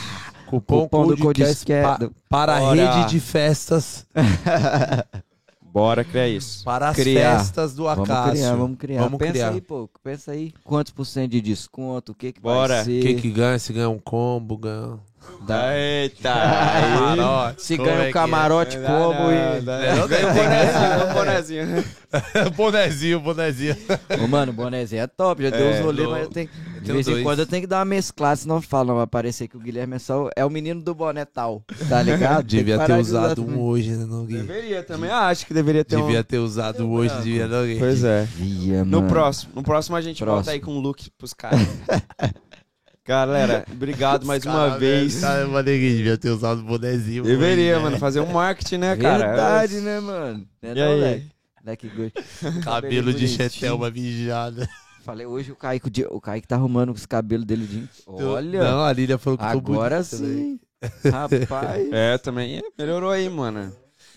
[0.48, 1.98] Cupom, Cupom do Codecast Codecast.
[2.04, 4.06] pa- para a rede de festas,
[5.78, 6.64] Bora criar isso.
[6.64, 7.38] para as Criar.
[7.38, 8.32] festas do Vamos Acácio.
[8.32, 9.02] criar, vamos criar.
[9.04, 9.50] Vamos pensa criar.
[9.50, 9.88] aí, pô.
[10.02, 10.52] Pensa aí.
[10.64, 12.12] Quantos por cento de desconto?
[12.12, 12.76] O que que Bora.
[12.76, 12.98] vai ser?
[12.98, 13.58] O que que ganha?
[13.58, 14.98] Se ganha um combo, ganha...
[15.46, 16.30] Dá- Eita!
[16.34, 18.12] Camarote, Se ganha é um que é?
[18.12, 19.60] camarote como e...
[19.62, 21.84] Ganha um bonezinho, um bonezinho.
[22.56, 23.76] bonezinho, bonezinho.
[24.22, 26.48] Ô, mano, o bonézinho é top, já deu É, uns rolês, mas eu tenho...
[26.48, 27.22] De tenho vez em dois.
[27.24, 29.96] quando eu tenho que dar uma mesclada, senão fala, não vai parecer que o Guilherme
[29.96, 30.28] é só...
[30.36, 32.46] É o menino do boné tal, tá ligado?
[32.46, 34.36] Tem Devia ter usado um hoje, né, não, Gui?
[34.36, 35.10] Deveria também.
[35.10, 36.24] Ah, acho que deveria ter Devia um.
[36.24, 37.78] ter usado hoje, devia não, Gui?
[37.78, 38.26] Pois é.
[38.36, 39.52] Devia, No próximo.
[39.56, 40.74] No próximo a gente volta aí Próximo.
[40.74, 41.58] com um look pros caras.
[43.08, 45.20] Galera, obrigado mais uma Cara, vez.
[45.22, 47.22] Cara, eu falei que devia ter usado o bonezinho.
[47.24, 47.98] Deveria, hoje, mano, né?
[47.98, 49.26] fazer um marketing, né, cara?
[49.28, 50.46] Verdade, né, mano?
[50.60, 50.90] Né, E aí?
[50.94, 51.32] moleque?
[52.62, 53.28] Cabelo de bonitinho.
[53.50, 54.68] chetelma mijada.
[55.04, 58.28] Falei, hoje o Kaique, o Kaique tá arrumando os cabelos dele inteiro.
[58.30, 60.60] Olha, Não, a Lília falou que ficou agora também.
[60.82, 61.10] sim.
[61.10, 61.88] Rapaz.
[61.90, 63.72] É, também é, melhorou aí, mano.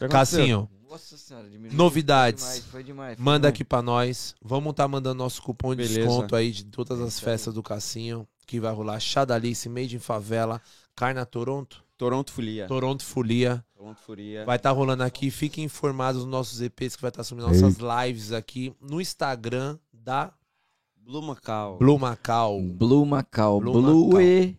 [0.10, 1.78] Cassinho, Nossa senhora, diminuiu.
[1.78, 2.44] Novidades.
[2.44, 3.16] Foi demais, foi demais.
[3.16, 3.54] foi manda demais.
[3.54, 4.36] aqui pra nós.
[4.44, 6.00] Vamos tá mandando nosso cupom de Beleza.
[6.02, 7.24] desconto aí de todas as aí.
[7.24, 8.28] festas do Cassinho.
[8.52, 10.62] Que vai rolar Chá da Alice, Made in Favela,
[10.94, 12.68] Carna Toronto, Toronto Folia.
[12.68, 13.64] Toronto Folia.
[13.74, 14.44] Toronto Folia.
[14.44, 15.32] Vai estar rolando aqui.
[15.32, 20.34] Fiquem informados nos nossos EPs que vai estar subindo nossas lives aqui no Instagram da
[20.98, 21.78] Blue Macau.
[21.78, 22.62] Blue Macau.
[22.62, 23.62] Blue Macau.
[23.62, 24.22] Blue Blue, Macau.
[24.22, 24.58] E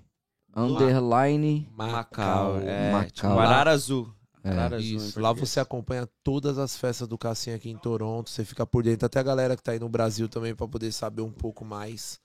[0.57, 2.59] underline Macau.
[2.61, 3.11] É, Macau.
[3.11, 4.11] tipo, Arara Azul.
[4.43, 4.49] É.
[4.49, 8.43] Arara Azul Isso, lá você acompanha todas as festas do Cassinho aqui em Toronto, você
[8.43, 11.21] fica por dentro, até a galera que tá aí no Brasil também pra poder saber
[11.21, 12.23] um pouco mais.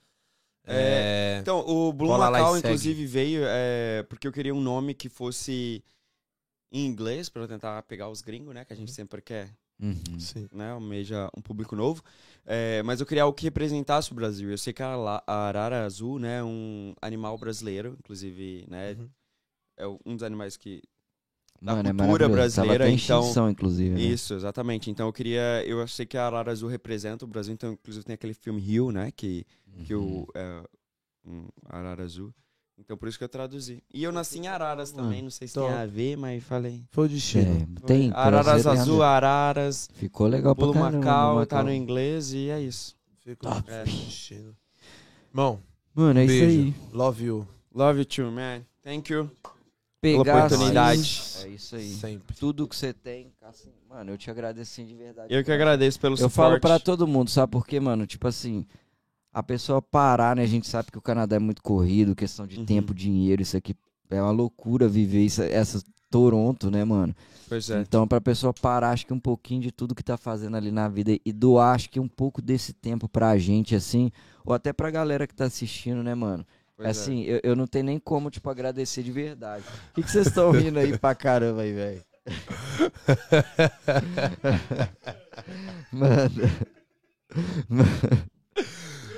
[0.68, 2.68] É, Então, o Blue e Macau, segue.
[2.68, 5.84] inclusive, veio é, porque eu queria um nome que fosse
[6.72, 8.66] em inglês, pra eu tentar pegar os gringos, né?
[8.66, 9.50] Que a gente sempre quer,
[9.80, 10.20] Uhum.
[10.20, 10.48] sim.
[10.52, 10.72] né?
[10.72, 12.04] Almeja um público novo.
[12.46, 14.50] É, mas eu queria algo que representasse o Brasil.
[14.52, 16.40] Eu sei que a, la- a arara azul, né?
[16.40, 18.94] É um animal brasileiro, inclusive, né?
[19.00, 19.10] Uhum.
[19.78, 20.82] É um dos animais que
[21.62, 22.26] Da Mano, é cultura.
[22.26, 23.90] Tava brasileira, em então- extinção, inclusive.
[23.96, 24.02] né?
[24.02, 24.92] Isso, exatamente.
[24.92, 25.64] Então eu queria.
[25.66, 28.92] Eu sei que a Arara Azul representa o Brasil, então, inclusive, tem aquele filme Rio,
[28.92, 29.12] né?
[29.16, 29.46] Que,
[29.86, 30.22] que Uhum.
[30.22, 30.28] o.
[30.36, 30.64] É,
[31.26, 32.34] um, Arara Azul.
[32.80, 33.82] Então por isso que eu traduzi.
[33.92, 36.84] E eu nasci em Araras também, não sei se tem a ver, mas falei.
[36.92, 37.68] Foi o destino.
[37.82, 38.12] É, tem.
[38.14, 39.04] Araras Azul, ver.
[39.04, 40.98] Araras, Ficou legal pra Pulo caramba.
[41.00, 41.46] Macau, Macau.
[41.48, 42.96] tá no inglês e é isso.
[43.24, 43.64] Ficou Top.
[43.72, 44.56] é, destino.
[45.34, 45.60] Bom,
[45.96, 46.62] Mano, é isso beijo.
[46.68, 46.76] aí.
[46.94, 47.48] Love you.
[47.74, 48.62] Love you too, man.
[48.84, 49.28] Thank you.
[50.02, 51.00] Pegar oportunidade.
[51.00, 51.90] assim, É isso aí.
[51.90, 52.36] Sempre.
[52.38, 55.34] Tudo que você tem, assim, mano, eu te agradeço assim, de verdade.
[55.34, 56.36] Eu que agradeço pelo Eu suporte.
[56.36, 58.06] falo pra todo mundo, sabe por quê, mano?
[58.06, 58.66] Tipo assim,
[59.34, 60.44] a pessoa parar, né?
[60.44, 62.66] A gente sabe que o Canadá é muito corrido, questão de Uhum.
[62.66, 63.76] tempo, dinheiro, isso aqui
[64.10, 67.14] é uma loucura viver isso, essa Toronto, né, mano?
[67.50, 67.82] Pois é.
[67.82, 70.88] Então, pra pessoa parar, acho que um pouquinho de tudo que tá fazendo ali na
[70.88, 74.10] vida e doar, acho que um pouco desse tempo pra gente, assim,
[74.46, 76.46] ou até pra galera que tá assistindo, né, mano?
[76.78, 76.92] Pois é.
[76.92, 79.64] assim, eu, eu não tenho nem como, tipo, agradecer de verdade.
[79.92, 82.02] O que que vocês estão rindo aí pra caramba aí, velho?
[85.92, 86.32] Mano.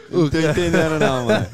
[0.09, 1.47] Não tô entendendo, não, mano.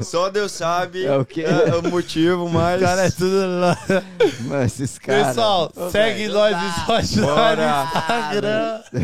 [0.00, 1.42] Só Deus sabe É o quê?
[1.42, 2.80] é, o motivo, mas.
[2.80, 3.76] Cara, é tudo lá.
[4.40, 5.28] Mano, esses caras.
[5.28, 6.56] Pessoal, Ô, segue velho, nós
[6.88, 7.86] no Instagram.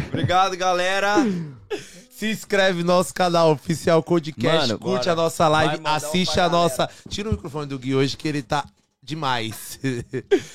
[0.08, 1.16] Obrigado, galera.
[2.16, 5.12] Se inscreve no nosso canal oficial Codecast, Mano, curte bora.
[5.12, 6.90] a nossa Vai live, mandar um assiste pra a nossa.
[7.10, 8.64] Tira o microfone do Gui hoje que ele tá
[9.02, 9.78] demais.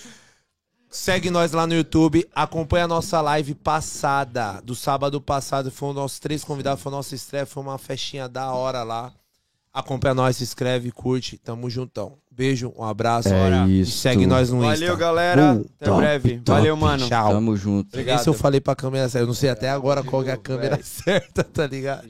[0.90, 5.96] Segue nós lá no YouTube, acompanha a nossa live passada, do sábado passado, foi os
[5.96, 9.14] nossos três convidados, foi a nossa estreia, foi uma festinha da hora lá.
[9.74, 12.18] Acompanha nós, se inscreve, curte, tamo juntão.
[12.30, 13.30] Beijo, um abraço.
[13.30, 14.00] É E isso.
[14.00, 14.80] segue nós no Insta.
[14.80, 15.54] Valeu, galera.
[15.56, 16.30] Uh, Até top, breve.
[16.40, 16.52] top.
[16.60, 17.08] Valeu, mano.
[17.08, 17.32] Tchau.
[17.34, 17.96] Tamo junto.
[17.96, 18.34] Nem se eu Obrigado.
[18.34, 19.24] falei pra câmera certa.
[19.24, 22.08] Eu não sei até agora qual que é a câmera certa, tá ligado?